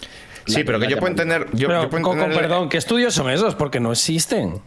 [0.46, 1.46] Sí, la- pero que la yo puedo entender.
[1.54, 3.54] Yo, Pero, yo puedo con, con entender- perdón, ¿qué estudios son esos?
[3.54, 4.60] Porque no existen.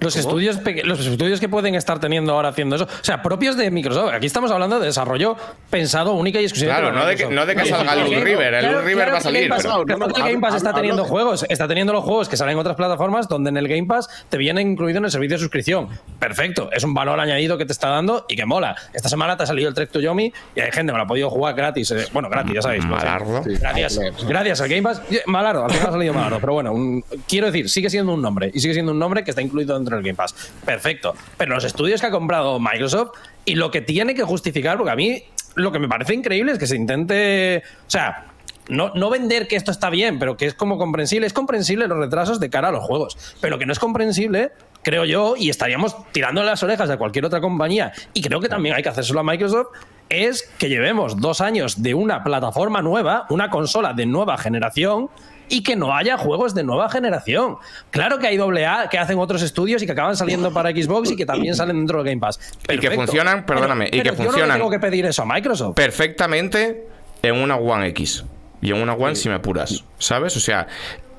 [0.00, 3.70] Los estudios, los estudios que pueden estar teniendo ahora haciendo eso, o sea, propios de
[3.70, 4.12] Microsoft.
[4.12, 5.36] Aquí estamos hablando de desarrollo
[5.70, 8.10] pensado única y exclusivamente Claro, no de que- no de que salga el.
[8.10, 10.32] Loot River, el Loot River va a salir, Game Pass- pero- No, no, claro el
[10.34, 13.50] Game Pass está teniendo juegos, está teniendo los juegos que salen en otras plataformas donde
[13.50, 15.88] en el Game Pass te vienen incluido en el servicio de suscripción.
[16.18, 18.76] Perfecto, es un valor añadido que te está dando y que mola.
[18.92, 21.06] Esta semana te ha salido el Trek to Yomi y hay gente que lo ha
[21.06, 21.90] podido jugar gratis.
[21.92, 22.84] eh, Bueno, gratis, ya sabéis.
[22.86, 23.42] pues, Malardo.
[23.44, 25.00] Sí, Gracias, gracias al Game Pass.
[25.26, 28.50] Malardo, al final ha salido Malardo, pero bueno, un- quiero decir, sigue siendo un nombre
[28.52, 30.34] y sigue siendo un nombre que está incluido dentro del Game Pass.
[30.64, 31.14] Perfecto.
[31.36, 33.12] Pero los estudios que ha comprado Microsoft
[33.44, 35.22] y lo que tiene que justificar, porque a mí
[35.54, 37.62] lo que me parece increíble es que se intente.
[37.86, 38.26] O sea.
[38.68, 41.24] No, no vender que esto está bien, pero que es como comprensible.
[41.28, 43.16] Es comprensible los retrasos de cara a los juegos.
[43.40, 44.50] Pero que no es comprensible,
[44.82, 48.74] creo yo, y estaríamos tirando las orejas de cualquier otra compañía, y creo que también
[48.74, 49.68] hay que hacérselo a Microsoft,
[50.08, 55.10] es que llevemos dos años de una plataforma nueva, una consola de nueva generación,
[55.48, 57.56] y que no haya juegos de nueva generación.
[57.90, 61.16] Claro que hay AA que hacen otros estudios y que acaban saliendo para Xbox y
[61.16, 62.38] que también salen dentro del Game Pass.
[62.68, 64.48] Y que funcionan, perdóname, y Pero- que no funcionan.
[64.48, 65.74] le tengo que pedir eso a Microsoft.
[65.76, 66.86] perfectamente
[67.22, 68.24] en una One X.
[68.60, 69.84] Y en una One si me apuras.
[69.98, 70.36] ¿Sabes?
[70.36, 70.66] O sea,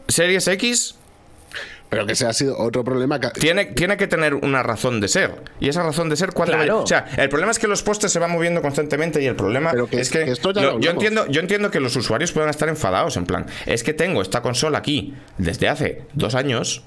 [0.07, 0.95] Series X
[1.89, 3.19] Pero que ese ha sido otro problema.
[3.19, 5.31] Que, tiene, tiene que tener una razón de ser.
[5.59, 6.81] Y esa razón de ser, ¿cuándo Claro.
[6.83, 9.71] O sea, el problema es que los postes se van moviendo constantemente y el problema
[9.71, 10.25] Pero que- es que.
[10.25, 13.15] que esto ya lo- yo, entiendo, yo entiendo que los usuarios puedan estar enfadados.
[13.15, 16.83] En plan, es que tengo esta consola aquí desde hace dos años.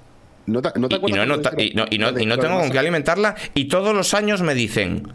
[0.47, 1.99] ¿No te, no te Y, no, y y
[2.39, 3.37] tengo con qué alimentarla.
[3.55, 5.13] Y todos los años me dicen.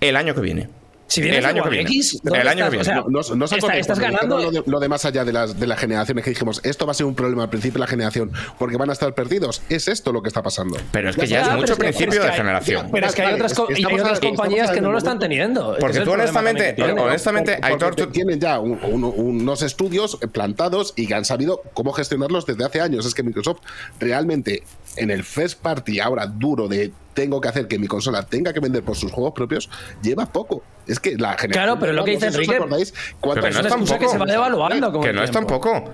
[0.00, 0.68] El año que viene.
[1.14, 1.88] Si vienes el año que viene.
[1.88, 2.86] X, ¿dónde El año que estás?
[2.94, 3.00] viene.
[3.00, 4.38] O sea, No, no, está- estás ganando.
[4.38, 6.92] Lo de, lo de más allá de las, de las generaciones que dijimos, esto va
[6.92, 9.62] a ser un problema al principio de la generación, porque van a estar perdidos.
[9.68, 10.76] Es esto lo que está pasando.
[10.92, 12.88] Pero es que ya es mucho es que- principio de que hay- generación.
[12.92, 15.76] Pero es que hay otras, co- hay compañías que no lo están teniendo.
[15.80, 21.14] Porque tú honestamente- que honestamente, Aitor, tienen ya un- un- unos estudios plantados y que
[21.14, 23.06] han sabido cómo gestionarlos desde hace años.
[23.06, 23.60] Es que Microsoft
[24.00, 24.62] realmente
[24.96, 28.60] en el first party ahora duro de tengo que hacer que mi consola tenga que
[28.60, 29.70] vender por sus juegos propios,
[30.02, 30.62] lleva poco.
[30.86, 31.50] Es que la generación...
[31.52, 32.92] Claro, pero lo que dice Enrique- acordáis
[33.22, 35.84] Pero Es no una es excusa que se va devaluando que no es tampoco.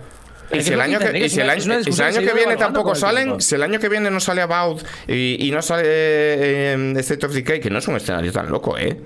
[0.52, 2.26] Y Es si que el año que que, si el año, si el año que
[2.26, 3.40] que viene tampoco salen, tiempo.
[3.40, 7.32] si el año que viene no sale About y, y no sale eh, State of
[7.34, 9.00] Decay, que no es un escenario tan loco, ¿eh?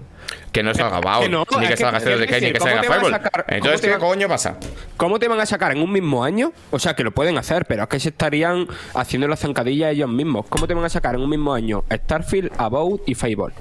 [0.53, 2.59] Que no salga que Bao, no, ni que salga te State of Decay, ni que
[2.59, 3.11] ¿cómo salga Fireball.
[3.13, 4.57] sacar- cómo Entonces, te ¿qué coño pasa?
[4.97, 6.53] ¿Cómo te van a sacar en un mismo año?
[6.71, 10.09] O sea, que lo pueden hacer, pero es que se estarían haciendo la zancadilla ellos
[10.09, 10.47] mismos.
[10.49, 13.55] ¿Cómo te van a sacar en un mismo año Starfield, About y Fable?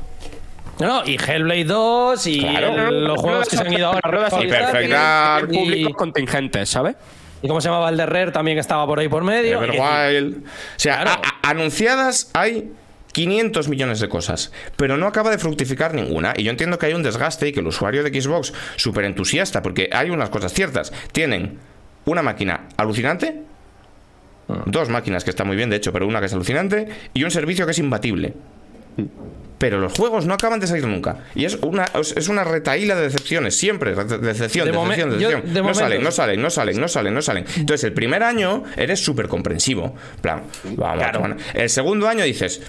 [0.79, 2.87] No, y Hellblade 2 y Claro.
[2.89, 4.09] el- los juegos que se han ido ahora.
[4.09, 5.47] Ruedas Y Perfect y- Dark.
[5.51, 6.95] y- públicos contingentes, ¿sabes?
[7.43, 9.61] ¿Y cómo se llamaba el de Rare también que estaba por ahí por medio?
[9.61, 10.37] Everwild.
[10.45, 11.11] O sea, Claro.
[11.11, 12.71] a- a- anunciadas hay
[13.13, 16.33] 500 millones de cosas, pero no acaba de fructificar ninguna.
[16.35, 19.61] Y yo entiendo que hay un desgaste y que el usuario de Xbox, súper entusiasta,
[19.61, 20.91] porque hay unas cosas ciertas.
[21.13, 21.57] Tienen
[22.05, 23.41] una máquina alucinante,
[24.65, 27.31] dos máquinas que están muy bien, de hecho, pero una que es alucinante, y un
[27.31, 28.33] servicio que es imbatible.
[29.57, 31.19] Pero los juegos no acaban de salir nunca.
[31.35, 33.95] Y es una, es una retaíla de decepciones, siempre.
[33.95, 35.53] de- Decepción, De decepción, yo- decepción.
[35.53, 37.45] de no salen, no salen, no salen, no salen, no salen.
[37.55, 39.95] Entonces, el primer año eres súper comprensivo.
[40.15, 40.43] En plan,
[40.75, 41.37] vamos, Claro.
[41.53, 42.61] El segundo año dices.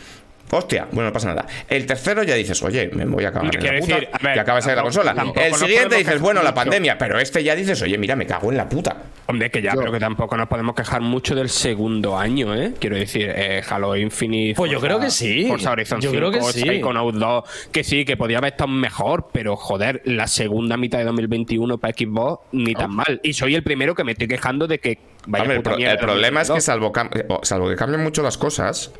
[0.57, 1.47] Hostia, bueno, no pasa nada.
[1.69, 4.19] El tercero ya dices, oye, me voy a acabar en la Quiero puta, decir, a
[4.19, 5.15] ver, y acaba de salir la consola.
[5.37, 8.57] El siguiente dices, bueno, la pandemia, pero este ya dices, oye, mira, me cago en
[8.57, 8.97] la puta.
[9.27, 12.75] Hombre, que ya, Yo- pero que tampoco nos podemos quejar mucho del segundo año, ¿eh?
[12.79, 14.55] Quiero decir, eh, Halo Infinite.
[14.55, 15.47] Pues yo creo que sí.
[15.49, 16.61] Forza Horizon Yo 5, creo que sí.
[16.61, 21.05] Psychonauts 2, que sí, que podía haber estado mejor, pero joder, la segunda mitad de
[21.05, 23.21] 2021 para Xbox ni tan mal.
[23.23, 24.99] Y soy el primero que me estoy quejando de que.
[25.27, 26.65] Vaya Hombre, el, puta mierda el problema es que 2022.
[26.65, 28.93] salvo, o- salvo que cambien mucho las cosas,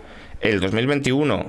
[0.45, 1.47] el 2021,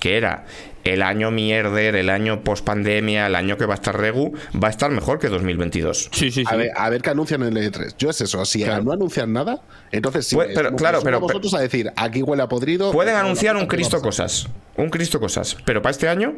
[0.00, 0.44] que era
[0.84, 4.68] el año mierder, el año post pandemia, el año que va a estar Regu, va
[4.68, 6.08] a estar mejor que 2022.
[6.12, 6.44] Sí, sí, sí.
[6.46, 7.94] A ver, a ver qué anuncian en el E3.
[7.98, 8.44] Yo es eso.
[8.44, 9.60] Si no anuncian nada,
[9.92, 10.34] entonces sí.
[10.34, 12.90] Pues, pero, claro, pero- a vosotros a decir, aquí huele a podrido.
[12.90, 14.48] Pueden no, anunciar no, un Cristo cosas.
[14.76, 15.56] Un Cristo cosas.
[15.64, 16.34] Pero para este año,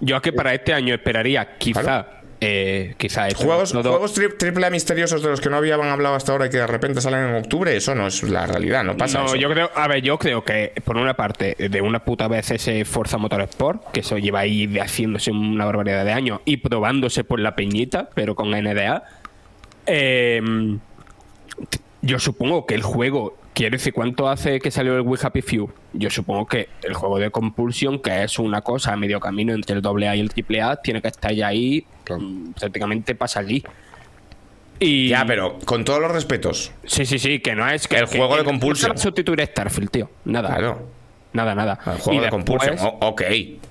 [0.00, 1.82] Yo es que para este año esperaría, quizá.
[1.82, 2.17] Claro.
[2.40, 6.30] Eh, quizá juegos, juegos tri- triple A misteriosos de los que no habían hablado hasta
[6.32, 9.18] ahora y que de repente salen en octubre, eso no es la realidad, no pasa
[9.18, 9.36] no, eso.
[9.36, 12.84] yo creo, a ver, yo creo que por una parte, de una puta vez ese
[12.84, 17.56] Forza Motorsport, que eso lleva ahí haciéndose una barbaridad de años y probándose por la
[17.56, 19.02] peñita, pero con NDA.
[19.86, 20.40] eh,
[21.70, 25.42] t- yo supongo que el juego, quiero decir, ¿cuánto hace que salió el We Happy
[25.42, 25.68] Few?
[25.94, 29.76] Yo supongo que el juego de Compulsion, que es una cosa a medio camino entre
[29.76, 32.22] el AA y el AAA, tiene que estar ya ahí Claro.
[32.22, 33.62] mm, prácticamente para salir.
[34.80, 36.70] Y Ya, pero con todos los respetos.
[36.84, 39.90] Sí, sí, sí, que no es que El juego de que no sustituir a Starfield,
[39.90, 40.10] tío.
[40.24, 40.48] Nada.
[40.50, 40.88] Claro.
[41.32, 41.78] Nada, nada.
[41.86, 42.78] El Y juego de después- compulsión.
[43.00, 43.22] Ok,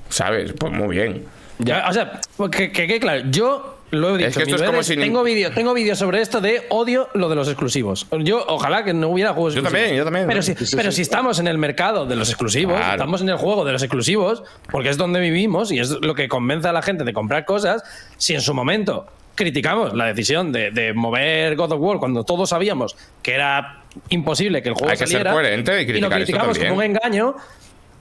[0.09, 0.53] ¿sabes?
[0.53, 1.23] Pues muy bien.
[1.59, 2.19] Ya, o sea,
[2.51, 4.29] que, que, que claro, yo lo he dicho.
[4.29, 6.41] Es que esto mil es como veces, si ni- Tengo vídeos tengo vídeos sobre esto
[6.41, 8.07] de odio lo de los exclusivos.
[8.19, 9.81] Yo, ojalá que no hubiera juegos Yo exclusivos.
[9.81, 10.27] también, yo también.
[10.27, 10.97] Pero, si, Sí, sí, pero sí.
[10.97, 12.91] si estamos en el mercado de los exclusivos, Claro.
[12.93, 16.27] estamos en el juego de los exclusivos, porque es donde vivimos y es lo que
[16.27, 17.83] convence a la gente de comprar cosas,
[18.17, 22.49] si en su momento criticamos la decisión de, de mover God of War cuando todos
[22.49, 26.11] sabíamos que era imposible que el juego Hay que ser coherente y y lo criticar
[26.17, 27.35] criticamos como un engaño,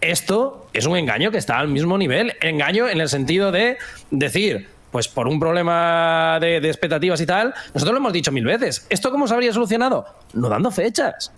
[0.00, 2.34] esto es un engaño que está al mismo nivel.
[2.40, 3.76] Engaño en el sentido de
[4.10, 8.46] decir, pues por un problema de, de expectativas y tal, nosotros lo hemos dicho mil
[8.46, 8.86] veces.
[8.88, 10.06] ¿Esto cómo se habría solucionado?
[10.32, 11.30] No dando fechas.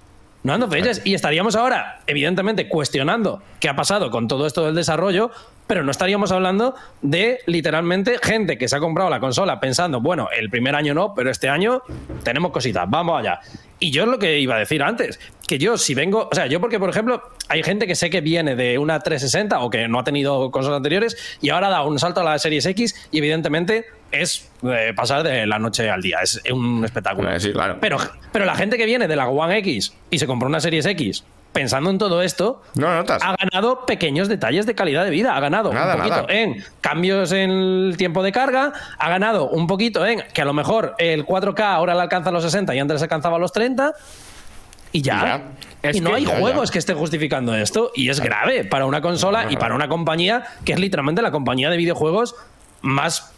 [0.44, 1.02] No dando fechas.
[1.04, 5.32] Y estaríamos ahora, evidentemente, cuestionando qué ha pasado con todo esto del desarrollo,
[5.68, 10.28] pero no estaríamos hablando de literalmente gente que se ha comprado la consola pensando, bueno,
[10.36, 11.82] el primer año no, pero este año
[12.24, 13.38] tenemos cositas, vamos allá.
[13.78, 16.46] Y yo es lo que iba a decir antes, que yo si vengo, o sea,
[16.46, 19.86] yo porque por ejemplo hay gente que sé que viene de una 360 o que
[19.86, 23.18] no ha tenido consolas anteriores y ahora da un salto a la Series X y
[23.18, 27.38] evidentemente es eh, pasar de la noche al día, es un espectáculo.
[27.38, 27.76] Sí, claro.
[27.80, 27.98] Pero,
[28.32, 31.24] pero la gente que viene de la One X y se compró una Series X
[31.52, 33.22] pensando en todo esto, No lo notas.
[33.22, 35.36] ha ganado pequeños detalles de calidad de vida.
[35.36, 36.32] Ha ganado Nada, un poquito nada.
[36.34, 38.72] en cambios en el tiempo de carga.
[38.98, 42.42] Ha ganado un poquito en que a lo mejor el 4K ahora le alcanza los
[42.44, 43.92] 60 y antes alcanzaba los 30.
[44.92, 45.14] Y ya.
[45.16, 45.42] Y ya.
[45.82, 46.40] Y Es no que- hay ya, ya.
[46.40, 47.90] juegos que estén justificando esto.
[47.94, 51.70] Y es grave para una consola y para una compañía que es literalmente la compañía
[51.70, 52.34] de videojuegos
[52.82, 53.32] más.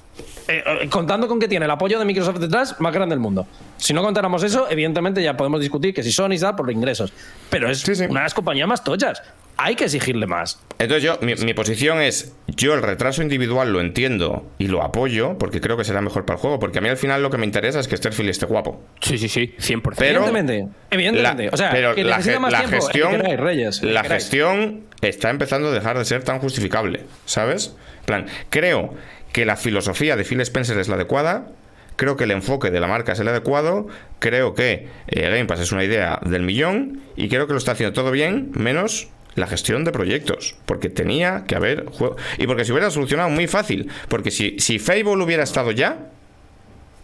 [0.50, 3.46] Eh, eh, contando con que tiene el apoyo de Microsoft detrás, más grande del mundo.
[3.76, 7.12] Si no contáramos eso, evidentemente ya podemos discutir que si Sony da por ingresos.
[7.48, 8.04] Pero es Sí, sí.
[8.04, 9.22] una de las compañías más tochas.
[9.62, 10.58] Hay que exigirle más.
[10.78, 15.36] Entonces yo, mi, mi posición es, yo el retraso individual lo entiendo y lo apoyo
[15.36, 17.36] porque creo que será mejor para el juego, porque a mí al final lo que
[17.36, 18.80] me interesa es que Starfield esté guapo.
[19.00, 19.96] Sí, sí, sí, 100%.
[19.98, 21.44] Pero- evidentemente, evidentemente.
[21.44, 23.40] La- o sea, pero que la, necesita ge- más la tiempo, el que gestión, queráis,
[23.40, 27.76] Reyes, que la gestión está empezando a dejar de ser tan justificable, ¿sabes?
[28.00, 28.94] En plan, creo
[29.32, 31.48] que la filosofía de Phil Spencer es la adecuada,
[31.96, 33.86] creo que el enfoque de la marca es el adecuado,
[34.18, 37.72] creo que eh, Game Pass es una idea del millón y creo que lo está
[37.72, 42.64] haciendo todo bien, menos la gestión de proyectos, porque tenía que haber juego y porque
[42.64, 46.10] se hubiera solucionado muy fácil, porque si, si hubiera estado ya,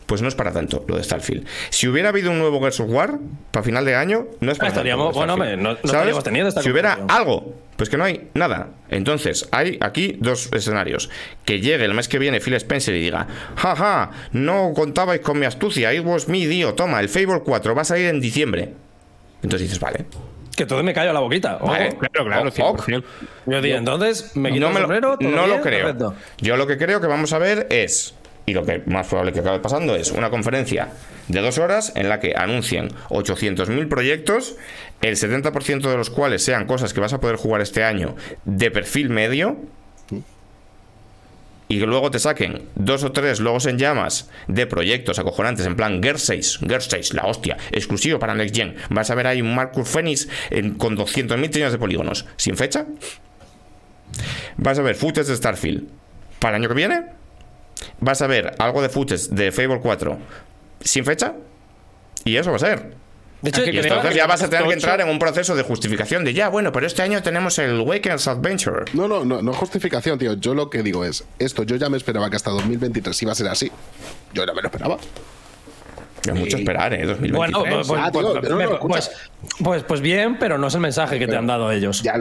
[0.07, 1.47] pues no es para tanto lo de Starfield.
[1.71, 3.19] Si hubiera habido un nuevo Gears of War
[3.51, 4.81] para final de año, no es para tanto.
[4.81, 8.05] Estaríamos- lo de bueno, no- no estaríamos teniendo esta Si hubiera algo, pues que no
[8.05, 8.69] hay nada.
[8.89, 11.11] Entonces, hay aquí dos escenarios.
[11.45, 13.27] Que llegue el mes que viene Phil Spencer y diga,
[13.57, 17.83] jaja, no contabais con mi astucia, it was me, tío, toma, el Fable 4 va
[17.83, 18.73] a salir en diciembre.
[19.43, 20.07] Entonces dices, vale.
[20.57, 21.59] Que todo me callo la boquita.
[21.59, 23.05] Claro, claro, 100%.
[23.45, 25.85] Yo digo, entonces me quito no el me lo, sombrero, todo no lo creo.
[25.87, 26.15] perfecto.
[26.39, 28.15] Yo lo que creo que vamos a ver es,
[28.47, 30.89] y lo que más probable que acabe pasando es una conferencia
[31.29, 34.55] de dos horas en la que anuncien 800.000 proyectos,
[35.03, 38.15] el 70% de los cuales sean cosas que vas a poder jugar este año
[38.45, 39.57] de perfil medio.
[41.69, 45.75] Y que luego te saquen dos o tres logos en llamas de proyectos acojonantes en
[45.75, 48.77] plan Gear 6, Gear 6, la hostia, exclusivo para Next Gen.
[48.91, 52.87] Vas a ver ahí un Marcus Phoenix en- con 200.000 trillones de polígonos, sin fecha.
[54.57, 55.89] Vas a ver footage de Starfield
[56.39, 57.03] para el año que viene.
[58.01, 60.19] Vas a ver algo de footage de Fable 4
[60.81, 61.35] sin fecha.
[62.25, 62.95] Y eso va a ser.
[63.43, 65.63] De hecho, Aquí y Entonces ya vas a tener que entrar en un proceso de
[65.63, 68.87] justificación de ya, bueno, pero este año tenemos el Waken's Adventure.
[68.95, 70.33] No, no, no, no es justificación, tío.
[70.35, 73.35] Yo lo que digo es, esto yo ya me esperaba que hasta 2023 iba a
[73.35, 73.71] ser así.
[74.33, 74.97] Yo ya me lo esperaba.
[76.27, 77.05] Es mucho esperar, ¿eh?
[77.07, 77.33] 2023.
[77.37, 78.89] Bueno, pues, pues, Ah, tío, pues- no, no, me- escucha.
[78.89, 79.11] pues,
[79.63, 82.03] pues, pues bien, pero no es el mensaje que te han dado ellos.
[82.03, 82.15] Ya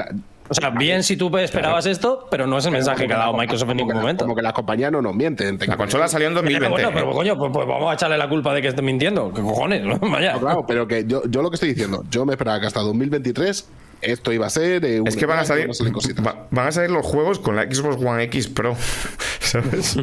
[0.48, 3.34] O sea, bien si tú esperabas esto, pero no es el mensaje que ha dado
[3.34, 4.26] Microsoft en ningún momento.
[4.26, 5.48] Como que la compañía no nos miente.
[5.48, 6.70] entre La consola salió en 2020.
[6.70, 9.32] Bueno, pero coño, pues, pues vamos a echarle la culpa de que esté mintiendo.
[9.34, 9.84] ¿Qué cojones?
[9.84, 9.98] no?
[10.02, 10.34] Vaya.
[10.34, 12.82] No, claro, pero que yo, yo lo que estoy diciendo, yo me esperaba que hasta
[12.82, 13.68] 2023
[14.02, 14.86] esto iba a ser.
[14.86, 17.96] eh, Es que van a salir, va- van a salir los juegos con la Xbox
[18.04, 18.76] One X Pro.
[19.40, 19.96] ¿Sabes?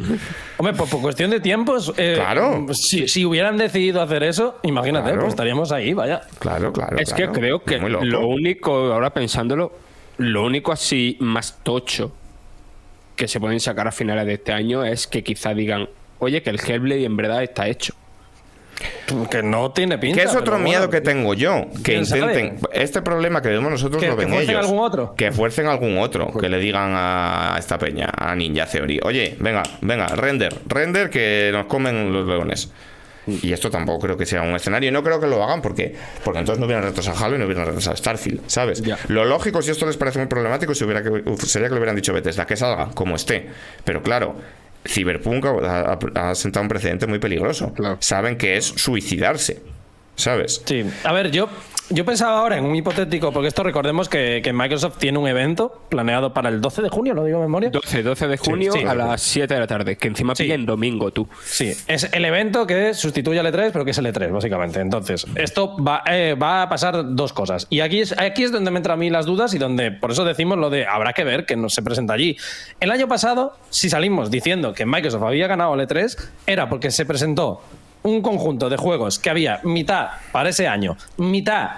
[0.57, 1.93] Hombre, pues por cuestión de tiempos.
[1.97, 2.65] eh, Claro.
[2.73, 5.21] Si, si hubieran decidido hacer eso, imagínate, Claro.
[5.21, 6.21] pues estaríamos ahí, vaya.
[6.39, 6.97] Claro, claro.
[6.97, 7.31] Es claro.
[7.31, 9.71] que creo que lo único, ahora pensándolo,
[10.17, 12.13] lo único así más tocho
[13.15, 15.87] que se pueden sacar a finales de este año es que quizá digan,
[16.19, 17.93] oye, que el Hellblade en verdad está hecho.
[19.29, 20.19] Que no tiene pinta.
[20.21, 20.91] Que es otro miedo bueno.
[20.91, 21.65] que tengo yo.
[21.83, 22.57] Que intenten.
[22.73, 24.65] Este problema que vemos nosotros ¿Que- lo que ven fuercen ellos.
[24.65, 25.15] algún otro?
[25.15, 26.31] Que fuercen algún otro.
[26.33, 28.99] Que le digan a esta peña, a Ninja Theory.
[29.03, 30.55] Oye, venga, venga, render.
[30.65, 32.71] Render que nos comen los leones.
[33.27, 34.89] Y esto tampoco creo que sea un escenario.
[34.89, 37.45] Y no creo que lo hagan porque, porque entonces no hubieran retrasado Halo y no
[37.45, 38.83] hubieran retrasado Starfield, ¿sabes?
[39.09, 41.09] Lo lógico, si esto les parece muy problemático, si hubiera que,
[41.45, 43.47] sería que le hubieran dicho Bethesda que salga como esté.
[43.85, 44.35] Pero claro,
[44.85, 47.73] Cyberpunk ha, ha- ha sentado un precedente muy peligroso.
[47.73, 47.97] Claro.
[48.01, 49.61] Saben que es suicidarse,
[50.15, 50.61] ¿sabes?
[50.65, 51.47] Sí, a ver, yo,
[51.93, 55.81] yo pensaba ahora en un hipotético, porque esto recordemos que, que Microsoft tiene un evento
[55.89, 57.69] planeado para el 12 de junio, lo digo de memoria.
[57.69, 58.83] 12, 12 de junio sí.
[58.83, 60.43] a las 7 de la tarde, que encima Sí.
[60.43, 61.27] pilla en domingo tú.
[61.43, 64.79] Sí, es el evento que sustituye al E3, pero que es el E3, básicamente.
[64.79, 67.67] Entonces, esto va, eh, va a pasar dos cosas.
[67.69, 70.11] Y aquí es, aquí es donde me entran a mí las dudas y donde, por
[70.11, 72.37] eso decimos lo de habrá que ver que no se presenta allí.
[72.79, 76.17] El año pasado, si salimos diciendo que Microsoft había ganado el E3,
[76.47, 77.61] era porque se presentó
[78.03, 81.71] un conjunto de juegos que había mitad para ese año, mitad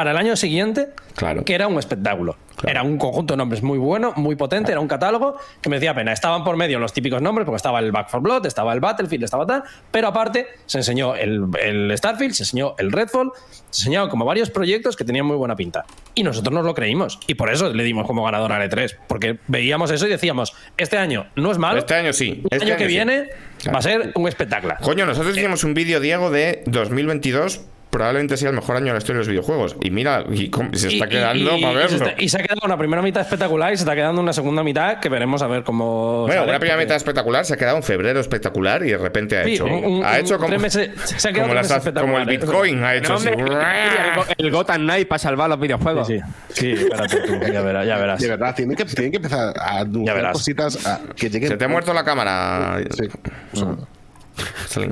[0.00, 1.44] para el año siguiente, Claro.
[1.44, 2.34] que era un espectáculo.
[2.66, 6.10] Era un conjunto de nombres muy bueno, muy potente, era un catálogo que merecía pena.
[6.12, 9.24] Estaban por medio los típicos nombres, porque estaba el Back 4 Blood, estaba el Battlefield,
[9.24, 13.30] estaba tal, pero aparte se enseñó el, el Starfield, se enseñó el Redfall,
[13.68, 15.84] se enseñaron como varios proyectos que tenían muy buena pinta.
[16.14, 17.18] Y nosotros nos lo creímos.
[17.26, 20.96] Y por eso le dimos como ganador al E3, porque veíamos eso y decíamos, este
[20.96, 22.42] año no es malo, Este año sí.
[22.50, 22.88] el Este año que sí.
[22.88, 23.28] viene
[23.58, 23.74] Claro.
[23.74, 24.76] va a ser un espectáculo.
[24.80, 27.60] Coño, nosotros hicimos un vídeo, Diego, de 2022.
[27.90, 29.76] Probablemente sea el mejor año de la historia de los videojuegos.
[29.82, 32.06] Y mira, y cómo- se está Y- quedando y- para y se verlo.
[32.06, 34.62] está- Y se ha quedado una primera mitad espectacular y se está quedando una segunda
[34.62, 36.20] mitad que veremos a ver cómo.
[36.22, 38.98] Bueno, sale, una primera porque- mitad espectacular se ha quedado en febrero espectacular y de
[38.98, 39.64] repente ha hecho.
[39.64, 42.26] un- ha hecho como, meses- se ha como, las- el.
[42.26, 43.08] Bitcoin ha hecho.
[43.08, 43.28] No, así.
[43.28, 43.44] hombre,
[44.38, 46.06] el, el Gotham Knight para salvar los videojuegos.
[46.06, 48.20] Sí, sí, espérate tú, ya verás, ya verás.
[48.20, 50.32] De verdad, tienen que, tienen que empezar a verás.
[50.34, 51.48] cositas a- que lleguen.
[51.50, 52.78] Se te ha muerto la cámara.
[52.96, 53.08] Sí.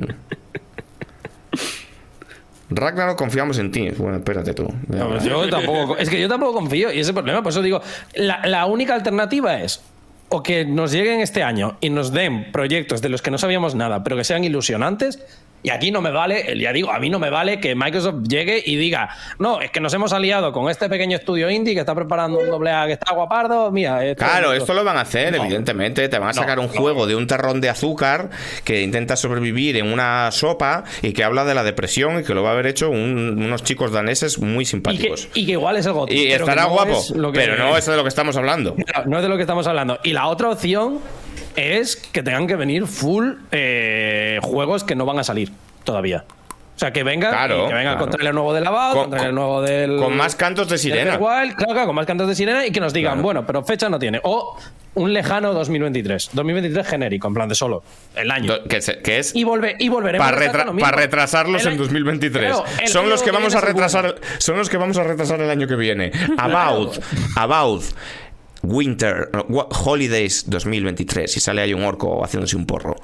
[2.70, 3.88] Ragnarok, confiamos en ti.
[3.96, 4.72] Bueno, espérate tú.
[5.24, 7.42] Yo tampoco, es que yo tampoco confío y ese problema.
[7.42, 7.80] Por eso digo,
[8.14, 9.82] la, la única alternativa es
[10.28, 13.74] o que nos lleguen este año y nos den proyectos de los que no sabíamos
[13.74, 15.18] nada, pero que sean ilusionantes.
[15.60, 18.62] Y aquí no me vale, ya digo, a mí no me vale que Microsoft llegue
[18.64, 19.08] y diga,
[19.40, 22.48] no, es que nos hemos aliado con este pequeño estudio indie que está preparando un
[22.48, 23.70] doble A que está guapardo.
[23.72, 25.42] Mira, esto- Claro, esto lo van a hacer, No.
[25.42, 26.08] evidentemente.
[26.08, 28.30] Te van a No, sacar un juego de un terrón de azúcar
[28.62, 32.42] que intenta sobrevivir en una sopa y que habla de la depresión y que lo
[32.44, 35.28] va a haber hecho un- unos chicos daneses muy y, que, simpáticos.
[35.34, 36.06] y que igual es algo.
[36.08, 38.76] Y, estará guapo, es lo que- pero no es de lo que estamos hablando.
[39.06, 39.98] No es de lo que estamos hablando.
[40.04, 41.00] Y la otra opción
[41.58, 45.50] es que tengan que venir full eh, juegos que no van a salir
[45.84, 46.24] todavía.
[46.76, 47.98] O sea, que venga, Claro, que venga claro.
[47.98, 49.96] con trailer nuevo de Lavado, Con- con, trailer con- nuevo del.
[49.96, 51.16] Con más cantos de sirena.
[51.16, 53.22] Wild, claro, con más cantos de sirena y que nos digan, Claro.
[53.24, 54.20] bueno, pero fecha no tiene.
[54.22, 54.56] O
[54.94, 56.30] un lejano 2023.
[56.34, 57.82] 2023 genérico, en plan de solo.
[58.14, 58.58] El año.
[58.58, 61.78] Do- Que, se- que es Y, volve, y volveremos para, retra- para retrasarlos El- en
[61.78, 62.46] 2023.
[62.52, 65.40] Claro, el son los que vamos a el retrasar son los que vamos a retrasar
[65.40, 66.12] el año que viene.
[66.38, 67.00] About
[67.36, 67.82] about
[68.62, 72.96] Winter wa- Holidays 2023 y sale ahí un orco haciéndose un porro.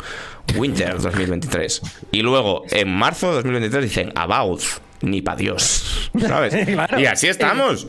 [0.56, 1.82] Winter 2023.
[2.12, 4.60] Y luego en marzo de 2023 dicen About
[5.02, 6.54] ni pa Dios, ¿sabes?
[6.66, 6.98] Claro.
[6.98, 7.86] Y así estamos.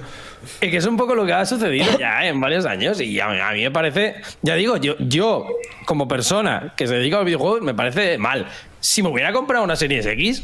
[0.62, 3.00] Y que es un poco lo que ha sucedido ya en varios años.
[3.02, 5.48] Y a, a mí me parece, ya digo, yo, yo
[5.86, 8.46] como persona que se dedica a los videojuegos, me parece mal.
[8.82, 10.44] Si me hubiera comprado una Series X,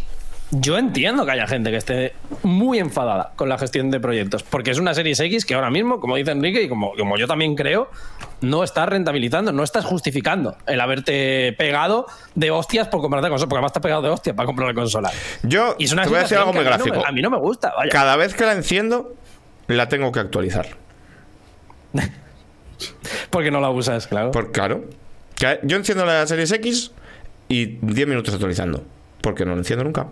[0.52, 2.14] yo entiendo que haya gente que esté
[2.44, 4.44] muy enfadada con la gestión de proyectos.
[4.44, 7.26] Porque es una Series X que ahora mismo, como dice Enrique y como, como yo
[7.28, 7.90] también creo,
[8.42, 12.06] no estás rentabilizando, no estás justificando el haberte pegado
[12.36, 13.48] de hostias por comprarte la consola.
[13.50, 15.12] Porque además estás pegado de hostias para comprar la consola.
[15.44, 16.90] Yo Y es una te voy a decir algo muy que a mí no me-
[16.92, 17.08] gráfico.
[17.08, 17.90] A mí no me gusta, vaya.
[17.92, 19.16] Cada vez que la enciendo
[19.68, 20.68] la tengo que actualizar.
[23.30, 24.32] Porque no la usas, claro.
[24.32, 24.84] Por, claro.
[25.64, 26.92] Yo enciendo la Series X
[27.48, 28.84] y 10 minutos actualizando.
[29.22, 30.08] Porque no la enciendo nunca.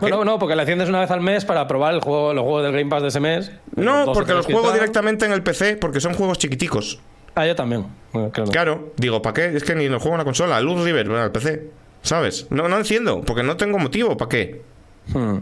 [0.00, 2.62] Bueno, no, porque la enciendes una vez al mes para probar el juego, los juegos
[2.62, 3.52] del Game Pass de ese mes.
[3.74, 7.00] no, porque los juego directamente en el PC porque son juegos chiquiticos.
[7.34, 7.86] Ah, yo también.
[8.12, 8.50] Bueno, claro.
[8.50, 9.56] Claro, digo, ¿para qué?
[9.56, 10.60] Es que ni los juego en la consola.
[10.60, 11.70] Luz River, bueno, el PC.
[12.02, 12.46] ¿Sabes?
[12.50, 14.16] No, no enciendo porque no tengo motivo.
[14.16, 14.62] ¿Para qué?
[15.12, 15.38] Hmm.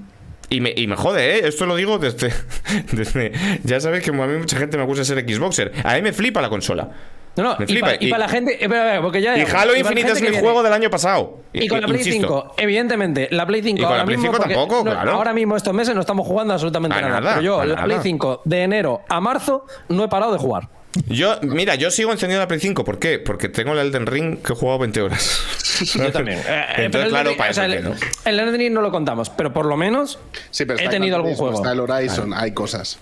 [0.48, 1.48] Y me, y me jode, ¿eh?
[1.48, 2.32] Esto lo digo desde,
[2.92, 3.32] desde...
[3.64, 5.72] Ya sabéis que a mí mucha gente me acusa de ser Xboxer.
[5.82, 6.90] A mí me flipa la consola.
[7.36, 8.64] No, no, Me y, flipa, para, y y- para la gente.
[8.64, 9.36] espera, porque ya.
[9.36, 11.38] Y Halo la Infinite es mi viene- juego del año pasado.
[11.52, 12.26] Y con la Play Insisto.
[12.26, 14.90] 5, evidentemente, la Play 5 Y con la ahora Play mismo, 5 porque tampoco, no-
[14.90, 15.12] claro.
[15.12, 17.20] Ahora mismo estos meses no estamos jugando absolutamente A nada.
[17.20, 17.84] nada, Pero yo, la nada.
[17.86, 20.68] Play 5 de enero a marzo no he parado de jugar.
[21.08, 22.82] Yo, mira, yo sigo encendiendo la Play 5.
[22.82, 23.18] ¿Por qué?
[23.18, 25.40] Porque tengo el Elden Ring que he jugado 20 horas.
[25.94, 26.38] Yo también.
[26.38, 27.94] Eh, eh, pero Entonces, el claro, Ring- para o sea, eso el, que no.
[28.24, 30.18] el Elden Ring no lo contamos, pero por lo menos
[30.50, 31.56] Sí, pero he tenido algún juego.
[31.56, 32.98] Está el Horizon, hay cosas.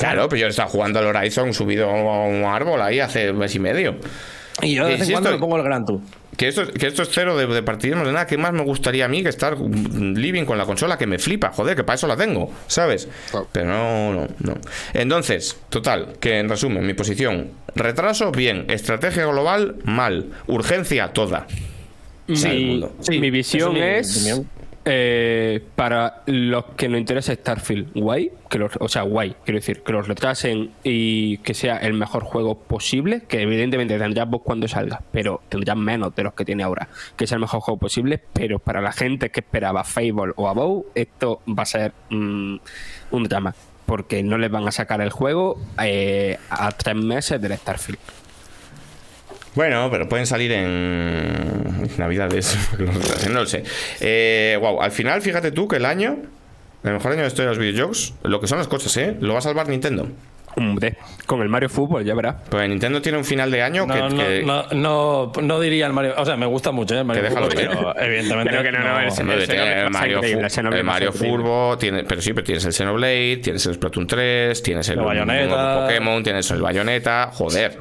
[0.00, 3.54] Claro, pero yo estaba jugando al Horizon subido a un árbol ahí hace un mes
[3.54, 3.96] y medio.
[4.62, 6.00] Y yo de vez en cuando me pongo el Gran Tour.
[6.36, 8.26] Que esto, que esto es cero de, de partidismo de nada.
[8.26, 11.50] ¿Qué más me gustaría a mí que estar living con la consola que me flipa?
[11.52, 13.08] Joder, que para eso la tengo, ¿sabes?
[13.30, 13.46] Claro.
[13.52, 14.54] Pero no, no, no.
[14.94, 18.64] Entonces, total, que en resumen, mi posición: retraso, bien.
[18.68, 20.30] Estrategia global, mal.
[20.46, 21.46] Urgencia, toda.
[22.32, 24.40] Sí, mi, sí, visión es.
[24.84, 29.82] Eh, para los que nos interesa Starfield, guay, que los, o sea, guay, quiero decir,
[29.82, 34.68] que los retrasen y que sea el mejor juego posible, que evidentemente tendrá vos cuando
[34.68, 38.20] salga, pero tendrá menos de los que tiene ahora, que sea el mejor juego posible,
[38.32, 42.56] pero para la gente que esperaba Fable o Above, esto va a ser mm,
[43.10, 43.54] un drama,
[43.84, 47.98] porque no les van a sacar el juego eh, a tres meses del Starfield.
[49.54, 52.56] Bueno, pero pueden salir en Navidades.
[53.30, 53.64] no lo sé.
[54.00, 56.18] Eh, wow, al final, fíjate tú que el año,
[56.84, 59.16] el mejor año de historia de los videojuegos, lo que son las cosas, ¿eh?
[59.20, 60.08] Lo va a salvar Nintendo.
[60.56, 60.96] Hombre,
[61.26, 62.34] con el Mario Fútbol, ya verás.
[62.48, 65.86] Pues Nintendo tiene un final de año No, que, no, que- no, no, no diría
[65.86, 66.14] el Mario.
[66.18, 66.98] O sea, me gusta mucho ¿eh?
[66.98, 67.62] el Mario Que déjalo Fútbol,
[67.94, 68.50] pero evidentemente.
[68.50, 71.12] Pero que no, no, el- tiene Mario, Fu- el Mario.
[71.12, 75.04] Furbo, tiene, pero sí, pero tienes el Xenoblade, tienes el Splatoon 3, tienes el El
[75.04, 75.82] Bayonetta.
[75.82, 77.78] Pokémon, tienes el Bayonetta, joder.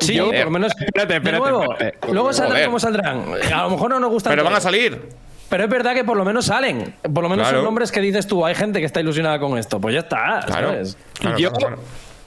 [0.00, 0.72] Sí, Yo- por lo menos.
[0.78, 2.12] Espérate, espérate, de nuevo, espérate.
[2.12, 3.24] luego saldrán como saldrán.
[3.54, 4.32] A lo mejor no nos gustan.
[4.32, 5.00] Pero van a salir.
[5.48, 6.94] Pero es verdad que por lo menos salen.
[7.02, 7.58] Por lo menos Claro.
[7.58, 8.44] son nombres que dices tú.
[8.44, 9.80] Hay gente que está ilusionada con esto.
[9.80, 10.40] Pues ya está.
[10.46, 10.68] Claro.
[10.68, 10.98] ¿sabes?
[11.18, 11.82] Claro, yo, claro, claro.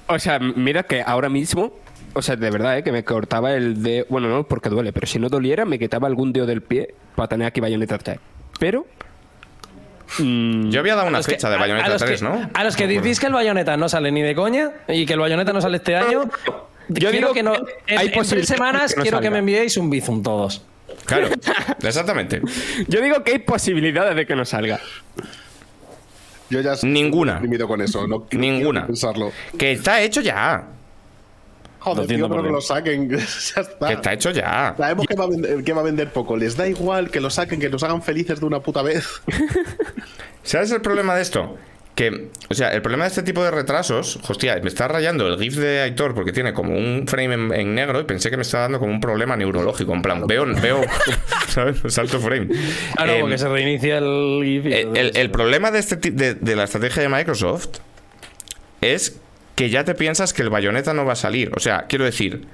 [0.07, 1.71] o sea, mira que ahora mismo,
[2.13, 2.83] o sea, de verdad, ¿eh?
[2.83, 4.05] que me cortaba el de.
[4.09, 7.27] Bueno, no porque duele, pero si no doliera, me quitaba algún dedo del pie para
[7.27, 8.17] tener aquí Bayonetta 3.
[8.59, 8.87] Pero.
[10.19, 12.49] mm, Yo había dado una que- fecha de Bayonetta a los 3, que- ¿no?
[12.53, 15.19] A los que decís que el Bayonetta no sale ni de coña y que el
[15.19, 16.23] Bayonetta no sale este año.
[16.99, 17.55] Yo quiero digo que no.
[17.87, 20.63] En, hay en tres semanas que no quiero que me enviéis un Bizum todos.
[21.05, 21.29] Claro,
[21.81, 22.41] exactamente.
[22.87, 24.79] Yo digo que hay posibilidades de que no salga.
[26.49, 27.35] Yo ya estoy Ninguna.
[27.35, 28.07] deprimido con eso.
[28.07, 28.85] No Ninguna.
[28.85, 29.31] pensarlo.
[29.57, 30.67] Que está hecho ya.
[31.79, 33.09] Joder, tío, pero que lo saquen.
[33.09, 33.17] ya
[33.61, 33.87] está.
[33.87, 34.75] Que está hecho ya.
[34.77, 36.37] Sabemos que va, a vender, que va a vender poco.
[36.37, 39.07] Les da igual que lo saquen, que nos hagan felices de una puta vez.
[40.43, 41.57] ¿Sabes el problema de esto?
[42.01, 45.37] Que, o sea, el problema de este tipo de retrasos, hostia, me está rayando el
[45.37, 48.41] GIF de Aitor porque tiene como un frame en, en negro y pensé que me
[48.41, 49.93] estaba dando como un problema neurológico.
[49.93, 50.81] En plan, veo, veo,
[51.47, 51.77] ¿sabes?
[51.93, 52.47] Salto frame.
[52.97, 54.65] Ah, no, Em, porque se reinicia el GIF.
[54.65, 57.69] el, problema de, este, de la estrategia de Microsoft
[58.81, 59.19] es
[59.55, 61.51] que ya te piensas que el bayoneta no va a salir.
[61.55, 62.47] O sea, quiero decir.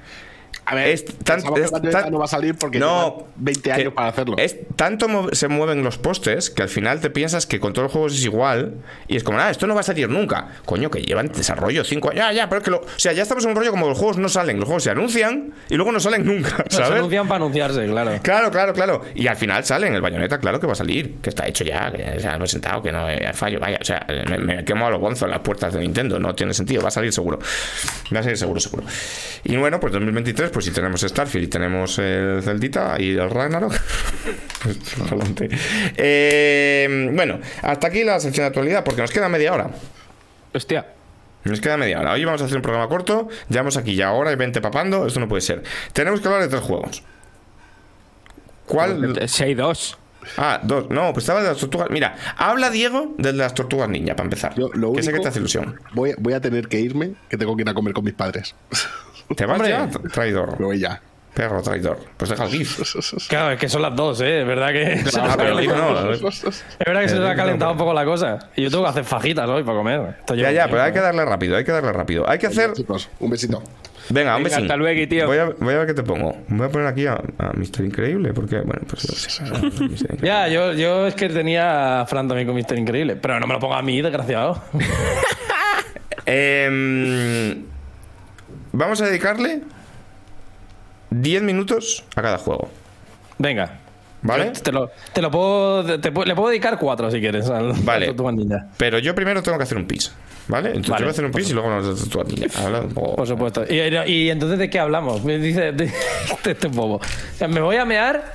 [0.66, 3.94] A ver, es tan- que no va a salir porque no, llevan 20 que años
[3.94, 4.36] para hacerlo.
[4.38, 7.86] Es tanto mo- se mueven los postes que al final te piensas que con todos
[7.86, 8.74] los juegos es igual
[9.08, 10.50] y es como, ah, esto no va a salir nunca.
[10.66, 12.18] Coño, que llevan desarrollo 5 años.
[12.20, 12.78] Ya, ya, pero es que lo.
[12.80, 14.58] O sea, ya estamos en un rollo como los juegos no salen.
[14.58, 18.12] Los juegos se anuncian y luego no salen nunca, Se anuncian para anunciarse, claro.
[18.22, 19.02] Claro, claro, claro.
[19.16, 19.94] Y al final salen.
[19.96, 21.16] El bayoneta, claro que va a salir.
[21.22, 23.60] Que está hecho ya, que se ha presentado, que no hay fallo.
[23.60, 26.20] Vaya, o sea, me, me quemo a los bonzos en las puertas de Nintendo.
[26.20, 26.82] No tiene sentido.
[26.82, 27.40] Va a salir seguro.
[28.14, 28.84] Va a salir seguro, seguro.
[29.44, 33.74] Y bueno, pues 2023 pues si tenemos Starfield y tenemos el Celdita y el Ragnarok.
[34.64, 35.49] pues, adelante.
[35.95, 39.69] Eh, bueno, hasta aquí la sección de actualidad, porque nos queda media hora.
[40.53, 40.86] Hostia.
[41.44, 42.14] Nos queda media hora.
[42.14, 43.30] Hoy vamos a hacer un programa corto.
[43.49, 45.07] Llevamos aquí ya hora y 20 papando.
[45.07, 45.64] Esto no puede ser.
[45.94, 47.03] Tenemos que hablar de tres juegos.
[48.65, 49.28] ¿Cuál?
[49.30, 49.98] Si hay dos.
[50.36, 50.90] Ah, dos.
[50.90, 51.90] No, pues estaba de las tortugas.
[51.90, 54.56] Mira, habla Diego de las tortugas ninja, para empezar.
[54.56, 55.80] Yo, lo que sé que te hace ilusión.
[55.94, 58.56] Voy, voy a tener que irme, que tengo que ir a comer con mis padres.
[59.36, 59.70] ¿Te vas Hombre.
[59.70, 59.90] ya?
[60.12, 60.60] Traidor.
[60.60, 61.02] Me voy ya.
[61.34, 61.99] Perro, traidor.
[62.18, 62.80] Pues deja el GIF.
[63.30, 64.41] Claro, es que son las dos, ¿eh?
[64.41, 66.12] Es verdad que, se nos Ah, ha pero el GIF calentado- no.
[66.12, 68.40] es verdad que se nos ha calentado un poco la cosa.
[68.56, 70.16] Y yo tengo que hacer fajitas hoy para comer.
[70.20, 72.28] Esto Ya, ya, pero hay que darle rápido, hay que darle rápido.
[72.28, 72.74] Hay que hacer.
[72.74, 73.62] Chicos, un besito.
[74.10, 74.64] Venga, un Venga, besín.
[74.64, 75.28] hasta luego, tío.
[75.28, 76.38] Voy a, voy a ver qué te pongo.
[76.48, 77.84] Voy a poner aquí a, a Mr.
[77.86, 79.04] Increíble, porque, bueno, pues.
[79.04, 79.44] sé.
[79.44, 80.18] Mr.
[80.24, 83.16] Ya, yo, yo es que tenía a Fran también con Mister Increíble.
[83.18, 84.64] Pero no me lo ponga a mí, desgraciado.
[86.26, 87.66] Em,
[88.78, 89.62] vamos a dedicarle
[91.10, 92.70] 10 minutos a cada juego.
[93.38, 93.80] Venga.
[94.22, 94.52] ¿Vale?
[94.52, 97.49] Te lo, te lo puedo, te le puedo dedicar cuatro si quieres.
[97.49, 98.08] Al, Vale.
[98.08, 98.68] al.
[98.78, 100.12] Pero yo primero tengo que hacer un pis.
[100.48, 100.69] ¿Vale?
[100.69, 102.48] Entonces Vale, yo voy a hacer un pis y luego nos das tu niña.
[102.57, 103.15] Habla un poco.
[103.18, 103.64] Por supuesto.
[103.69, 103.76] Y,
[104.11, 105.24] y entonces, ¿de qué hablamos?
[105.24, 105.91] Me dice de, de
[106.52, 106.95] este bobo.
[106.95, 108.34] O sea, me voy a mear,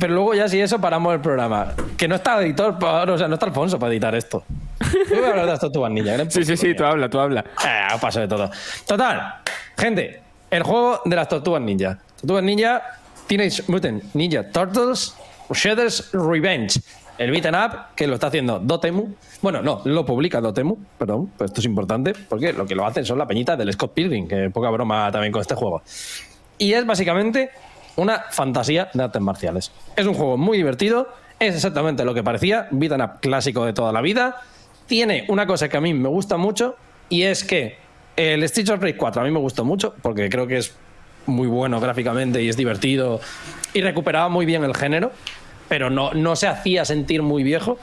[0.00, 1.74] pero luego ya si eso paramos el programa.
[1.96, 4.44] Que no está editor, o sea, no está Alfonso para editar esto.
[5.10, 6.30] Yo voy a hablar de esto tu niña.
[6.30, 7.44] Sí, sí, sí, tú habla, tú habla.
[7.64, 8.50] Eh, paso de todo.
[8.86, 9.34] Total,
[9.76, 11.98] gente, el juego de las tortugas ninja.
[12.20, 12.82] Tortugas ninja,
[13.26, 15.14] Teenage Mutant Ninja Turtles,
[15.50, 16.80] Shredder's Revenge.
[17.16, 19.14] El beat'em up que lo está haciendo Dotemu.
[19.40, 23.04] Bueno, no, lo publica Dotemu, perdón, pero esto es importante porque lo que lo hacen
[23.04, 25.82] son la peñita del Scott Pilgrim, que poca broma también con este juego.
[26.58, 27.50] Y es básicamente
[27.96, 29.72] una fantasía de artes marciales.
[29.94, 31.08] Es un juego muy divertido,
[31.38, 34.40] es exactamente lo que parecía, beat'em up clásico de toda la vida.
[34.86, 36.76] Tiene una cosa que a mí me gusta mucho
[37.08, 37.76] y es que
[38.16, 40.74] el Streets of Rage 4 a mí me gustó mucho porque creo que es
[41.26, 43.20] muy bueno gráficamente y es divertido
[43.72, 45.12] y recuperaba muy bien el género,
[45.68, 47.78] pero no, no se hacía sentir muy viejo.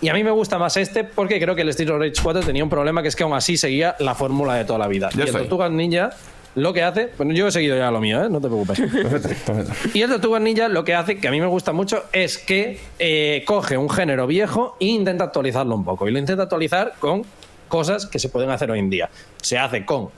[0.00, 2.42] Y a mí me gusta más este porque creo que el Streets of Rage 4
[2.42, 5.08] tenía un problema que es que aún así seguía la fórmula de toda la vida.
[5.16, 5.32] Y el.
[5.32, 6.10] Tortugas Ninja
[6.56, 8.28] lo que hace, bueno, yo he seguido ya lo mío, ¿eh?
[8.30, 8.80] no te preocupes.
[9.94, 12.78] Y el Tortugas Ninja lo que hace, que a mí me gusta mucho, es que
[12.98, 16.08] eh, coge un género viejo e intenta actualizarlo un poco.
[16.08, 17.24] Y lo intenta actualizar con
[17.68, 19.10] cosas que se pueden hacer hoy en día.
[19.40, 20.10] Se hace con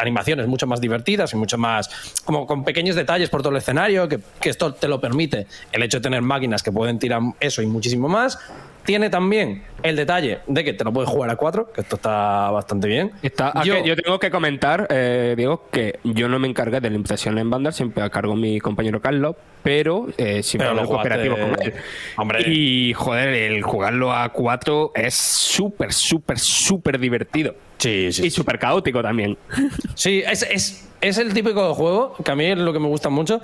[0.00, 1.90] animaciones mucho más divertidas y mucho más
[2.24, 5.82] como con pequeños detalles por todo el escenario que, que esto te lo permite el
[5.82, 8.38] hecho de tener máquinas que pueden tirar eso y muchísimo más
[8.84, 12.50] tiene también el detalle de que te lo puedes jugar a 4 que esto está
[12.50, 16.80] bastante bien Está, ah, yo, tengo que comentar, eh, Diego, que yo no me encargué
[16.80, 20.82] de la impresión en banda, siempre a cargo mi compañero Carlos, pero eh, siempre Pero
[20.82, 21.74] lo cooperativo con él.
[22.16, 22.48] Hombre.
[22.48, 27.54] Y joder, el jugarlo a 4 es súper, súper, súper divertido.
[27.78, 29.36] Sí, sí, Y súper caótico también.
[29.94, 33.08] Sí, es, es, es el típico juego que a mí es lo que me gusta
[33.08, 33.40] mucho.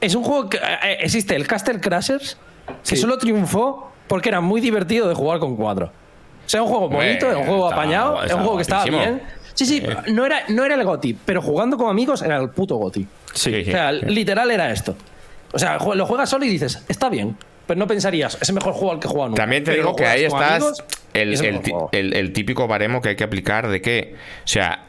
[0.00, 2.36] Es un juego que eh, existe el Castle Crashers,
[2.66, 2.96] que Sí.
[2.96, 5.86] solo triunfó porque era muy divertido de jugar con cuatro.
[6.44, 8.84] O sea, un juego bonito, es un juego estaba- apañado, es un juego que estaba
[8.84, 9.22] bien.
[9.54, 9.82] Sí, sí,
[10.12, 13.06] no era, no era el GOTI, pero jugando con amigos era el puto GOTI.
[13.34, 14.96] Sí, O sea, literal era esto.
[15.52, 17.36] O sea, lo juegas solo y dices, está bien,
[17.66, 19.42] pero no pensarías, es el mejor juego al que he jugado nunca.
[19.42, 20.82] También te Pero digo que ahí estás
[21.12, 24.14] el- el típico baremo que hay que aplicar de que,
[24.44, 24.84] o sea,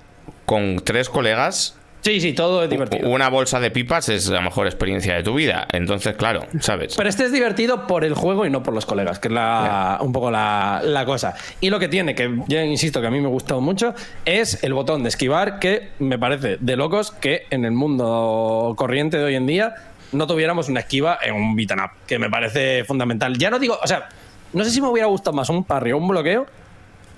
[0.45, 3.07] con tres colegas, Sí, sí, todo es divertido.
[3.07, 5.65] una bolsa de pipas es la mejor experiencia de tu vida.
[5.71, 6.95] Entonces, claro, ¿sabes?
[6.97, 9.99] Pero este es divertido por el juego y no por los colegas, que es la,
[10.01, 11.33] un poco la, la cosa.
[11.61, 13.93] Y lo que tiene, que yo insisto que a mí me ha gustado mucho,
[14.25, 19.15] es el botón de esquivar, que me parece de locos que en el mundo corriente
[19.17, 19.73] de hoy en día
[20.13, 23.37] no tuviéramos una esquiva en un beat'em up, que me parece fundamental.
[23.37, 24.07] Ya no digo, o sea,
[24.53, 26.45] no sé si me hubiera gustado más un parry o un bloqueo,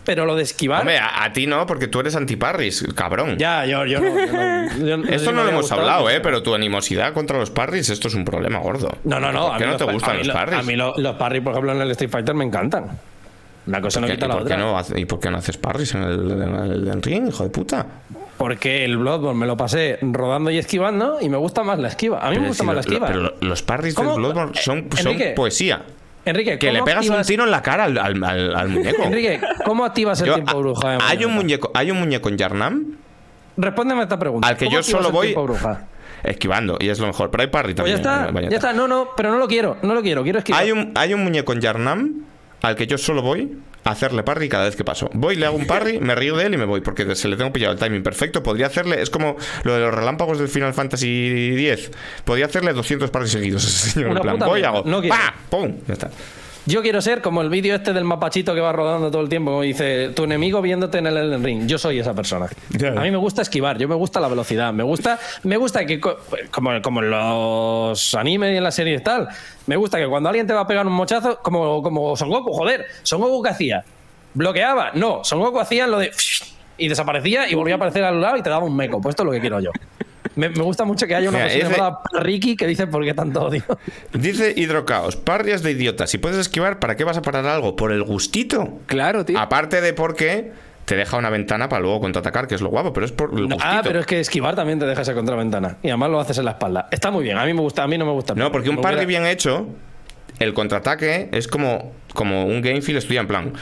[0.06, 0.82] pero lo de esquivar.
[0.82, 3.38] Hombre, a, a ti no, porque tú eres antiparris, cabrón.
[3.38, 4.08] ya, yo, yo no.
[4.78, 6.20] yo no- yo Esto no lo hemos gustado, hablado, ¿eh?
[6.22, 8.96] Pero tu animosidad contra los parries, esto es un problema gordo.
[9.04, 9.48] No, no, no.
[9.50, 10.60] ¿Por qué no te los- gustan a mí los lo- parries?
[10.60, 12.86] A mí lo- los parries, por ejemplo, en el Street Fighter me encantan.
[13.68, 14.56] Una cosa no ¿Qué- quita ¿Y la por, otra.
[14.58, 17.44] qué no, ¿Y por qué no haces parries en el, en el Elden ring, hijo
[17.44, 17.86] de puta?
[18.38, 22.20] Porque el Bloodborne me lo pasé rodando y esquivando y me gusta más la esquiva.
[22.20, 23.08] A mí me gusta si más lo- la esquiva.
[23.08, 24.08] Pero lo- los parries del.
[24.08, 25.84] Bloodborne Eh, son, son Enrique, poesía.
[26.26, 28.68] Enrique, Que le ¿cómo pegas un activas- tiro en la cara al, al- al- al
[28.70, 29.04] muñeco.
[29.04, 30.96] Enrique, ¿cómo activas el Yo- tiempo bruja?
[30.96, 32.86] en hay un muñeco, hay un muñeco en Yarnam
[33.58, 34.48] Respóndeme a esta pregunta.
[34.48, 35.86] al que ¿Cómo yo solo voy bruja?
[36.24, 37.30] esquivando y es lo mejor.
[37.32, 38.16] Pero hay parry Pues ya también.
[38.16, 38.50] está, en Bayonetta.
[38.52, 38.74] ya está.
[38.74, 40.62] No, no, pero no lo quiero, no lo quiero, quiero esquivar.
[40.62, 42.14] Hay un, hay un muñeco en Yarnam
[42.64, 45.10] al que yo solo voy hacerle parry cada vez que paso.
[45.14, 47.38] Voy, le hago un parry, me río de él y me voy, porque se le
[47.38, 48.44] tengo pillado el timing perfecto.
[48.44, 51.92] Podría hacerle, es como lo de los relámpagos del Final Fantasy X.
[52.26, 54.12] Podría hacerle 200 parries seguidos señor.
[54.12, 54.84] En plan, voy hago.
[55.50, 55.78] ¡pum!
[55.88, 56.10] Ya está.
[56.68, 59.52] Yo quiero ser como el vídeo este del mapachito que va rodando todo el tiempo,
[59.52, 61.68] como dice tu enemigo viéndote en el Ring.
[61.68, 62.48] Yo soy esa persona.
[62.98, 66.00] A mí me gusta esquivar, yo me gusta la velocidad, me gusta, me gusta que
[66.00, 66.18] co-
[66.50, 69.28] como, como en los animes y en las series y tal,
[69.68, 72.52] me gusta que cuando alguien te va a pegar un mochazo, como, como Son Goku,
[72.52, 73.84] joder, Son Goku que hacía,
[74.34, 76.12] bloqueaba, no, Son Goku hacía lo de
[76.78, 79.00] y desaparecía y volvía a aparecer al lado y te daba un meco.
[79.00, 79.70] Pues esto es lo que quiero yo.
[80.36, 83.44] Me, me gusta mucho que haya una persona llamada Ricky que dice por qué tanto
[83.44, 83.64] odio.
[84.14, 86.10] Dice Hidrocaos, parrias de idiotas.
[86.10, 87.76] Si puedes esquivar, ¿para qué vas a parar algo?
[87.76, 88.80] ¿Por el gustito?
[88.86, 89.40] Claro, tío.
[89.40, 90.52] Aparte de porque
[90.86, 93.46] te deja una ventana para luego contraatacar, que es lo guapo, pero es por el
[93.46, 93.64] gustito.
[93.64, 95.78] Ah, pero es que esquivar también te deja esa contraventana.
[95.82, 96.88] Y además lo haces en la espalda.
[96.92, 97.38] Está muy bien.
[97.38, 98.36] A mí me gusta, a mí no me gusta.
[98.36, 99.68] No, porque un parry hubiera- bien hecho,
[100.40, 103.54] el contraataque es como, como un game feel estudia en plan.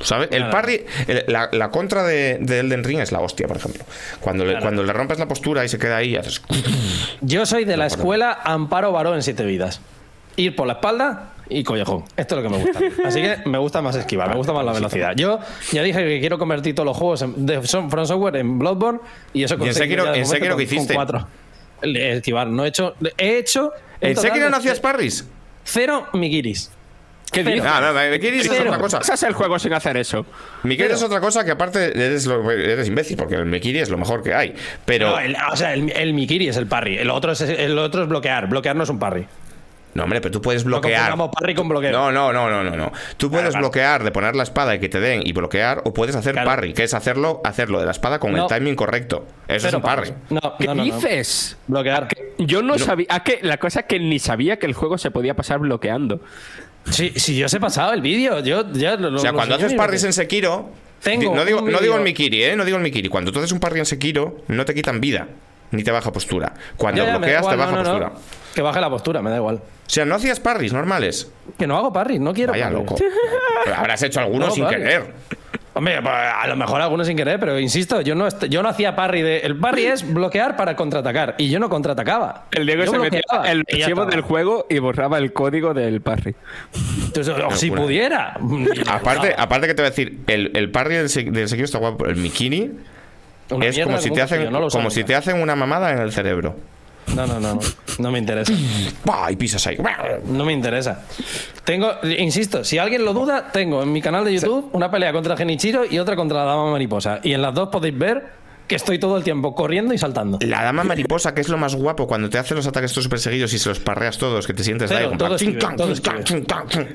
[0.00, 0.28] ¿Sabes?
[0.32, 3.84] El parry, el- la, la contra de, de Elden Ring es la hostia, por ejemplo.
[4.20, 6.42] Cuando le, cuando le rompes la postura y se queda ahí, haces.
[7.20, 9.80] Yo soy de la escuela Amparo Varón en siete vidas.
[10.36, 12.04] Ir por la espalda y collejón.
[12.16, 12.80] Esto es lo que me gusta.
[13.08, 15.12] Así que me gusta más esquivar, me gusta más la velocidad.
[15.14, 15.38] Yo
[15.72, 19.00] ya dije que quiero convertir todos los juegos en- de Son- From Software en Bloodborne
[19.34, 20.94] y eso en conseguí Sekiro- ya de en Sekiro con- qué hiciste?
[20.94, 21.28] con cuatro.
[21.82, 22.94] Esquivar, no he hecho.
[23.18, 23.72] He hecho.
[24.00, 25.26] ¿En Sekiro no hacías parries?
[25.64, 26.70] Cero migiris.
[27.30, 27.54] ¿Qué Cero.
[27.54, 27.70] dices?
[27.72, 28.98] Ah, no, es otra cosa.
[28.98, 30.26] Pasas el juego sin hacer eso.
[30.64, 33.96] Mikiri es otra cosa que aparte eres, lo- eres imbécil, porque el Mikiri es lo
[33.96, 34.54] mejor que hay.
[34.84, 35.10] Pero.
[35.12, 36.98] No, el- o sea, el, el Mikiri es el parry.
[36.98, 38.48] El otro es, el otro es bloquear.
[38.48, 39.26] Bloquear no es un parry.
[39.94, 41.10] No, hombre, pero tú puedes No bloquear.
[41.10, 41.92] confundamos parry con bloqueo.
[41.92, 42.92] No, no, no, no, no, no.
[43.16, 46.16] Tú puedes bloquear de poner la espada y que te den y bloquear, o puedes
[46.16, 46.48] hacer Claro.
[46.48, 48.44] parry, que es hacerlo, hacerlo de la espada con No.
[48.44, 49.26] el timing correcto.
[49.48, 50.12] Eso es un parry.
[50.30, 50.94] No, ¿Qué no, no, no.
[50.94, 51.56] dices?
[51.66, 52.08] Bloquear.
[52.38, 53.06] Yo no sabía.
[53.10, 56.20] Ah, que la cosa es que ni sabía que el juego se podía pasar bloqueando.
[56.90, 58.40] Sí, sí, yo os he pasado el vídeo.
[58.40, 60.70] Yo ya lo, O sea, cuando haces parries en Sekiro.
[61.02, 62.02] Tengo no, digo, no digo el.
[62.02, 62.56] Mikiri, ¿eh?
[62.56, 63.08] No digo el Mikiri.
[63.08, 65.26] Cuando tú haces un parry en Sekiro, no te quitan vida,
[65.72, 66.52] ni te baja postura.
[66.76, 68.12] Cuando bloqueas, te baja postura.
[68.54, 69.56] Que baje la postura, me da igual.
[69.56, 69.60] O
[69.94, 71.30] sea, no hacías parries normales.
[71.58, 72.96] Que no hago parry, no quiero Vaya loco.
[73.64, 75.12] Pero habrás hecho algunos No, sin querer.
[75.74, 78.68] Hombre, pues, a lo mejor algunos sin querer, pero insisto, yo no, est- yo no
[78.68, 79.38] hacía parry de.
[79.38, 81.34] El parry es bloquear para contraatacar.
[81.38, 82.44] Y yo no contraatacaba.
[82.50, 86.34] El Diego Yo se metía el archivo del juego y borraba el código del parry.
[87.06, 88.36] Entonces, o si pudiera.
[88.86, 92.04] Aparte, aparte que te voy a decir, el, el parry del, del Sekiro está guapo.
[92.04, 92.70] El Mikiri
[93.52, 96.12] Una es como si te hacen no como si te hacen una mamada en el
[96.12, 96.56] cerebro.
[97.14, 97.60] No, no, no, no.
[97.98, 98.52] No me interesa.
[99.04, 99.30] ¡Pah!
[99.30, 99.76] Y pisas ahí.
[100.26, 101.02] No me interesa.
[101.64, 105.36] Tengo, insisto, si alguien lo duda, tengo en mi canal de YouTube una pelea contra
[105.36, 107.20] Genichiro y otra contra la Dama Mariposa.
[107.22, 108.41] Y en las dos podéis ver
[108.72, 110.38] que estoy todo el tiempo corriendo y saltando.
[110.42, 113.18] La dama mariposa, que es lo más guapo, cuando te hace los ataques todos súper
[113.20, 115.16] seguidos y se los parreas todos, que te sientes Cero, ahí.
[115.18, 116.46] todo ching, todo ching, ching.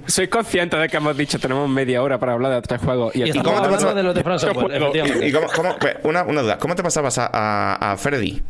[0.08, 3.12] Soy consciente de que hemos dicho tenemos media hora para hablar de otro juego.
[3.14, 4.24] Y, Y estamos cómo te hablando pasa- de los de.
[5.28, 8.42] ¿Y cómo, cómo- una, una duda, ¿cómo te pasabas a, a, a Freddy?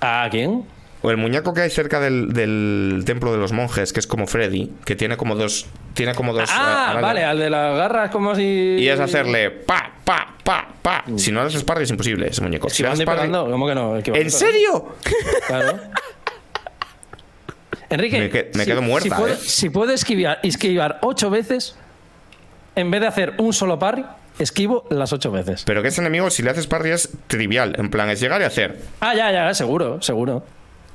[0.00, 0.64] ¿A quién?
[1.02, 4.26] O el muñeco que hay cerca del, del templo de los monjes, que es como
[4.26, 5.66] Freddy, que tiene como dos.
[5.94, 6.50] Tiene como dos.
[6.52, 7.02] Ah, eh, arañas.
[7.02, 8.76] vale, al de las garras como si...
[8.78, 11.04] Y es hacerle pa, pa, pa, pa.
[11.16, 12.68] Si no le haces parry es imposible ese muñeco.
[12.68, 13.96] Si parry- pegando, ¿cómo que no?
[13.96, 14.94] ¿En serio?
[15.46, 15.78] Claro.
[17.88, 19.38] Enrique, Me que- me quedo muerta, si puedo, ¿eh?
[19.40, 21.76] si puedo esquivar, esquivar ocho veces,
[22.76, 24.04] en vez de hacer un solo parry,
[24.38, 25.64] esquivo las ocho veces.
[25.66, 27.74] Pero que ese enemigo, si le haces parry, es trivial.
[27.78, 28.78] En plan, es llegar y hacer.
[29.00, 30.44] Ah, ya, ya, seguro, seguro.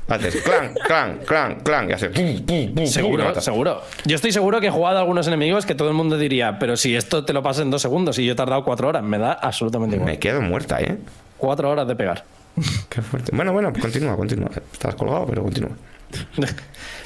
[0.08, 1.90] Haces clan, clan, clan, clan.
[1.90, 2.12] Y haces.
[2.12, 3.82] pum, pum, pum, Seguro, seguro.
[4.06, 6.78] Yo estoy seguro que he jugado a algunos enemigos que todo el mundo diría, pero
[6.78, 9.18] si esto te lo pasas en dos segundos y yo he tardado cuatro horas, me
[9.18, 10.12] da absolutamente igual.
[10.12, 10.98] Me quedo muerta, ¿eh?
[11.38, 12.24] Cuatro horas de pegar.
[12.90, 13.36] Qué fuerte.
[13.36, 14.50] Bueno, bueno, continúa, continúa.
[14.72, 15.72] Estás colgado, pero continúa.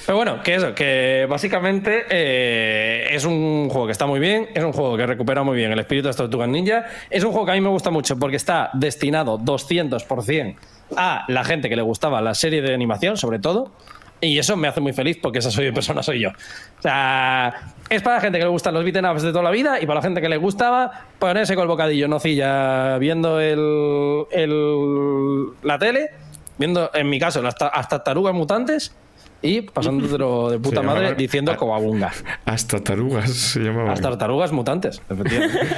[0.09, 4.63] Pero bueno, que eso, que básicamente eh, es un juego que está muy bien, es
[4.63, 7.45] un juego que recupera muy bien el espíritu de las Tortugas Ninja, es un juego
[7.45, 10.55] que a mí me gusta mucho porque está destinado 200%
[10.97, 13.71] a la gente que le gustaba la serie de animación, sobre todo,
[14.19, 16.29] y eso me hace muy feliz porque esa soy de persona soy yo.
[16.29, 17.53] O sea,
[17.87, 19.85] es para la gente que le gustan los beat'em ups de toda la vida y
[19.85, 25.77] para la gente que le gustaba ponerse con el bocadillo nocilla viendo el, el- la
[25.77, 26.09] tele,
[26.57, 28.95] viendo, en mi caso, las ta- hasta tarugas mutantes
[29.41, 31.57] y pasándotelo de puta madre diciendo Ah.
[31.57, 32.11] coabunga.
[32.45, 33.87] Hasta tarugas se llamaban.
[33.89, 35.59] Las tartarugas mutantes, efectivamente.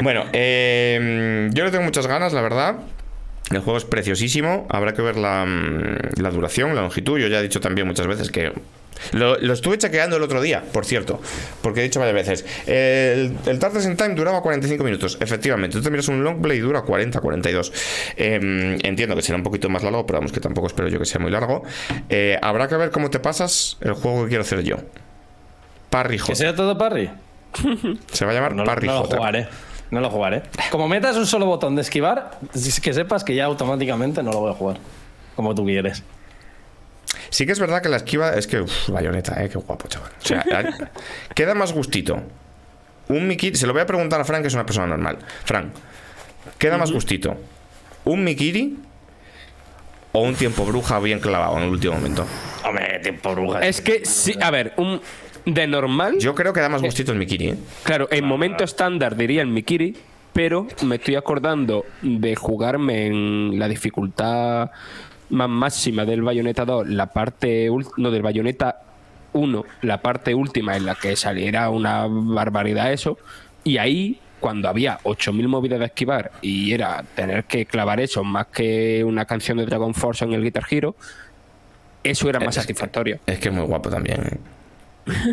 [0.00, 2.76] Bueno, eh, yo le tengo muchas ganas, la verdad.
[3.50, 4.66] El juego es preciosísimo.
[4.70, 7.18] Habrá que ver la, mm, la duración, la longitud.
[7.18, 8.52] Yo ya he dicho también muchas veces que.
[9.12, 11.20] Lo, lo estuve chequeando el otro día, por cierto,
[11.62, 12.46] porque he dicho varias veces.
[12.66, 15.76] El, el in Time duraba 45 minutos, efectivamente.
[15.76, 17.72] Tú te miras un longplay y dura 40, 42.
[18.16, 21.04] Eh, entiendo que será un poquito más largo, pero vamos, que tampoco espero yo que
[21.04, 21.62] sea muy largo.
[22.08, 24.76] Eh, habrá que ver cómo te pasas el juego que quiero hacer yo.
[25.90, 26.34] Parry que J.
[26.36, 27.10] sea todo parry.
[28.12, 29.16] Se va a llamar No, Parry no lo J.
[29.16, 29.48] jugaré.
[29.90, 30.42] No lo jugaré.
[30.70, 32.38] Como metas un solo botón de esquivar,
[32.82, 34.78] que sepas que ya automáticamente no lo voy a jugar.
[35.36, 36.02] Como tú quieres.
[37.30, 40.10] Sí que es verdad que la esquiva es que, uff, bayoneta, eh, qué guapo, chaval.
[40.22, 40.64] O sea, eh,
[41.34, 42.22] queda más gustito.
[43.08, 45.18] Un Mikiri, se lo voy a preguntar a Frank, que es una persona normal.
[45.44, 45.72] Frank,
[46.58, 47.36] queda más gustito.
[48.04, 48.78] ¿Un Mikiri
[50.12, 52.26] o un tiempo bruja bien clavado en el último momento?
[52.64, 53.60] Hombre, tiempo bruja.
[53.60, 55.00] Es que sí, a ver, un
[55.44, 57.56] de normal, Yo creo que da más gustito el Mikiri, ¿eh?
[57.82, 59.96] claro, en momento estándar diría el Mikiri,
[60.32, 64.70] pero me estoy acordando de jugarme en la dificultad
[65.32, 68.82] más máxima del Bayonetta 2, la parte no del Bayonetta
[69.32, 73.18] 1, la parte última en la que saliera una barbaridad eso,
[73.64, 78.46] y ahí cuando había 8000 movidas de esquivar y era tener que clavar eso más
[78.48, 80.96] que una canción de Dragon Force en el Guitar Hero,
[82.04, 83.18] eso era más Es que- satisfactorio.
[83.26, 84.20] Es que es muy guapo también.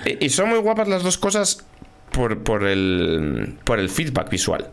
[0.03, 0.17] ¿eh?
[0.19, 1.65] y son muy guapas las dos cosas
[2.11, 4.67] por, por, el, por el feedback visual.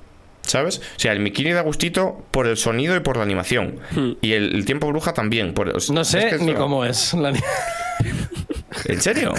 [0.47, 0.79] ¿Sabes?
[0.79, 3.81] O sea, el Mikini da gustito por el sonido y por la animación.
[4.23, 5.53] Y el, el tiempo bruja también.
[5.55, 7.13] por- o sea, No es sé que ni lo- cómo es.
[7.15, 7.33] la
[8.87, 9.35] ¿En serio?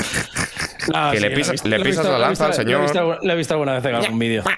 [0.94, 2.94] Ah, Que le he pisas- visto, le lo he pisas visto, la lanza al señor.
[3.24, 4.44] Lo he visto alguna vez en algún vídeo.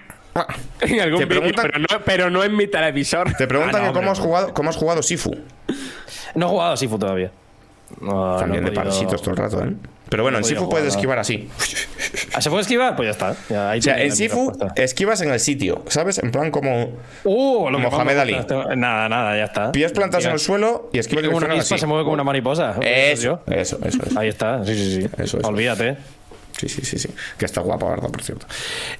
[0.82, 3.34] En algún vídeo, pero, no, pero no en mi televisor.
[3.34, 5.36] Te preguntan Ah, no, cómo, has jugado, cómo has jugado Sifu.
[6.36, 7.32] No he jugado a Sifu todavía.
[8.00, 9.74] No, También de podido- parasitos todo el rato, ¿eh?
[10.08, 11.50] Pero bueno, no en Sifu puedes esquivar así.
[12.34, 12.96] Ah, ¿Se puede esquivar?
[12.96, 13.36] Pues ya está.
[13.50, 16.18] Ya, ahí O sea, en Sifu esquivas en el sitio, ¿sabes?
[16.20, 16.92] En plan como
[17.24, 18.34] Uh, lo Mohamed Ali.
[18.36, 19.72] este- Nada, nada, ya está.
[19.72, 21.80] pies plantados en el suelo y esquivas como una direccional avispa, así.
[21.82, 22.76] se mueve como una mariposa.
[22.82, 24.20] Eso, eso, eso, eso.
[24.20, 25.10] Ahí está, sí, sí, sí.
[25.18, 25.40] Eso.
[25.44, 25.98] Olvídate.
[26.58, 27.10] Sí, sí, sí, sí.
[27.38, 28.10] Que está guapa, ¿verdad?
[28.10, 28.46] Por cierto.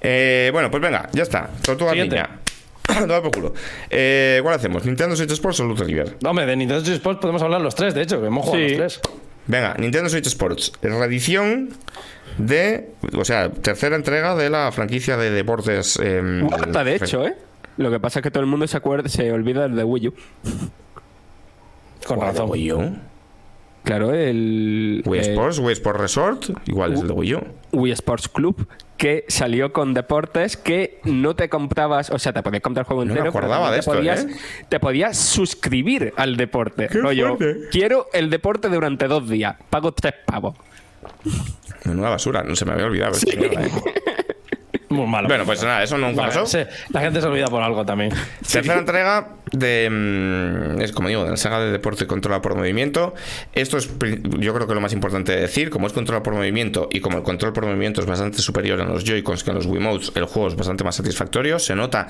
[0.02, 1.50] Eh, bueno, pues venga, ya está.
[1.62, 2.40] Tortuga niña.
[2.88, 3.54] Toma por culo.
[3.90, 4.84] Eh, ¿Cuál hacemos?
[4.86, 6.16] ¿Nintendo Switch Sports o Loot River?
[6.26, 8.76] Hombre, de Nintendo Switch Sports podemos hablar los tres, de hecho, que hemos jugado Sí.
[8.76, 9.02] los tres.
[9.50, 10.72] Venga, Nintendo Switch Sports.
[10.82, 11.70] Reedición
[12.38, 12.92] de.
[13.18, 16.00] O sea, tercera entrega de la franquicia de deportes.
[16.02, 17.36] eh, Cuarta, de hecho, ¿eh?
[17.78, 20.08] Lo que pasa es que todo el mundo se acuerda, se olvida del de Wii
[20.10, 20.14] U.
[22.06, 22.52] Con ¿Cuál de razón.
[22.52, 22.96] Wii U?
[23.84, 26.46] Claro, el Wii el Sports, Wii Sports Resort.
[26.68, 27.42] Igual es el de Wii U.
[27.72, 28.68] Wii Sports Club,
[29.00, 33.06] que salió con deportes que no te comprabas, o sea, te podías comprar el juego
[33.06, 34.36] No entero, acordaba de te esto, podías, ¿eh?
[34.68, 36.90] te podías suscribir al deporte.
[36.90, 37.70] Qué Rollo, fuerte.
[37.72, 40.58] quiero el deporte durante dos días, pago tres pavos.
[41.86, 43.16] Menuda basura, no se me había olvidado.
[43.26, 43.72] ¿eh?
[44.90, 45.28] Muy malo.
[45.28, 46.46] Bueno, pues nada, eso nunca Vale, pasó.
[46.48, 46.60] sí,
[46.92, 48.12] la gente se olvida por algo también.
[48.52, 49.88] Tercera entrega de.
[49.90, 53.14] mm, Es como digo, de la saga de deporte controlado por movimiento.
[53.54, 53.88] Esto es,
[54.40, 55.70] yo creo que lo más importante de decir.
[55.70, 58.88] Como es controlado por movimiento y como el control por movimiento es bastante superior en
[58.88, 61.60] los Joy-Cons que en los Wiimotes, el juego es bastante más satisfactorio.
[61.60, 62.08] Se nota.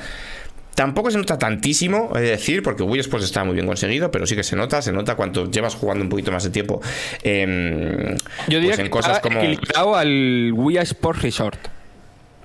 [0.75, 4.25] Tampoco se nota tantísimo, he de decir, porque Wii Sports está muy bien conseguido, pero
[4.25, 6.79] sí que se nota, se nota cuando llevas jugando un poquito más de tiempo
[7.21, 8.15] em,
[8.47, 9.39] Yo diría pues en que cosas como...
[9.39, 11.59] equilibrado al Wii Sports Resort.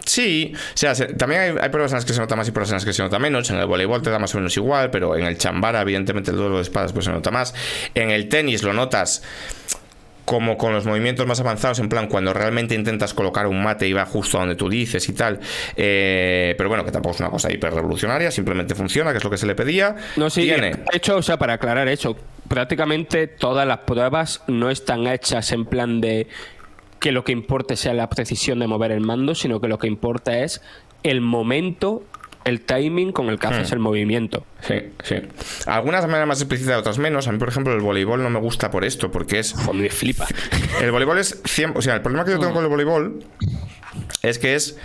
[0.04, 2.50] Sí, o sea, se- también hay, hay pruebas en las que se nota más y
[2.52, 3.48] pruebas en las que se nota menos.
[3.50, 6.36] En el voleibol te da más o menos igual, pero en el chambara, evidentemente, el
[6.36, 7.54] duelo de espadas pues se nota más.
[7.94, 9.22] En el tenis lo notas
[10.24, 13.92] como con los movimientos más avanzados, en plan cuando realmente intentas colocar un mate y
[13.92, 15.38] va justo a donde tú dices y tal.
[15.76, 19.28] Eh, pero bueno, que tampoco es una cosa hiper revolucionaria, simplemente funciona, que es lo
[19.30, 19.94] que se le pedía.
[20.16, 20.70] No, sí, Tiene.
[20.70, 22.16] de hecho, o sea, para aclarar eso,
[22.48, 26.26] prácticamente todas las pruebas no están hechas en plan de
[27.04, 29.86] que lo que importe sea la precisión de mover el mando, sino que lo que
[29.86, 30.62] importa es
[31.02, 32.02] el momento,
[32.46, 33.74] el timing con el que haces Hmm.
[33.74, 34.46] el movimiento.
[34.62, 35.16] Sí, sí.
[35.66, 37.28] Algunas de manera más explícita, otras menos.
[37.28, 39.90] A mí, por ejemplo, el voleibol no me gusta por esto, porque es Joder, me
[39.90, 40.26] flipa.
[40.80, 43.22] El voleibol es 100, o sea, el problema que yo tengo con el voleibol
[44.22, 44.78] es que es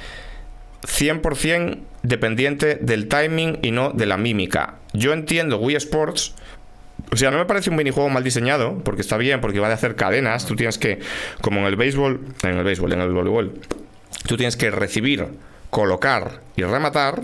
[0.82, 4.76] 100% dependiente del timing y no de la mímica.
[4.92, 6.36] Yo entiendo Wii Sports,
[7.12, 9.74] o sea, no me parece un minijuego mal diseñado, porque está bien, porque va de
[9.74, 11.00] hacer cadenas, tú tienes que
[11.42, 13.54] como en el béisbol, en el béisbol, en el voleibol,
[14.28, 15.28] tú tienes que recibir,
[15.70, 17.22] colocar y rematar,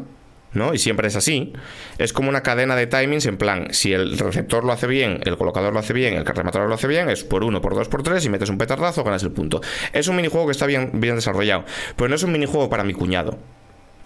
[0.53, 0.73] ¿no?
[0.73, 1.53] Y siempre es así.
[1.97, 5.37] Es como una cadena de timings en plan, si el receptor lo hace bien, el
[5.37, 8.01] colocador lo hace bien, el rematador lo hace bien, es por uno, por dos, por
[8.01, 9.61] tres, y metes un petardazo, ganas el punto.
[9.93, 12.93] Es un minijuego que está bien, bien desarrollado, pero no es un minijuego para mi
[12.93, 13.37] cuñado.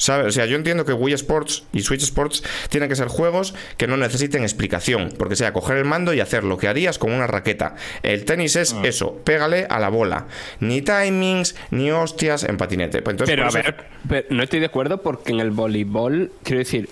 [0.01, 0.27] ¿Sabes?
[0.27, 3.85] O sea, yo entiendo que Wii Sports y Switch Sports tienen que ser juegos que
[3.85, 7.27] no necesiten explicación, porque sea coger el mando y hacer lo que harías con una
[7.27, 7.75] raqueta.
[8.01, 10.27] El tenis es eso, pégale a la bola.
[10.61, 13.01] Ni timings, ni hostias en patinete.
[13.01, 13.75] Pues entonces, Pero a ver,
[14.07, 16.87] pero no estoy de acuerdo porque en el voleibol, quiero decir.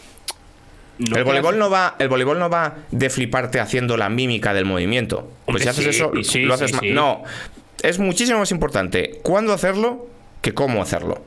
[1.00, 4.54] no el voleibol hace- no va, el voleibol no va de fliparte haciendo la mímica
[4.54, 5.32] del movimiento.
[5.46, 6.90] Pues si haces eso, sí, lo haces sí.
[6.92, 7.24] No,
[7.84, 10.08] es muchísimo más importante cuándo hacerlo
[10.42, 11.24] que cómo hacerlo.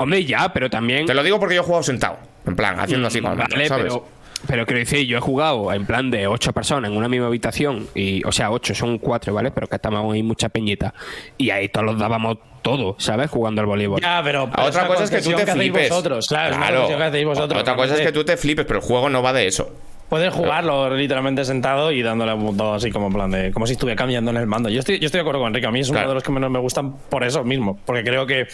[0.00, 1.04] Hombre, ya, pero también.
[1.06, 3.84] Te lo digo porque yo he jugado sentado, en plan, haciendo así mando, Vale, ¿sabes?
[3.84, 4.06] pero,
[4.46, 7.86] pero quiero decir, yo he jugado en plan de ocho personas en una misma habitación,
[7.94, 9.50] y, o sea, ocho, son cuatro, ¿vale?
[9.50, 10.94] Pero que estábamos ahí mucha peñita.
[11.36, 13.30] Y ahí todos los dábamos todo, ¿sabes?
[13.30, 14.00] Jugando al voleibol.
[14.00, 14.48] Ya, pero.
[14.50, 15.90] pero A otra cosa es que tú te hacéis flipes.
[15.90, 16.28] Vosotros.
[16.28, 16.50] Claro,
[16.88, 17.60] es una que vosotros.
[17.60, 19.70] Otra cosa es que tú te flipes, pero el juego no va de eso.
[20.08, 23.52] Puedes jugarlo literalmente sentado y dándole a un botón así como en plan de.
[23.52, 24.68] como si estuviera cambiando en el mando.
[24.68, 25.66] Yo estoy, yo estoy de acuerdo con Enrique.
[25.68, 26.08] A mí es uno Claro.
[26.08, 27.78] de los que menos me gustan por eso mismo.
[27.84, 28.48] Porque creo que.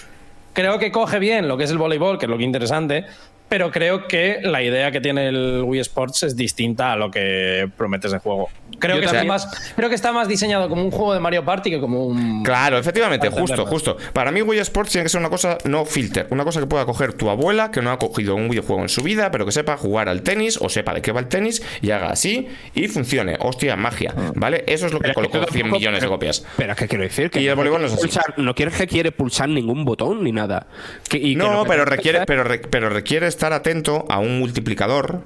[0.56, 3.04] Creo que coge bien lo que es el voleibol, que es lo que es interesante.
[3.48, 7.68] Pero creo que la idea que tiene el Wii Sports es distinta a lo que
[7.76, 8.48] prometes de juego.
[8.80, 11.44] Creo Yo que, está más, creo que está más diseñado como un juego de Mario
[11.44, 12.42] Party que como un.
[12.42, 13.96] Claro, efectivamente, justo, justo.
[14.12, 16.84] Para mí Wii Sports tiene que ser una cosa no filter, una cosa que pueda
[16.84, 19.76] coger tu abuela que no ha cogido un videojuego en su vida, pero que sepa
[19.76, 23.36] jugar al tenis o sepa de qué va el tenis y haga así y funcione.
[23.40, 24.64] Hostia, magia, ¿vale?
[24.66, 26.44] Eso es lo que Pero es que colocó tú 100 tampoco- millones de copias.
[26.56, 27.40] Pero es que quiero decir que.
[27.40, 28.02] Y el voleibol no es así.
[28.08, 30.66] pulsar- no quieres que quiere pulsar ningún botón ni nada.
[31.08, 34.38] Que- y que No, que pero requiere, pero, re- pero requiere estar atento a un
[34.38, 35.20] multiplicador.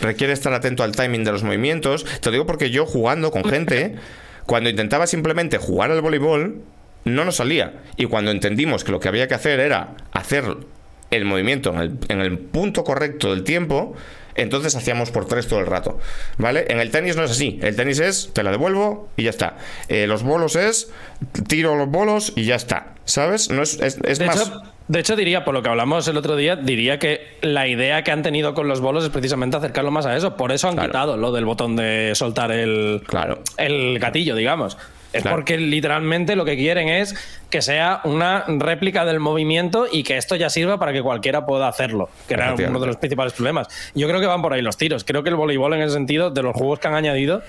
[0.00, 2.04] Requiere estar atento al timing de los movimientos.
[2.20, 3.96] Te lo digo porque yo jugando con gente,
[4.46, 6.62] cuando intentaba simplemente jugar al voleibol,
[7.04, 7.74] no nos salía.
[7.96, 10.44] Y cuando entendimos que lo que había que hacer era hacer
[11.10, 13.96] el movimiento en el, en el punto correcto del tiempo,
[14.36, 15.98] entonces hacíamos por tres todo el rato.
[16.36, 16.66] ¿Vale?
[16.68, 17.58] En el tenis no es así.
[17.60, 19.56] El tenis es te la devuelvo y ya está.
[19.88, 20.90] Eh, los bolos es
[21.48, 22.94] tiro los bolos y ya está.
[23.04, 23.50] ¿Sabes?
[23.50, 24.42] No es, es, es De más.
[24.42, 28.02] hecho, de hecho, diría, por lo que hablamos el otro día, diría que la idea
[28.02, 30.36] que han tenido con los bolos es precisamente acercarlo más a eso.
[30.36, 30.88] Por eso han Claro.
[30.88, 33.40] quitado lo del botón de soltar el, Claro.
[33.58, 34.76] el gatillo, digamos.
[35.12, 35.36] Es Claro.
[35.38, 37.14] porque literalmente lo que quieren es
[37.48, 41.66] que sea una réplica del movimiento y que esto ya sirva para que cualquiera pueda
[41.66, 43.68] hacerlo, que era uno de los principales problemas.
[43.94, 45.04] Yo creo que van por ahí los tiros.
[45.04, 47.42] Creo que el voleibol, en ese sentido, de los juegos que han añadido,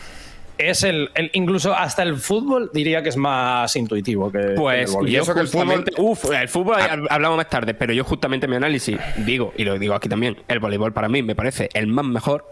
[0.59, 4.55] es el, el- incluso hasta el fútbol diría que es más intuitivo que, que el
[4.55, 4.95] Pues.
[5.05, 7.93] Y yo eso que el justamente- fútbol- Uf, el fútbol hab- hablamos más tarde, pero
[7.93, 11.23] yo justamente en mi análisis digo, y lo digo aquí también, el voleibol para mí
[11.23, 12.45] me parece el más mejor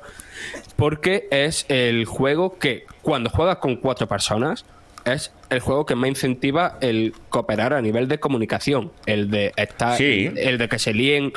[0.75, 4.65] porque es el juego que cuando juegas con cuatro personas
[5.05, 9.97] es el juego que más incentiva el cooperar a nivel de comunicación, el de estar,
[9.97, 10.29] Sí.
[10.35, 11.31] el de que se líen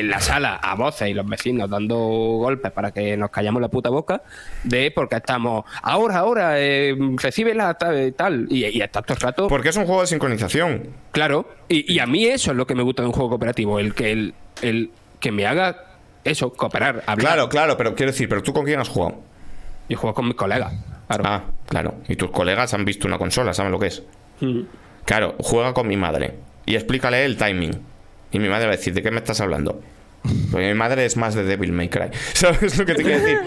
[0.00, 3.68] en la sala a voces y los vecinos dando golpes para que nos callamos la
[3.68, 4.22] puta boca
[4.62, 9.20] de porque estamos ahora ahora eh, recibe la tal, tal y, y estás todo el
[9.20, 10.88] rato Porque es un juego de sincronización.
[11.12, 13.78] Claro, y, y a mí eso es lo que me gusta de un juego cooperativo,
[13.78, 14.90] el que el, el
[15.20, 15.84] que me haga
[16.24, 17.34] eso, cooperar, hablar.
[17.34, 19.22] Claro, claro, pero quiero decir, ¿pero tú con quién has jugado?
[19.88, 20.72] Yo juego con mis colegas.
[21.06, 21.24] Claro.
[21.26, 21.94] Ah, claro.
[22.08, 24.02] Y tus colegas han visto una consola, saben lo que es.
[24.40, 24.60] Mm.
[25.04, 26.34] Claro, juega con mi madre
[26.64, 27.72] y explícale el timing.
[28.34, 29.80] Y mi madre va a decir, ¿de qué me estás hablando?
[30.50, 32.08] Porque mi madre es más de Devil May Cry.
[32.32, 33.38] ¿Sabes lo que te quiero decir?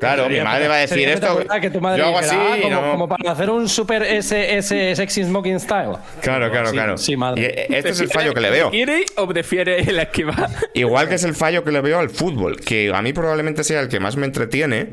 [0.00, 1.44] Claro, mi madre va a decir esto.
[1.60, 4.02] que tu madre yo hago dijera, así "Ah, como, no- como para hacer un super
[4.02, 4.60] ese
[4.96, 5.92] sexy smoking style.
[6.22, 6.98] Claro, claro, Sí, claro.
[6.98, 7.42] Sí, madre.
[7.42, 8.70] Y, eh, este es el fallo que le veo.
[8.70, 10.48] ¿Quiere o prefiere la esquiva?
[10.74, 13.80] Igual que es el fallo que le veo al fútbol, que a mí probablemente sea
[13.80, 14.88] el que más me entretiene,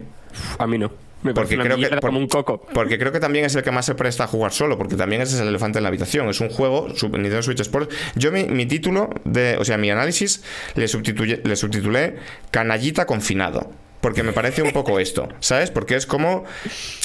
[0.59, 0.91] A mí no.
[1.21, 2.65] Me Porque creo que por- como un coco.
[2.73, 5.21] Porque creo que también es el que más se presta a jugar solo, porque también
[5.21, 6.29] ese es el elefante en la habitación.
[6.29, 7.93] Es un juego, Nintendo Switch Sports.
[8.15, 10.43] Yo mi, mi título, de, o sea, mi análisis,
[10.75, 12.15] le, le subtitulé
[12.51, 13.69] Canallita confinado.
[14.01, 15.71] Porque me parece un poco esto, ¿sabes?
[15.71, 16.45] Porque es como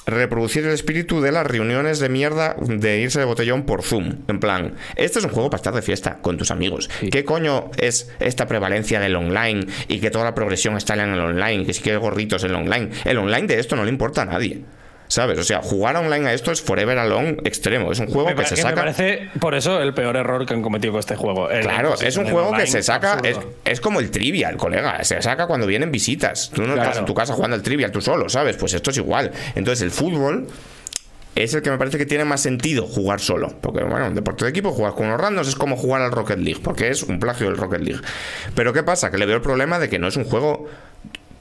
[0.06, 4.16] reproducir el espíritu de las reuniones de mierda de irse de botellón por Zoom.
[4.28, 6.88] En plan, este es un juego para estar de fiesta con tus amigos.
[7.10, 11.20] ¿Qué coño es esta prevalencia del online y que toda la progresión está en el
[11.20, 11.66] online?
[11.66, 12.90] Que si quieres gorritos en el online.
[13.04, 14.62] El online de esto no le importa a nadie.
[15.06, 15.38] ¿Sabes?
[15.38, 17.92] O sea, jugar online a esto es forever alone extremo.
[17.92, 18.74] Es un juego Me que se que me saca.
[18.80, 21.50] parece, por eso, el peor error que han cometido con este juego.
[21.50, 23.20] El Claro, es un juego que se saca,
[23.64, 26.50] es, como el trivial, colega, se saca cuando vienen visitas.
[26.54, 26.82] Tú no Claro.
[26.82, 28.56] estás en tu casa jugando al trivial tú solo, ¿sabes?
[28.56, 29.30] Pues esto es igual.
[29.54, 30.46] Entonces el fútbol
[31.34, 33.52] es el que me parece que tiene más sentido jugar solo.
[33.60, 36.38] Porque, bueno, un deporte de equipo, jugar con unos randos es como jugar al Rocket
[36.38, 38.00] League, porque es un plagio del Rocket League.
[38.54, 39.10] Pero ¿qué pasa?
[39.10, 40.68] Que le veo el problema de que no es un juego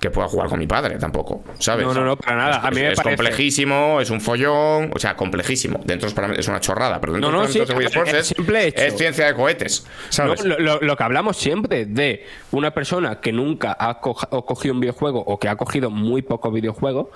[0.03, 1.87] que pueda jugar con mi padre tampoco, ¿sabes?
[1.87, 2.57] No, no, no, para nada.
[2.57, 5.79] Es, A mí me es parece- complejísimo, es un follón, o sea, complejísimo.
[5.85, 8.35] Dentro es, una chorrada, pero dentro No, no, de sí, Wii Sports es,
[8.75, 10.43] es ciencia de cohetes, ¿sabes?
[10.43, 15.39] No, lo, que hablamos siempre de una persona que nunca ha, cogido un videojuego o
[15.39, 17.07] que ha cogido muy pocos videojuegos.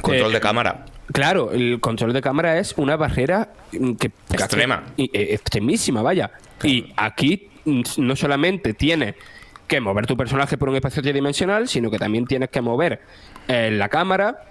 [0.00, 0.84] Control eh, de cámara.
[1.12, 3.48] Claro, el control de cámara es una barrera
[3.98, 4.84] que, Extrema.
[4.96, 6.30] que- y- eh, extremísima, vaya.
[6.62, 7.48] Y aquí
[7.96, 9.16] no solamente tienes
[9.70, 13.00] que mover tu personaje por un espacio tridimensional, sino que también tienes que mover
[13.48, 14.44] eh, la cámara,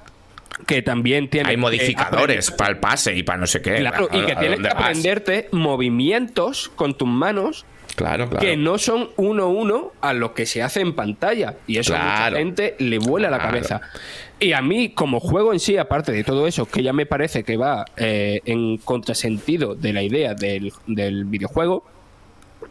[0.65, 3.75] que también tienes Hay modificadores para el pase y para no sé qué.
[3.77, 4.73] Claro, y ¿A- que tienes que vas?
[4.75, 7.65] aprenderte movimientos con tus manos
[7.95, 8.45] Claro, claro.
[8.45, 11.55] que no son uno a uno a lo que se hace en pantalla.
[11.67, 12.31] Y eso a Claro.
[12.31, 13.81] mucha gente le vuela la cabeza.
[14.39, 17.43] Y a mí, como juego en sí, aparte de todo eso, que ya me parece
[17.43, 21.83] que va eh, en contrasentido de la idea del, del videojuego,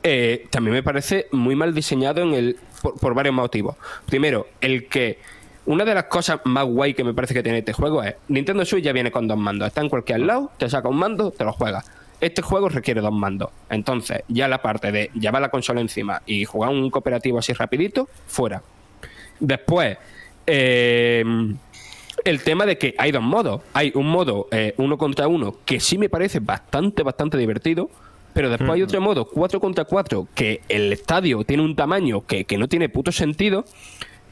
[0.02, 3.76] eh, también me parece muy mal diseñado en el, por, por varios motivos.
[4.06, 5.18] Primero, el que
[5.66, 8.64] una de las cosas más guay que me parece que tiene este juego es Nintendo
[8.64, 9.68] Switch ya viene con dos mandos.
[9.68, 11.84] Está en cualquier lado, te saca un mando, te lo juegas.
[12.20, 13.50] Este juego requiere dos mandos.
[13.70, 18.08] Entonces, ya la parte de llevar la consola encima y jugar un cooperativo así rapidito,
[18.26, 18.62] fuera.
[19.38, 19.98] Después,
[20.46, 21.22] eh,
[22.24, 23.62] el tema de que hay dos modos.
[23.72, 27.90] Hay un modo eh, uno contra uno que sí me parece bastante, bastante divertido.
[28.39, 32.44] Pero después hay otro modo 4 contra 4 que el estadio tiene un tamaño que,
[32.44, 33.65] que no tiene puto sentido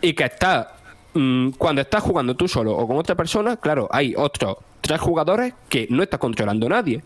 [0.01, 0.77] y que está
[1.13, 5.55] mm, cuando estás jugando tú solo o con otra persona, claro, hay otros tres jugadores
[5.69, 7.03] que no está controlando nadie.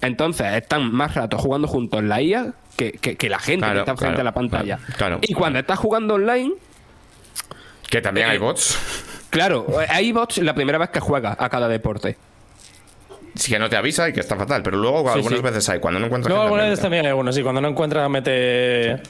[0.00, 3.74] Entonces están más rato jugando juntos en la IA que, que- que la gente Claro,
[3.84, 4.78] que está frente claro, a la pantalla.
[4.96, 5.18] claro.
[5.20, 6.54] y cuando estás jugando online,
[7.90, 8.78] Que también Eh, hay bots.
[9.28, 12.16] claro, hay bots la primera vez que juegas a cada deporte.
[13.36, 14.62] Sí que no te avisa y que está fatal.
[14.62, 15.44] Pero luego algunas sí.
[15.44, 15.78] veces hay.
[15.80, 19.00] Cuando no encuentras Luego algunas veces también hay uno, sí, cuando no encuentras mete...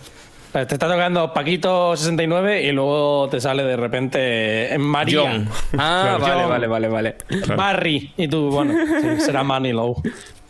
[0.53, 5.21] Te está tocando Paquito 69 y luego te sale de repente en María.
[5.21, 5.49] John.
[5.77, 6.19] Ah, Claro.
[6.19, 6.49] vale, John.
[6.51, 7.17] vale, vale, vale.
[7.57, 8.13] Barry.
[8.17, 8.73] Y tú, bueno,
[9.03, 10.01] sí, será Manilow.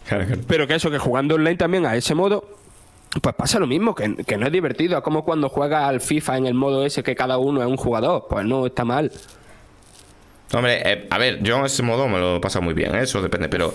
[0.06, 0.42] Claro, claro.
[0.46, 2.44] Pero que eso, que jugando online también a ese modo,
[3.20, 4.96] pues pasa lo mismo, que, que no es divertido.
[4.96, 7.76] Es como cuando juegas al FIFA en el modo ese que cada uno es un
[7.76, 8.26] jugador.
[8.30, 9.10] Pues no, está mal.
[10.52, 13.00] Hombre, eh, a ver, yo en ese modo me lo he pasado muy bien, ¿eh?
[13.02, 13.74] eso depende, pero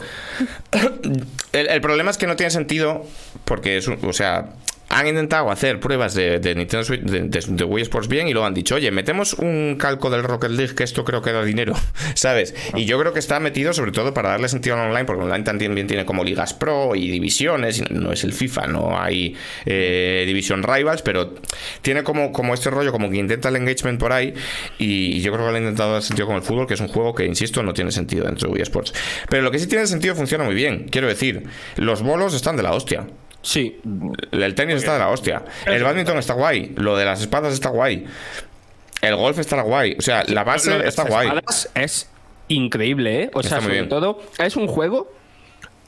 [1.53, 3.06] el, el problema es que no tiene sentido
[3.45, 4.49] porque es un- o sea,
[4.91, 8.76] han intentado hacer pruebas de, Nintendo Switch, de, Wii Sports bien y luego han dicho,
[8.76, 11.73] oye, metemos un calco del Rocket League que esto creo que da dinero,
[12.15, 12.53] ¿sabes?
[12.76, 15.43] Y yo creo que está metido sobre todo para darle sentido al online, porque online
[15.43, 19.35] también tiene como ligas pro y divisiones, y no es el FIFA, no hay
[19.65, 21.35] eh, Division Rivals, pero
[21.81, 24.34] tiene como, como este rollo, como que intenta el engagement por ahí,
[24.77, 26.89] y yo creo que lo ha intentado dar sentido con el fútbol, que es un
[26.89, 28.93] juego que, insisto, no tiene sentido dentro de Wii Sports.
[29.30, 31.43] Pero lo que sí tiene sentido funciona muy bien, quiero decir,
[31.77, 33.07] los bolos están de la hostia.
[33.41, 33.81] Sí.
[34.31, 35.43] El tenis está de la hostia.
[35.65, 36.73] El badminton está guay.
[36.76, 38.05] Lo de las espadas está guay.
[39.01, 39.95] El golf está guay.
[39.97, 41.27] O sea, la base de está las guay.
[41.27, 42.09] espadas Es
[42.49, 43.31] increíble, ¿eh?
[43.34, 43.89] O sea, sobre bien.
[43.89, 45.11] todo, es un juego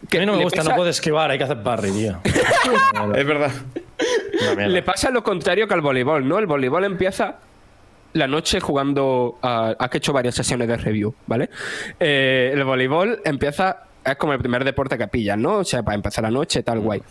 [0.10, 2.20] Que a mí no me gusta, pesa- no puedes esquivar, hay que hacer Barry, tío.
[3.16, 3.52] Es verdad.
[4.58, 6.40] Le pasa lo contrario que al voleibol, ¿no?
[6.40, 7.36] El voleibol empieza
[8.14, 9.38] la noche jugando.
[9.42, 11.50] a has hecho varias sesiones de review, ¿vale?
[12.00, 13.84] Eh, el voleibol empieza.
[14.06, 15.58] Es como el primer deporte que pillas, ¿no?
[15.60, 17.02] O sea, para empezar la noche, tal, guay.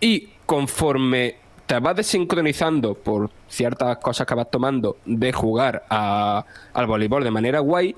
[0.00, 1.36] Y conforme
[1.66, 7.30] te vas desincronizando por ciertas cosas que vas tomando de jugar a- al voleibol de
[7.32, 7.96] manera guay,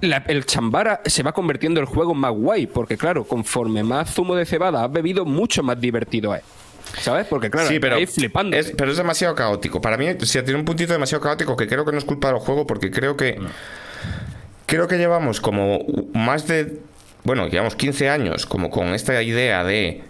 [0.00, 4.36] la- el chambara se va convirtiendo el juego más guay, porque claro, conforme más zumo
[4.36, 6.42] de cebada has bebido, mucho más divertido es.
[7.00, 7.26] ¿Sabes?
[7.26, 8.56] Porque claro, sí, pero ahí flipando.
[8.56, 9.80] es, pero es demasiado caótico.
[9.80, 12.28] Para mí, o sea, tiene un puntito demasiado caótico que creo que no es culpa
[12.28, 13.38] del juego porque creo que
[14.66, 15.80] creo que llevamos como
[16.12, 16.80] más de
[17.24, 20.02] bueno, llevamos 15 años como con esta idea de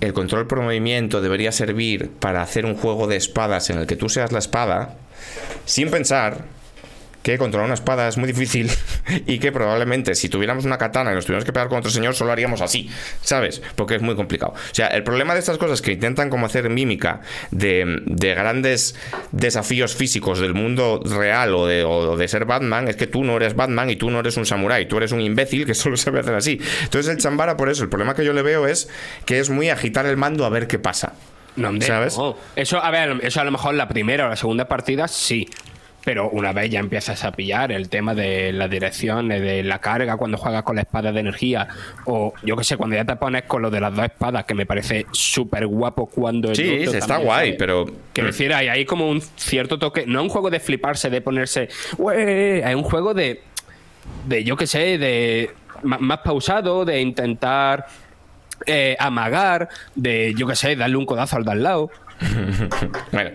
[0.00, 3.96] el control por movimiento debería servir para hacer un juego de espadas en el que
[3.96, 4.96] tú seas la espada
[5.66, 6.44] sin pensar
[7.24, 8.70] que controlar una espada es muy difícil
[9.26, 12.14] y que probablemente si tuviéramos una katana y nos tuviéramos que pegar con otro señor
[12.14, 12.90] solo haríamos así,
[13.22, 13.62] ¿sabes?
[13.74, 14.52] Porque es muy complicado.
[14.52, 18.94] O sea, el problema de estas cosas que intentan como hacer mímica de, de grandes
[19.32, 23.36] desafíos físicos del mundo real o de, o de ser Batman es que tú no
[23.38, 26.20] eres Batman y tú no eres un samurái, tú eres un imbécil que solo sabe
[26.20, 26.60] hacer así.
[26.82, 28.90] Entonces el chambara por eso, el problema que yo le veo es
[29.24, 31.14] que es muy agitar el mando a ver qué pasa.
[31.56, 32.18] No, ¿Sabes?
[32.18, 32.36] no.
[32.56, 35.48] Eso, a ver, eso a lo mejor la primera o la segunda partida sí.
[36.04, 40.16] Pero una vez ya empiezas a pillar el tema de las direcciones, de la carga
[40.16, 41.66] cuando juegas con la espada de energía,
[42.04, 44.54] o yo que sé, cuando ya te pones con lo de las dos espadas, que
[44.54, 46.50] me parece súper guapo cuando.
[46.50, 47.86] el Sí, otro está guay, pero...
[48.12, 50.04] Que decir, hay ahí como un cierto toque.
[50.06, 51.68] No es un juego de fliparse, de ponerse.
[51.68, 53.40] Es un juego de.
[54.26, 55.50] De yo que sé, de.
[55.82, 57.86] Más pausado, de intentar.
[58.66, 61.90] eh, amagar, de yo que sé, darle un codazo al de al lado.
[63.12, 63.30] Bueno,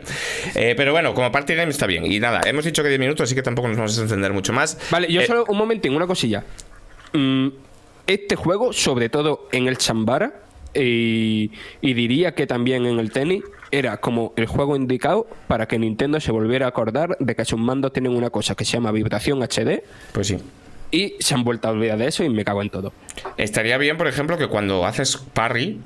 [0.56, 2.06] eh, pero bueno, como party game está bien.
[2.12, 4.54] Y nada, hemos dicho que 10 minutos, así que tampoco nos vamos a entender mucho
[4.54, 4.78] más.
[4.92, 6.44] Vale, yo Eh, solo un momentín, una cosilla.
[7.14, 7.48] Mm,
[8.08, 10.34] este juego, sobre todo en el Chambara,
[10.74, 11.52] y,
[11.82, 16.20] y diría que también en el tenis, era como el juego indicado para que Nintendo
[16.20, 19.42] se volviera a acordar de que sus mandos tienen una cosa que se llama vibración
[19.44, 20.38] HD Pues sí.
[20.92, 22.94] y se han vuelto a olvidar de eso y me cago en todo.
[23.38, 25.80] Estaría bien, por ejemplo, que cuando haces parry,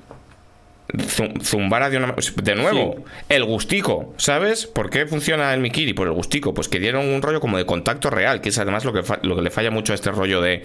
[1.07, 4.68] zum- zumbara de una de nuevo el gustico, ¿sabes?
[4.68, 5.94] ¿Por qué funciona el Mikiri?
[5.94, 8.86] Por el gustico, pues que dieron un rollo como de contacto real, que es además
[8.86, 10.64] lo que, fa- lo que le falla mucho a este rollo de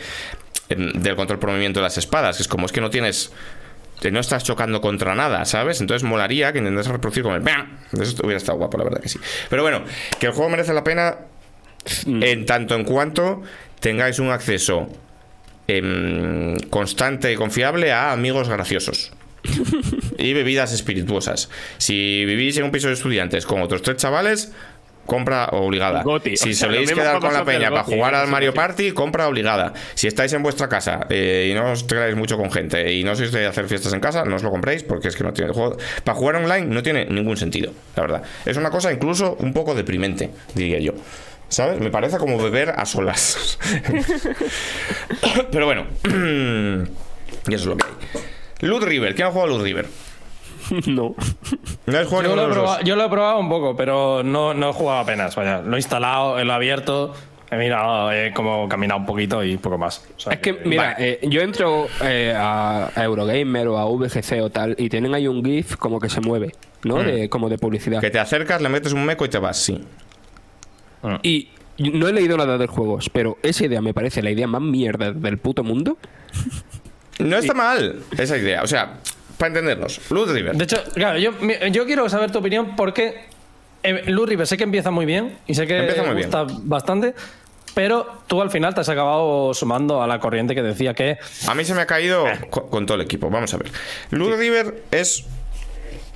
[0.69, 3.33] del control por movimiento de las espadas, que es como es que no tienes
[4.03, 5.81] que no estás chocando contra nada, ¿sabes?
[5.81, 7.79] Entonces molaría que intentes reproducir con el ¡bam!
[7.93, 9.19] Eso hubiera estado guapo, la verdad que sí.
[9.49, 9.83] Pero bueno,
[10.21, 11.17] que el juego merece la pena
[12.07, 13.43] en tanto en cuanto
[13.81, 14.89] tengáis un acceso
[15.67, 19.13] em, constante y confiable a amigos graciosos.
[20.19, 21.51] y bebidas espirituosas.
[21.79, 24.53] Si vivís en un piso de estudiantes con otros tres chavales,
[25.09, 26.03] compra obligada.
[26.03, 26.37] Goti.
[26.37, 28.19] Si O sea, soléis quedar con la peña para jugar ¿eh?
[28.19, 28.53] al Mario.
[28.53, 29.73] Party, compra obligada.
[29.95, 33.16] Si estáis en vuestra casa eh, y no os quedáis mucho con gente y no
[33.16, 35.53] sois de hacer fiestas en casa, no os lo compréis porque es que no tiene
[35.53, 35.79] juego.
[36.05, 38.23] Para jugar online no tiene ningún sentido, la verdad.
[38.45, 40.93] Es una cosa incluso un poco deprimente, diría yo.
[41.49, 41.81] ¿Sabes?
[41.81, 43.59] Me parece como beber a solas.
[45.51, 45.87] Pero bueno.
[47.49, 48.38] y eso es lo que hay.
[48.60, 49.14] Loot River.
[49.14, 49.86] ¿Quién ha jugado a Loot River?
[50.86, 51.14] no.
[51.86, 52.85] ¿No has jugado Yo lo, he probado, dos?
[52.85, 55.35] yo lo he probado un poco, pero no, no he jugado apenas.
[55.36, 57.14] Vaya, lo he instalado, lo he abierto,
[57.51, 60.06] he mirado, he como caminado un poquito y poco más.
[60.16, 64.43] O sea Es que, mira, eh, yo entro eh, a, a Eurogamer o a VGC
[64.43, 66.52] o tal y tienen ahí un GIF como que se mueve,
[66.85, 67.02] ¿no?
[67.02, 68.01] De, como de publicidad.
[68.01, 69.82] Que te acercas, le metes un meco y te vas, sí.
[71.22, 71.48] Y
[71.78, 75.12] no he leído nada del juego, pero esa idea me parece la idea más mierda
[75.12, 75.97] del puto mundo.
[77.19, 78.62] No está mal esa idea.
[78.62, 78.95] O sea,
[79.36, 80.01] para entendernos.
[80.11, 80.57] Loot River.
[80.57, 81.32] De hecho, claro, yo,
[81.70, 83.27] yo quiero saber tu opinión porque
[83.82, 86.31] eh, Loot River sé que empieza muy bien y sé que Empieza muy bien.
[86.31, 87.15] gusta bastante,
[87.74, 91.55] pero tú al final te has acabado sumando a la corriente que decía que A
[91.55, 93.31] mí se me ha caído co- con, todo el equipo.
[93.31, 93.70] Vamos a ver.
[94.11, 95.24] Loot River es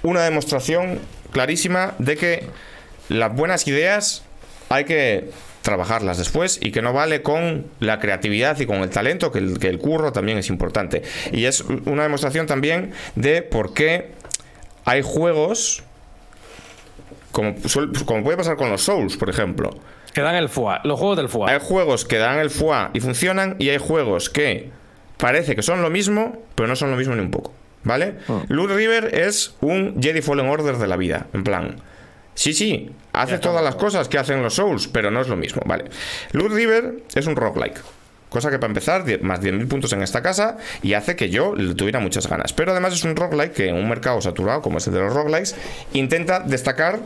[0.02, 0.98] una demostración
[1.30, 2.46] clarísima de que
[3.08, 4.24] las buenas ideas
[4.68, 5.30] hay que
[5.62, 9.58] trabajarlas después y que no vale con la creatividad y con el talento, que el,
[9.58, 11.02] que el curro también es importante.
[11.32, 14.10] Y es una demostración también de por qué
[14.84, 15.82] hay juegos,
[17.30, 17.54] como,
[18.04, 19.70] como puede pasar con los Souls, por ejemplo,
[20.12, 21.50] que dan el FUA, los juegos del FUA.
[21.50, 24.70] hay juegos que dan el FUA y funcionan y hay juegos que
[25.16, 27.54] parece que son lo mismo, pero no son lo mismo ni un poco.
[27.84, 28.14] ¿Vale?
[28.48, 31.26] Loot River es un Jedi Fallen Order de la vida.
[31.32, 31.76] En plan.
[32.34, 35.62] Sí, sí, hace todas las cosas que hacen los Souls, pero no es lo mismo.
[35.66, 35.84] Vale.
[36.32, 37.80] Loot River es un roguelike.
[38.28, 41.74] Cosa que para empezar, más 10.000 puntos en esta casa y hace que yo le
[41.74, 42.54] tuviera muchas ganas.
[42.54, 45.12] Pero además es un roguelike que en un mercado saturado como es el de los
[45.12, 45.54] roguelikes,
[45.92, 47.00] intenta destacar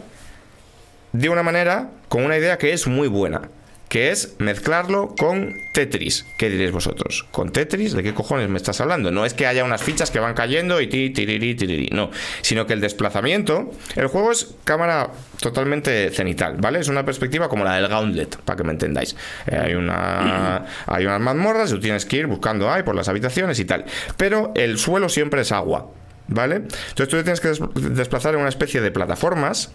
[1.13, 3.43] de una manera con una idea que es muy buena,
[3.89, 6.27] que es mezclarlo con Tetris.
[6.37, 7.27] ¿Qué diréis vosotros?
[7.31, 7.93] ¿Con Tetris?
[7.93, 9.11] ¿De qué cojones me estás hablando?
[9.11, 12.11] No es que haya unas fichas que van cayendo y ti, tiriri, tiriri, no,
[12.43, 15.11] sino que el desplazamiento, el juego es cámara
[15.41, 16.81] totalmente cenital, ¿vale?
[16.81, 19.15] Es una perspectiva como la del Gauntlet, para que me entendáis.
[19.47, 23.59] Eh, hay una hay unas mazmorras, tú tienes que ir buscando ahí por las habitaciones
[23.61, 23.85] y tal,
[24.17, 25.91] pero el suelo siempre es agua.
[26.29, 26.57] ¿Vale?
[26.57, 27.61] Entonces tú te tienes que des-
[27.97, 29.71] desplazar en una especie de plataformas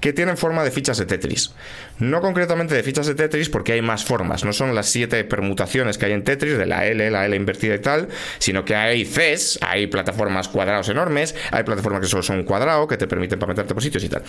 [0.00, 1.52] que tienen forma de fichas de Tetris.
[1.98, 4.44] No concretamente de fichas de Tetris porque hay más formas.
[4.44, 7.74] No son las siete permutaciones que hay en Tetris, de la L, la L invertida
[7.74, 8.08] y tal,
[8.38, 12.86] sino que hay Cs, hay plataformas cuadrados enormes, hay plataformas que solo son un cuadrado,
[12.86, 14.22] que te permiten para meterte por sitios y tal.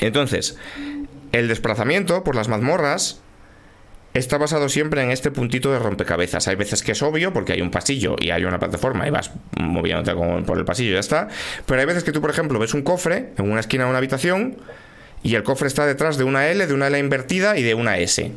[0.00, 0.56] Entonces,
[1.32, 3.20] el desplazamiento por las mazmorras
[4.14, 6.48] está basado siempre en este puntito de rompecabezas.
[6.48, 9.30] Hay veces que es obvio porque hay un pasillo y hay una plataforma y vas
[9.58, 10.14] moviéndote
[10.44, 11.28] por el pasillo y ya está.
[11.66, 13.98] Pero hay veces que tú, por ejemplo, ves un cofre en una esquina de una
[13.98, 14.56] habitación
[15.22, 17.98] y el cofre está detrás de una L, de una L invertida y de una
[17.98, 18.32] S.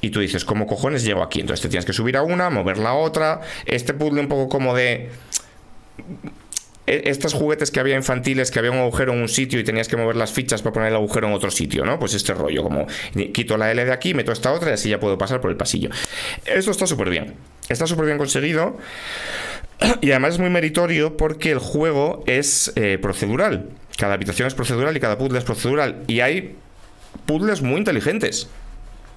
[0.00, 1.40] Y tú dices, ¿cómo cojones llego aquí?
[1.40, 3.40] Entonces te tienes que subir a una, mover la otra.
[3.64, 5.10] Este puzzle un poco como de
[6.86, 9.96] estos juguetes que había infantiles, que había un agujero en un sitio y tenías que
[9.96, 11.98] mover las fichas para poner el agujero en otro sitio, ¿no?
[11.98, 12.86] Pues este rollo, como
[13.32, 15.56] quito la L de aquí, meto esta otra y así ya puedo pasar por el
[15.56, 15.90] pasillo.
[16.44, 17.34] Esto está súper bien.
[17.68, 18.76] Está súper bien conseguido.
[20.00, 23.68] Y además es muy meritorio porque el juego es eh, procedural.
[23.98, 26.02] Cada habitación es procedural y cada puzzle es procedural.
[26.06, 26.56] Y hay
[27.26, 28.48] puzzles muy inteligentes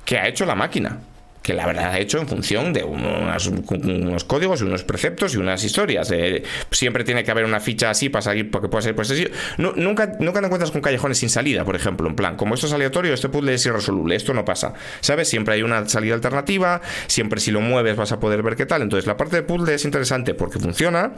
[0.06, 1.00] que ha hecho la máquina.
[1.42, 5.38] Que la verdad ha hecho en función de unos, unos códigos y unos preceptos y
[5.38, 6.12] unas historias.
[6.12, 9.32] Eh, siempre tiene que haber una ficha así para salir, porque puede ser ese sitio.
[9.58, 12.08] Nu- nunca, nunca te encuentras con callejones sin salida, por ejemplo.
[12.10, 14.16] En plan, como esto es aleatorio, este puzzle es irresoluble.
[14.16, 14.74] Esto no pasa.
[15.00, 15.30] ¿Sabes?
[15.30, 16.82] Siempre hay una salida alternativa.
[17.08, 18.82] Siempre si lo mueves vas a poder ver qué tal.
[18.82, 21.14] Entonces, la parte de puzzle es interesante porque funciona.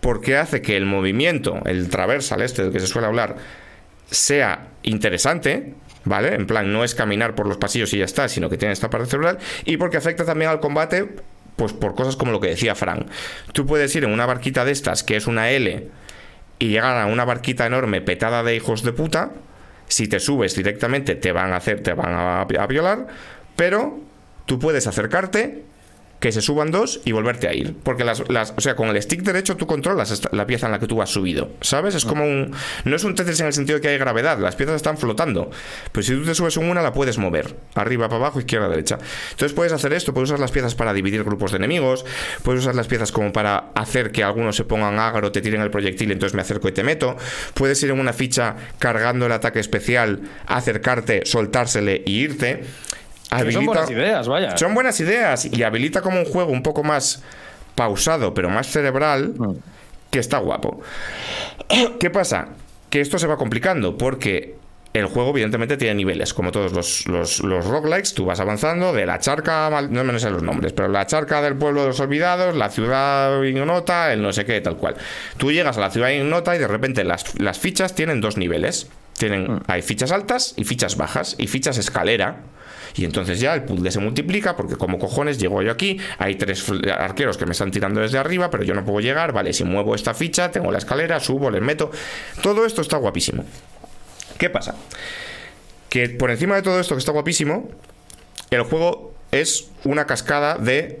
[0.00, 3.36] Porque hace que el movimiento, el traversal este del que se suele hablar,
[4.10, 5.74] sea interesante,
[6.08, 6.34] ¿vale?
[6.34, 8.90] En plan, no es caminar por los pasillos y ya está, sino que tiene esta
[8.90, 11.08] parte cerebral, y porque afecta también al combate,
[11.56, 13.06] pues por cosas como lo que decía Fran.
[13.52, 15.88] Tú puedes ir en una barquita de estas, que es una L,
[16.58, 19.30] y llegar a una barquita enorme petada de hijos de puta.
[19.86, 23.06] Si te subes directamente, te van a hacer, te van a violar,
[23.56, 24.00] pero
[24.46, 25.67] tú puedes acercarte
[26.20, 27.74] que se suban dos y volverte a ir.
[27.82, 30.72] Porque las, las- o sea, con el stick derecho tú controlas esta- la pieza en
[30.72, 31.50] la que tú has subido.
[31.60, 31.94] ¿Sabes?
[31.94, 32.52] Es como un.
[32.84, 35.50] No es un Tetris en el sentido de que hay gravedad, las piezas están flotando.
[35.92, 37.54] Pero si tú te subes en una, la puedes mover.
[37.74, 38.98] Arriba, para abajo, izquierda, derecha.
[39.30, 42.04] Entonces puedes hacer esto, puedes usar las piezas para dividir grupos de enemigos,
[42.42, 45.70] puedes usar las piezas como para hacer que algunos se pongan agro, te tiren el
[45.70, 47.16] proyectil, entonces me acerco y te meto.
[47.54, 52.64] Puedes ir en una ficha cargando el ataque especial, acercarte, soltársele y irte.
[53.50, 54.56] Son buenas ideas, vaya.
[54.56, 57.22] Son buenas ideas y habilita como un juego un poco más
[57.74, 59.34] pausado, pero más cerebral,
[60.10, 60.80] que está guapo.
[62.00, 62.48] ¿Qué pasa?
[62.90, 64.56] Que esto se va complicando porque
[64.94, 69.06] el juego evidentemente tiene niveles, como todos los, los, los roguelikes, tú vas avanzando de
[69.06, 72.56] la charca, no me sé los nombres, pero la charca del pueblo de los olvidados,
[72.56, 74.96] la ciudad ignota, el no sé qué, tal cual.
[75.36, 78.88] Tú llegas a la ciudad ignota y de repente las, las fichas tienen dos niveles.
[79.18, 82.36] Tienen, Hay fichas altas y fichas bajas y fichas escalera.
[82.96, 86.64] Y entonces ya el puzzle se multiplica porque como cojones llego yo aquí, hay tres
[86.96, 89.94] arqueros que me están tirando desde arriba, pero yo no puedo llegar, vale, si muevo
[89.94, 91.90] esta ficha, tengo la escalera, subo, les meto.
[92.42, 93.44] Todo esto está guapísimo.
[94.38, 94.74] ¿Qué pasa?
[95.88, 97.68] Que por encima de todo esto que está guapísimo,
[98.50, 101.00] el juego es una cascada de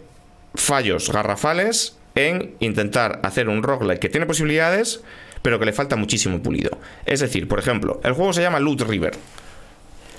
[0.54, 5.02] fallos garrafales en intentar hacer un roguelike que tiene posibilidades,
[5.42, 6.78] pero que le falta muchísimo pulido.
[7.06, 9.14] Es decir, por ejemplo, el juego se llama Loot River.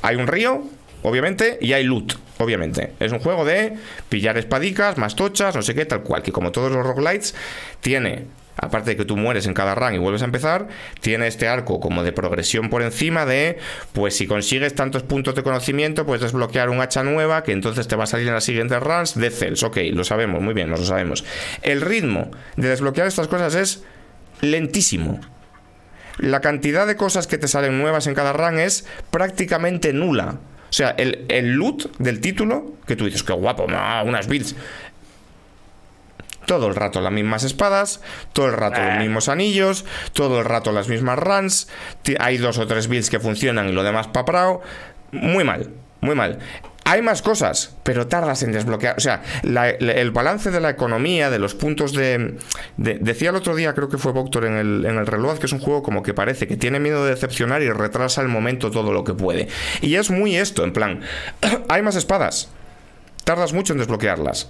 [0.01, 0.63] Hay un río,
[1.03, 2.93] obviamente, y hay loot, obviamente.
[2.99, 3.73] Es un juego de
[4.09, 7.35] pillar espadicas, más tochas, no sé qué, tal cual, que como todos los roguelites,
[7.81, 8.25] tiene,
[8.57, 10.67] aparte de que tú mueres en cada run y vuelves a empezar,
[11.01, 13.57] tiene este arco como de progresión por encima de,
[13.93, 17.95] pues si consigues tantos puntos de conocimiento, puedes desbloquear un hacha nueva, que entonces te
[17.95, 19.63] va a salir en las siguientes runs de cells.
[19.63, 21.23] Ok, lo sabemos, muy bien, nos lo sabemos.
[21.61, 23.83] El ritmo de desbloquear estas cosas es
[24.41, 25.19] lentísimo
[26.19, 30.37] la cantidad de cosas que te salen nuevas en cada run es prácticamente nula.
[30.69, 34.55] O sea, el, el loot del título, que tú dices, qué guapo, no, unas builds.
[36.45, 38.01] Todo el rato las mismas espadas,
[38.33, 41.67] todo el rato los mismos anillos, todo el rato las mismas runs.
[42.19, 44.61] Hay dos o tres builds que funcionan y lo demás paprao.
[45.11, 45.69] Muy mal,
[46.01, 46.39] muy mal.
[46.91, 48.95] Hay más cosas, pero tardas en desbloquear.
[48.97, 52.37] O sea, el balance de la economía, de los puntos de,
[52.77, 55.45] de- Decía el otro día, creo que fue Voctor en el, en el reloj, que
[55.45, 58.71] es un juego como que parece que tiene miedo de decepcionar y retrasa el momento
[58.71, 59.47] todo lo que puede.
[59.81, 61.01] Y es muy esto, en plan.
[61.69, 62.49] hay más espadas.
[63.23, 64.49] Tardas mucho en desbloquearlas.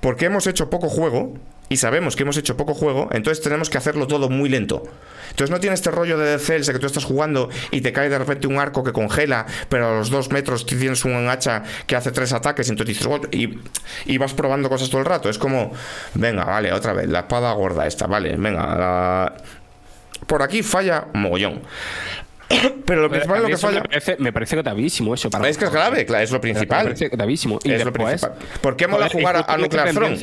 [0.00, 1.34] Porque hemos hecho poco juego
[1.68, 4.82] y sabemos que hemos hecho poco juego, entonces tenemos que hacerlo todo muy lento.
[5.30, 8.18] Entonces no tiene este rollo de Cells que tú estás jugando y te cae de
[8.18, 12.10] repente un arco que congela, pero a los dos metros tienes un hacha que hace
[12.10, 12.98] tres ataques y entonces
[13.32, 13.58] y,
[14.06, 15.28] y vas probando cosas todo el rato.
[15.28, 15.72] Es como,
[16.14, 19.34] venga, vale, otra vez, la espada gorda esta, vale, venga, la-
[20.26, 21.60] por aquí falla mogollón.
[22.86, 23.80] Pero lo principal es lo que falla.
[23.82, 25.28] Me parece, me parece gravísimo eso.
[25.30, 26.84] Para Es que es grave, claro, es lo Me principal.
[26.86, 27.58] parece gravísimo.
[27.62, 28.60] Y Es lo después, principal.
[28.60, 30.18] ¿Por qué mola joder, jugar a- Nuclear Throne?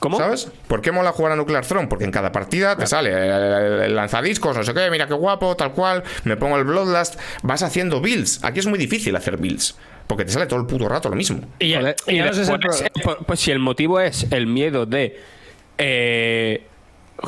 [0.00, 0.16] ¿Cómo?
[0.18, 0.50] ¿Sabes?
[0.66, 1.86] ¿Por qué mola jugar a Nuclear Throne?
[1.86, 5.54] Porque en cada partida te sale el, el lanzadiscos, no sé qué, mira qué guapo,
[5.56, 8.42] tal cual, me pongo el Bloodlust, vas haciendo builds.
[8.42, 11.42] Aquí es muy difícil hacer builds, porque te sale todo el puto rato lo mismo.
[11.58, 14.26] Y, Joder, y y no sé si después, el pro- pues, si el motivo es
[14.32, 15.20] el miedo de.
[15.78, 16.64] Eh,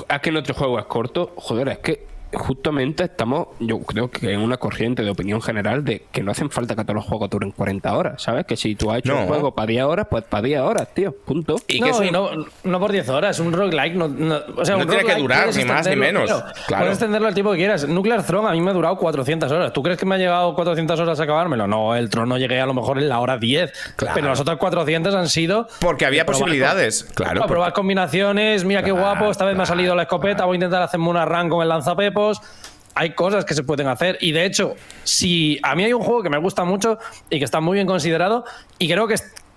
[0.09, 4.41] a que nuestro juego es corto, joder, es que justamente estamos, yo creo que en
[4.41, 7.51] una corriente de opinión general de que no hacen falta que todos los juegos duren
[7.53, 8.47] 40 horas, ¿sabes?
[8.47, 9.21] Que si tú has hecho No.
[9.23, 11.57] un juego para 10 horas, pues para 10 horas, tío, punto.
[11.69, 12.31] Y no, que es un- y no,
[12.65, 15.55] no por 10 horas, un roguelike no, no- o sea, No un tiene que durar
[15.55, 16.31] ni más ni menos,
[16.67, 16.83] claro.
[16.85, 17.87] Puedes extenderlo al tipo que quieras.
[17.89, 19.73] Nuclear Throne a mí me ha durado 400 horas.
[19.73, 21.67] ¿Tú crees que me ha llegado 400 horas a acabármelo?
[21.67, 23.73] No, el Tron no llegué a lo mejor en la hora 10.
[23.97, 24.15] Claro.
[24.15, 25.67] Pero las otras 400 han sido.
[25.81, 27.45] Porque había posibilidades, con- claro.
[27.45, 30.55] a probar combinaciones, mira qué Claro, guapo, esta vez me ha salido la escopeta, voy
[30.55, 31.71] a intentar hacerme una run con el
[32.95, 34.19] Hay cosas que se pueden hacer.
[34.21, 36.99] Y de hecho, si a mí hay un juego que me gusta mucho
[37.31, 38.45] y que está muy bien considerado,
[38.79, 39.15] y creo que,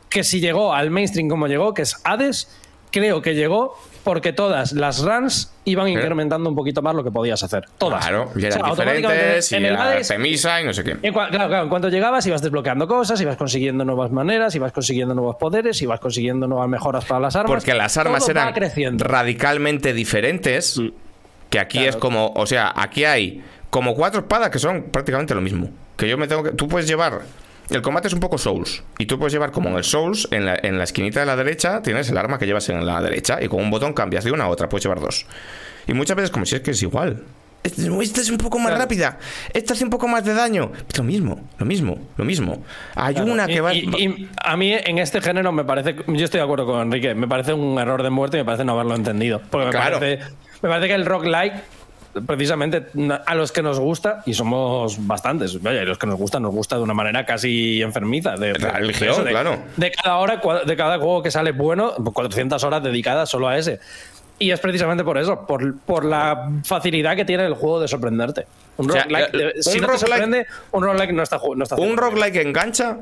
[0.10, 2.48] que si llegó al mainstream como llegó, que es Hades,
[2.92, 3.76] creo que llegó
[4.06, 7.66] porque todas las runs iban incrementando un poquito más lo que podías hacer.
[7.78, 8.06] Todas.
[8.06, 10.84] Claro, y O eran sea, diferentes, y en el era Hades, premisa y no sé
[10.84, 10.92] qué.
[11.02, 15.16] en claro, claro, en cuanto llegabas ibas desbloqueando cosas, ibas consiguiendo nuevas maneras, ibas consiguiendo
[15.16, 17.52] nuevos poderes, ibas consiguiendo nuevas mejoras para las armas.
[17.52, 20.80] Porque las armas Todo eran radicalmente diferentes.
[21.56, 25.40] Que aquí es como, o sea, aquí hay como cuatro espadas que son prácticamente lo
[25.40, 25.70] mismo.
[25.96, 26.52] Que yo me tengo que.
[26.52, 27.22] Tú puedes llevar.
[27.70, 28.84] El combate es un poco Souls.
[29.00, 31.38] Y tú puedes llevar como en el Souls, en la, en la esquinita de la
[31.38, 33.42] derecha, tienes el arma que llevas en la derecha.
[33.42, 34.68] Y con un botón cambias de una a otra.
[34.68, 35.26] Puedes llevar dos.
[35.88, 37.24] Y muchas veces, como si es que es igual.
[37.64, 38.82] Este- Esta es un poco más Claro.
[38.84, 39.18] rápida.
[39.52, 40.72] Esta hace un poco más de daño.
[40.96, 42.64] Lo mismo, lo mismo, lo mismo.
[42.94, 43.74] Hay Claro, una y- que va.
[43.74, 47.16] y, y a mí en este género me parece, yo estoy de acuerdo con Enrique,
[47.16, 49.42] me parece un error de muerte y me parece no haberlo entendido.
[49.50, 49.98] Porque me, Claro.
[50.00, 50.24] parece,
[50.66, 51.58] me parece que el rock like,
[52.26, 52.88] precisamente
[53.26, 56.54] a los que nos gusta, y somos bastantes, vaya, y los que nos gusta, nos
[56.54, 58.36] gusta de una manera casi enfermiza.
[58.36, 59.58] De, religión, de- claro.
[59.76, 63.80] De cada hora, de cada juego que sale bueno, 400 horas dedicadas solo a ese.
[64.38, 68.46] Y es precisamente por eso, por, por la facilidad que tiene el juego de sorprenderte.
[68.78, 71.40] Un O sea, roguelike, eh, eh, si un no te sorprende, un roguelike no está,
[71.56, 72.98] no está Un roguelike engancha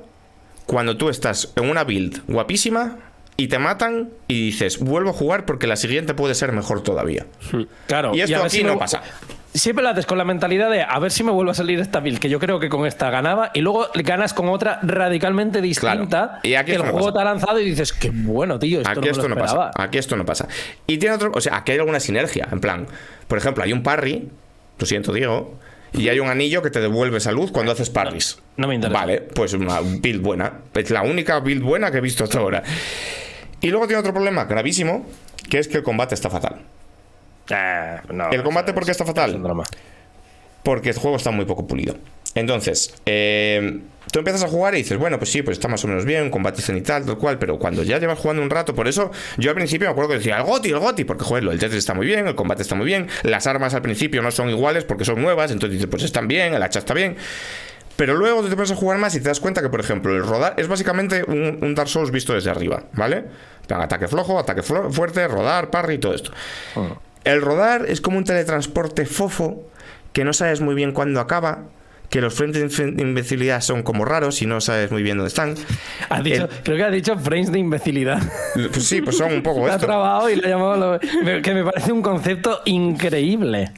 [0.68, 2.98] cuando tú estás en una build guapísima
[3.38, 7.26] y te matan y dices, vuelvo a jugar porque la siguiente puede ser mejor todavía.
[7.88, 9.02] Claro, Y esto aquí si no me- pasa.
[9.56, 12.00] Siempre lo haces con la mentalidad de a ver si me vuelve a salir esta
[12.00, 16.08] build, que yo creo que con esta ganaba, y luego ganas con otra radicalmente distinta
[16.08, 16.40] Claro.
[16.42, 17.14] Y aquí que el juego pasa.
[17.14, 19.42] te ha lanzado y dices, qué bueno, tío, esto Aquí no me esto lo no
[19.42, 19.72] pasa.
[19.76, 20.48] Aquí esto no pasa.
[20.88, 21.32] Y tiene otro.
[21.36, 22.48] O sea, aquí hay alguna sinergia.
[22.52, 22.88] En plan,
[23.28, 24.28] por ejemplo, hay un parry.
[24.80, 25.54] Lo siento, Diego.
[25.94, 28.40] Y hay un anillo que te devuelve salud cuando haces parries.
[28.58, 29.00] no me interesa.
[29.00, 30.62] Vale, pues una build buena.
[30.74, 32.64] Es la única build buena que he visto hasta ahora.
[33.62, 35.06] Y luego tiene otro problema gravísimo,
[35.50, 36.62] que es que el combate está fatal.
[37.50, 39.36] Eh, no, ¿El combate por qué está es fatal?
[39.36, 39.64] un drama.
[40.64, 41.96] porque el juego está muy poco pulido.
[42.36, 43.80] Entonces, eh,
[44.12, 46.30] tú empiezas a jugar y dices, bueno, pues sí, pues está más o menos bien,
[46.32, 49.56] combate cenital, tal cual, pero cuando ya llevas jugando un rato, por eso yo al
[49.56, 52.08] principio me acuerdo que decía, el goti, el goti, porque joder, el Tetris está muy
[52.08, 55.22] bien, el combate está muy bien, las armas al principio no son iguales porque son
[55.22, 57.18] nuevas, entonces dices, pues están bien, el hacha está bien.
[57.96, 60.24] Pero luego te pones a jugar más y te das cuenta que, por ejemplo, el
[60.24, 63.26] rodar es básicamente un, un Dark Souls visto desde arriba, ¿vale?
[63.68, 66.32] Plan, Ataque flojo, ataque flo- fuerte, rodar, parry y todo esto.
[67.24, 69.70] El rodar es como un teletransporte fofo
[70.12, 71.66] que no sabes muy bien cuándo acaba,
[72.14, 75.56] que los frames de invencibilidad son como raros y no sabes muy bien dónde están.
[76.10, 78.22] Ha dicho, El- creo que ha dicho frames de imbecilidad.
[78.72, 79.88] Pues sí, pues son un poco Lo ha esto.
[79.88, 80.94] trabado y lo ha llamado.
[80.94, 83.72] lo- que me parece un concepto increíble.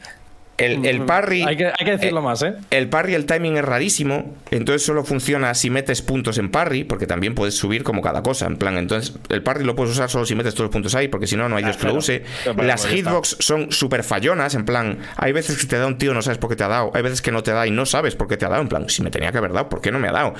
[0.57, 1.43] El, el parry.
[1.43, 2.53] Hay que, hay que decirlo eh, más, ¿eh?
[2.71, 4.35] El parry, el timing es rarísimo.
[4.51, 8.45] Entonces solo funciona si metes puntos en parry, porque también puedes subir como cada cosa.
[8.45, 11.09] En plan, entonces el parry lo puedes usar solo si metes todos los puntos ahí,
[11.09, 12.23] porque si no, no hay Dios que lo use.
[12.43, 12.95] Pero, pero, Las está.
[12.95, 14.55] hitbox son súper fallonas.
[14.55, 16.69] En plan, hay veces que te da un tío, no sabes por qué te ha
[16.69, 16.91] dado.
[16.93, 18.61] Hay veces que no te da y no sabes por qué te ha dado.
[18.61, 20.35] En plan, si me tenía que haber dado, ¿por qué no me ha dado?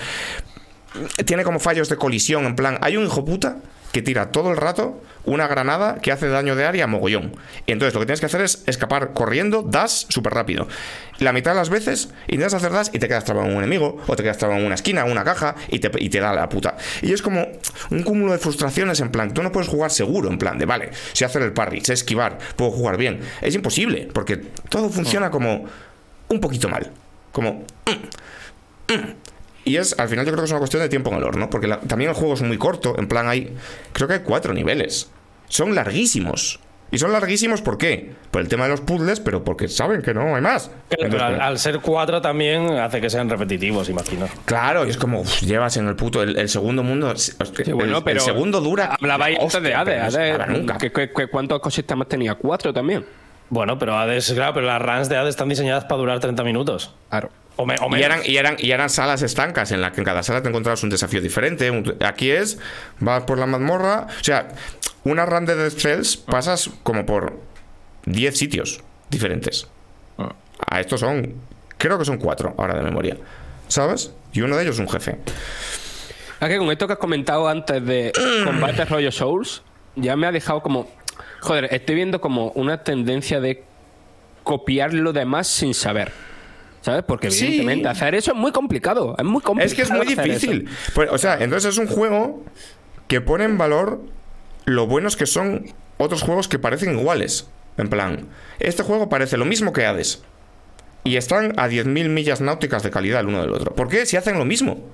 [1.26, 2.46] Tiene como fallos de colisión.
[2.46, 3.58] En plan, hay un hijo puta
[3.96, 7.34] que tira todo el rato una granada que hace daño de área mogollón.
[7.66, 10.68] Y entonces lo que tienes que hacer es escapar corriendo, dash súper rápido.
[11.20, 13.96] La mitad de las veces intentas hacer dash y te quedas trabado en un enemigo,
[14.06, 16.34] o te quedas trabado en una esquina, en una caja, y te, y te da
[16.34, 16.76] la puta.
[17.02, 17.48] Y es como
[17.90, 20.90] un cúmulo de frustraciones en plan, tú no puedes jugar seguro, en plan de, vale,
[21.14, 23.22] sé hacer el parry, sé esquivar, puedo jugar bien.
[23.40, 24.36] Es imposible, porque
[24.68, 25.64] todo funciona como
[26.28, 26.92] un poquito mal.
[27.32, 27.66] Como...
[29.66, 31.50] Y es, al final yo creo que es una cuestión de tiempo en el horno,
[31.50, 33.54] porque la- también el juego es muy corto, en plan hay,
[33.94, 35.10] creo que hay cuatro niveles.
[35.50, 36.60] Son larguísimos.
[36.92, 38.14] Y son larguísimos ¿por qué?
[38.30, 40.70] Por el tema de los puzzles, pero porque saben que no hay más.
[40.88, 44.28] Pero Entonces, al, ser cuatro también hace que sean repetitivos, imagino.
[44.46, 47.34] claro, y es como, uf, llevas en el puto, el, el segundo mundo, el, Sí,
[47.74, 48.96] bueno, el pero segundo dura...
[49.02, 50.16] Hablabais antes de Hades.
[50.16, 50.78] Hades, nunca.
[50.78, 52.36] ¿qué- qué- qué- ¿Cuántos ecosistemas tenía?
[52.36, 53.04] Cuatro también.
[53.50, 56.94] Bueno, pero Hades, claro, pero las runs de Hades están diseñadas para durar 30 minutos.
[57.10, 57.30] Claro.
[57.57, 60.06] O, me- o Y eran, y, eran, y eran salas estancas en las que en
[60.06, 61.72] cada sala te encontrabas un desafío diferente.
[61.72, 62.57] Un- Aquí es,
[62.99, 64.07] vas por la mazmorra.
[64.19, 64.49] O sea,
[65.03, 67.40] una run de Dead Cells pasas como por
[68.06, 69.68] 10 sitios diferentes.
[70.69, 71.34] A estos son,
[71.77, 73.18] creo que son cuatro ahora de memoria.
[73.68, 74.11] ¿Sabes?
[74.34, 75.18] Y uno de ellos es un jefe.
[76.41, 78.11] Es que con esto que has comentado antes de
[78.44, 79.64] combate rollo Souls,
[79.95, 80.90] ya me ha dejado como.
[81.41, 83.64] Joder, estoy viendo como una tendencia de
[84.44, 86.11] copiar lo demás sin saber.
[86.86, 87.03] ¿Sabes?
[87.07, 87.45] Porque Sí.
[87.48, 89.16] evidentemente hacer eso es muy complicado.
[89.18, 89.66] Es muy complicado.
[89.66, 90.70] Es que es muy difícil.
[90.94, 92.45] Pues, o sea, entonces es un juego
[93.07, 94.02] que pone en valor
[94.66, 95.66] lo buenos que son
[95.98, 97.49] otros juegos que parecen iguales.
[97.78, 98.28] En plan,
[98.60, 100.22] este juego parece lo mismo que Hades.
[101.03, 103.74] Y están a 10.000 millas náuticas de calidad el uno del otro.
[103.74, 104.06] ¿Por qué?
[104.06, 104.88] Si hacen lo mismo.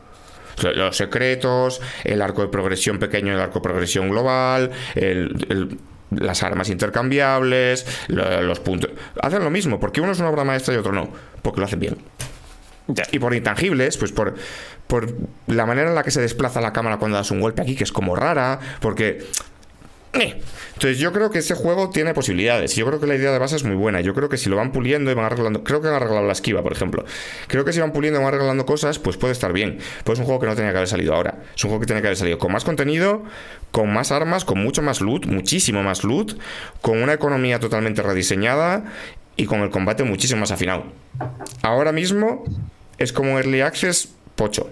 [0.63, 5.77] Lo- Los secretos, el arco de progresión pequeño, el arco de progresión global, el- el-
[6.11, 8.91] las armas intercambiables, lo- los puntos.
[9.21, 9.79] Hacen lo mismo.
[9.79, 11.09] porque uno es una obra maestra y otro no?
[11.41, 11.97] Porque lo hacen bien.
[13.11, 14.35] Y por intangibles, pues por,
[14.87, 15.07] por
[15.47, 17.83] la manera en la que se desplaza la cámara cuando das un golpe aquí, que
[17.85, 19.25] es como rara, porque...
[20.13, 22.75] Entonces yo creo que este juego tiene posibilidades.
[22.75, 24.01] Yo creo que la idea de base es muy buena.
[24.01, 25.63] Yo creo que si lo van puliendo y van arreglando...
[25.63, 27.05] Creo que han arreglado la esquiva, por ejemplo.
[27.47, 29.79] Creo que si van puliendo y van arreglando cosas, pues puede estar bien.
[30.03, 31.35] Pues es un juego que no tenía que haber salido ahora.
[31.55, 33.23] Es un juego que tenía que haber salido con más contenido,
[33.71, 36.37] con más armas, con mucho más loot, muchísimo más loot,
[36.81, 38.83] con una economía totalmente rediseñada
[39.37, 40.85] y con el combate muchísimo más afinado.
[41.61, 42.43] Ahora mismo
[42.97, 44.69] es como Early Access pocho.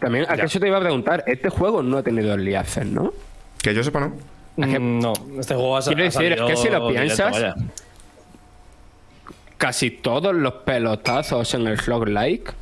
[0.00, 1.24] También, ¿a qué eso te iba a preguntar?
[1.26, 3.12] Este juego no ha tenido early access, ¿no?
[3.60, 4.12] Que yo sepa, ¿no?
[4.66, 7.54] Mm, No, este juego ha, Quiero ha decir, es que si lo directo, piensas.
[9.56, 12.52] Casi todos los pelotazos en el Slug Like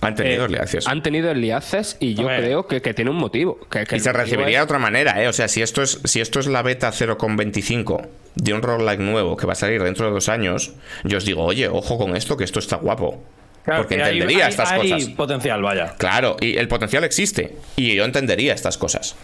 [0.00, 0.86] Han tenido eh, Access.
[0.88, 2.38] han tenido access y yo Hombre.
[2.38, 3.58] creo que, que tiene un motivo.
[3.70, 5.28] Que, que Y se recibiría de es- otra manera, ¿eh?
[5.28, 9.36] O sea, si esto es, si esto es la beta 0.25 de un roguelike nuevo
[9.36, 10.72] que va a salir dentro de dos años,
[11.04, 13.22] yo os digo, oye, ojo con esto, que esto está guapo.
[13.64, 15.08] Claro, Porque hay- entendería hay- estas hay cosas.
[15.10, 15.94] potencial, vaya.
[15.96, 17.56] Claro, y el potencial existe.
[17.76, 19.14] Y yo entendería estas cosas.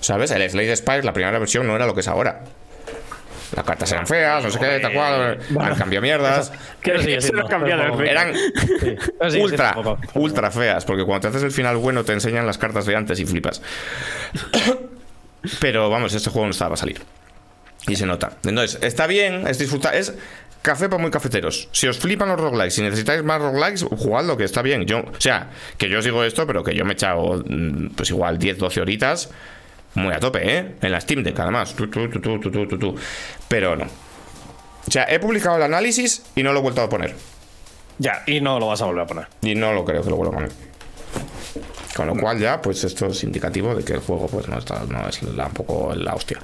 [0.00, 0.30] ¿Sabes?
[0.30, 2.42] El Slade Spire, la primera versión, no era lo que es ahora.
[3.54, 5.38] Las cartas eran feas, no sé qué, tal cual.
[5.60, 6.52] Han cambiado mierdas.
[6.82, 8.02] Sigue siendo, cambiado.
[8.02, 8.34] Eran
[9.30, 9.76] Sí, ultra,
[10.14, 13.20] ultra feas, porque cuando te haces el final bueno te enseñan las cartas de antes
[13.20, 13.62] y flipas.
[15.60, 17.00] Pero vamos, este juego no estaba a salir.
[17.88, 18.32] Y se nota.
[18.44, 19.94] Entonces, está bien, es disfrutar.
[19.94, 20.12] Es
[20.60, 21.68] café para muy cafeteros.
[21.70, 24.86] Si os flipan los roguelikes, si necesitáis más roguelikes, jugadlo, que está bien.
[24.86, 27.90] Yo, o sea, que yo os digo esto, pero que yo me he echado, mm,
[27.94, 29.30] pues igual 10, 12 horitas.
[29.96, 30.74] Muy a tope, ¿eh?
[30.80, 31.74] En la Steam Deck, además.
[31.74, 32.94] Tu, tu, tu.
[33.48, 33.84] Pero no.
[34.86, 37.14] O sea, he publicado el análisis y no lo he vuelto a poner.
[37.98, 39.26] Ya, y no lo vas a volver a poner.
[39.42, 40.52] Y no lo creo que lo vuelva a poner.
[41.96, 44.84] Con lo cual ya, pues esto es indicativo de que el juego pues no, está,
[44.86, 46.38] no es la, un poco la hostia.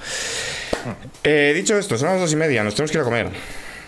[1.23, 3.29] Eh, dicho esto, son las dos y media, nos tenemos que ir a comer.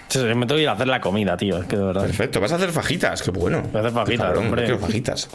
[0.09, 1.59] Sí, sí, me tengo que ir a hacer la comida, tío.
[1.59, 2.03] Es que de verdad.
[2.03, 3.63] Perfecto, vas a hacer fajitas, qué bueno.
[3.63, 4.65] Voy a hacer fajitas, cabrón, hombre.
[4.65, 5.31] quiero fajitas.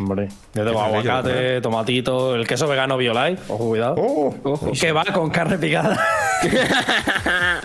[0.00, 3.42] Hombre, yo tengo bello, aguacate, tomatito, el queso vegano Biolife.
[3.52, 3.94] Ojo, cuidado.
[3.98, 4.72] Oh, Ojo.
[4.72, 6.02] Que va con carne picada.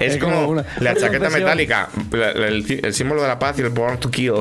[0.00, 3.38] es es como una- la una chaqueta metálica, la- la- el, el símbolo de la
[3.38, 4.34] paz y el born to kill.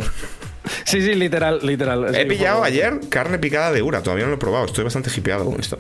[0.86, 2.14] sí, sí, literal, literal.
[2.16, 4.84] He Sí, pillado por- ayer carne picada de Ura, todavía no lo he probado, estoy
[4.84, 5.80] bastante hipeado con esto.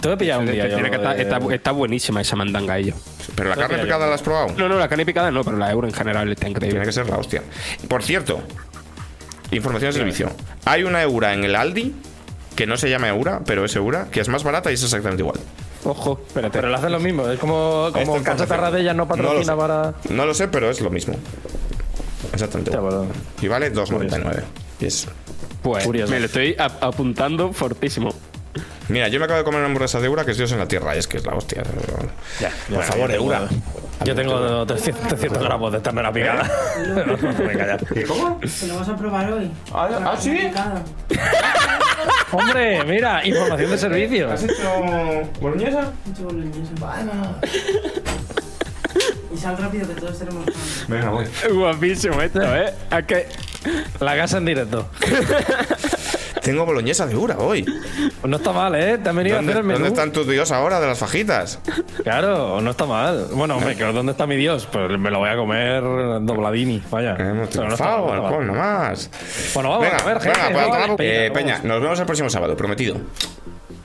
[0.00, 0.68] Te voy a pillar un día.
[0.68, 2.94] yo, de- está, está buenísima esa mandanga ello.
[3.34, 3.82] Pero la carne yo.
[3.84, 4.48] picada la has probado.
[4.56, 6.72] No, no, la carne picada no, pero la euro en general está increíble.
[6.80, 7.42] Tiene que ser la hostia.
[7.88, 8.42] Por cierto,
[9.56, 10.30] información de servicio.
[10.64, 11.94] Hay una Eura en el Aldi
[12.54, 15.22] que no se llama Eura, pero es Eura, que es más barata y es exactamente
[15.22, 15.38] igual.
[15.84, 16.58] Ojo, espérate.
[16.58, 17.28] Pero le hacen lo mismo.
[17.28, 19.68] Es como, Esta como Cachata Radella no patrocina lo sé.
[19.68, 19.94] para.
[20.10, 21.14] No lo sé, pero es lo mismo.
[22.32, 23.08] Exactamente igual.
[23.40, 24.42] Y vale 2,99.
[24.80, 25.06] Y es-
[25.62, 26.12] pues curioso.
[26.12, 28.10] me lo estoy ap- apuntando fortísimo.
[28.88, 30.68] Mira, yo me acabo de comer una hamburguesa de Eura que es Dios en la
[30.68, 31.62] tierra, y es que es la hostia.
[32.40, 33.48] Ya, Por favor, Eura.
[34.04, 36.50] Yo tengo 300, 300 gramos de ternera picada.
[37.38, 38.06] Venga, ya.
[38.06, 38.38] ¿Cómo?
[38.38, 39.50] Te lo vas a probar hoy.
[39.72, 40.38] Ah, ah, ¿sí?
[42.30, 44.32] Hombre, mira, información de servicio.
[44.32, 44.82] ¿Has hecho
[45.40, 45.92] boloñesa?
[46.04, 47.40] Mucho boloñesa.
[49.34, 50.44] Y sal rápido que todos tenemos.
[50.88, 51.26] Venga, voy.
[51.50, 52.72] Guapísimo esto, ¿eh?
[52.90, 53.26] ¿A que
[54.00, 54.88] La casa en directo.
[56.42, 57.64] Tengo boloñesa de Ura hoy.
[57.64, 58.98] Pues no está mal, ¿eh?
[58.98, 59.78] Te han venido a ¿Dónde, hacer el menú.
[59.80, 61.58] dónde están tus dios ahora de las fajitas?
[62.04, 63.26] Claro, no está mal.
[63.32, 64.66] Bueno, hombre, que ¿dónde está mi Dios?
[64.70, 67.16] Pues me lo voy a comer dobladini, vaya.
[67.18, 69.10] Hemos Pero no triunfado, alcohol, nomás.
[69.54, 70.40] Bueno, vamos venga, a ver, gente.
[70.54, 71.30] venga, pues, eh.
[71.32, 72.96] Peña, nos vemos el próximo sábado, prometido.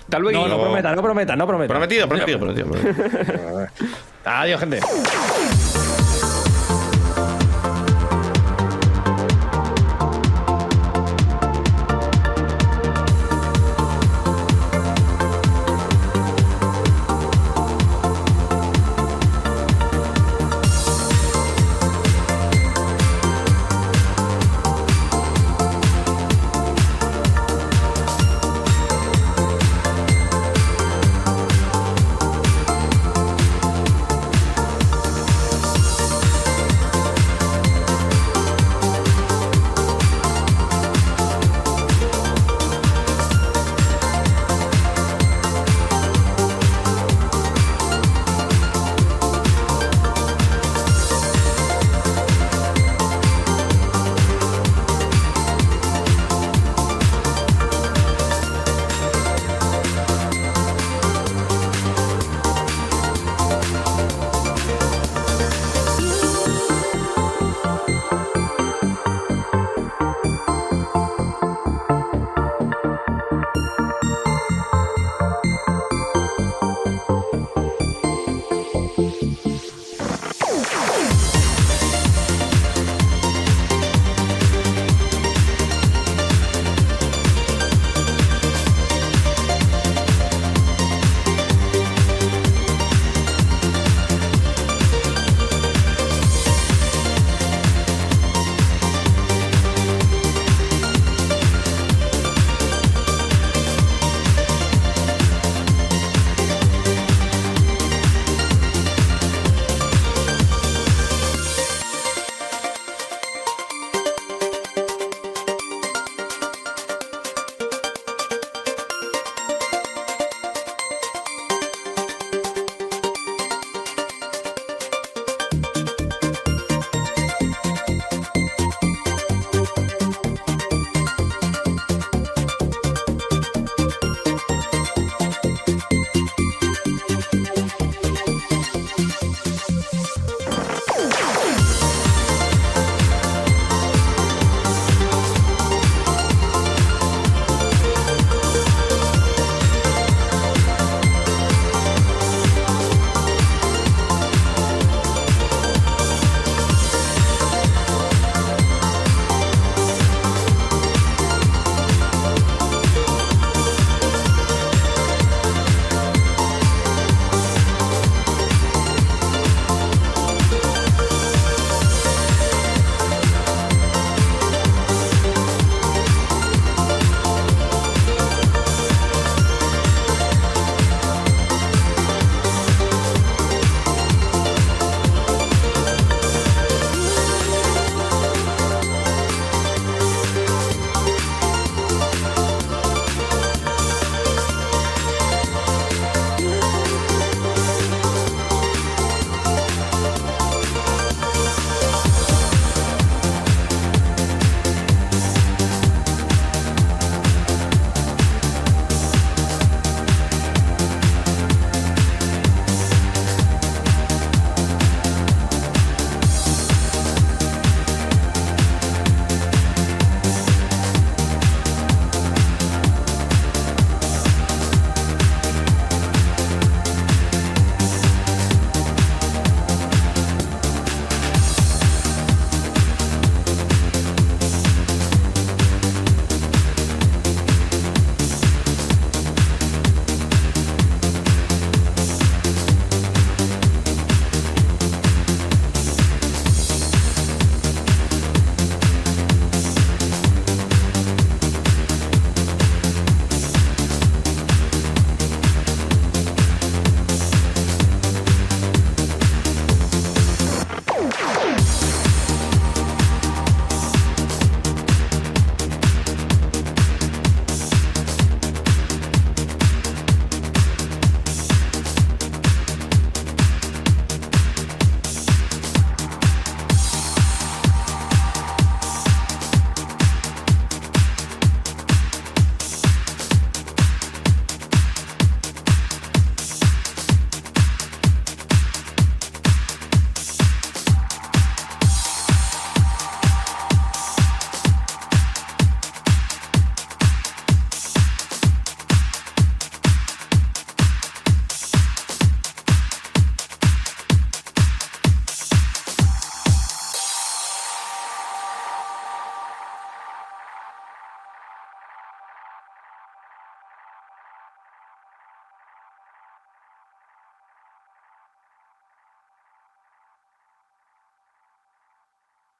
[0.09, 1.73] tal vez No, no prometa, no prometa, no prometa.
[1.73, 2.67] Prometido, prometido, prometido.
[2.69, 3.67] prometido.
[4.25, 4.79] Adiós, gente.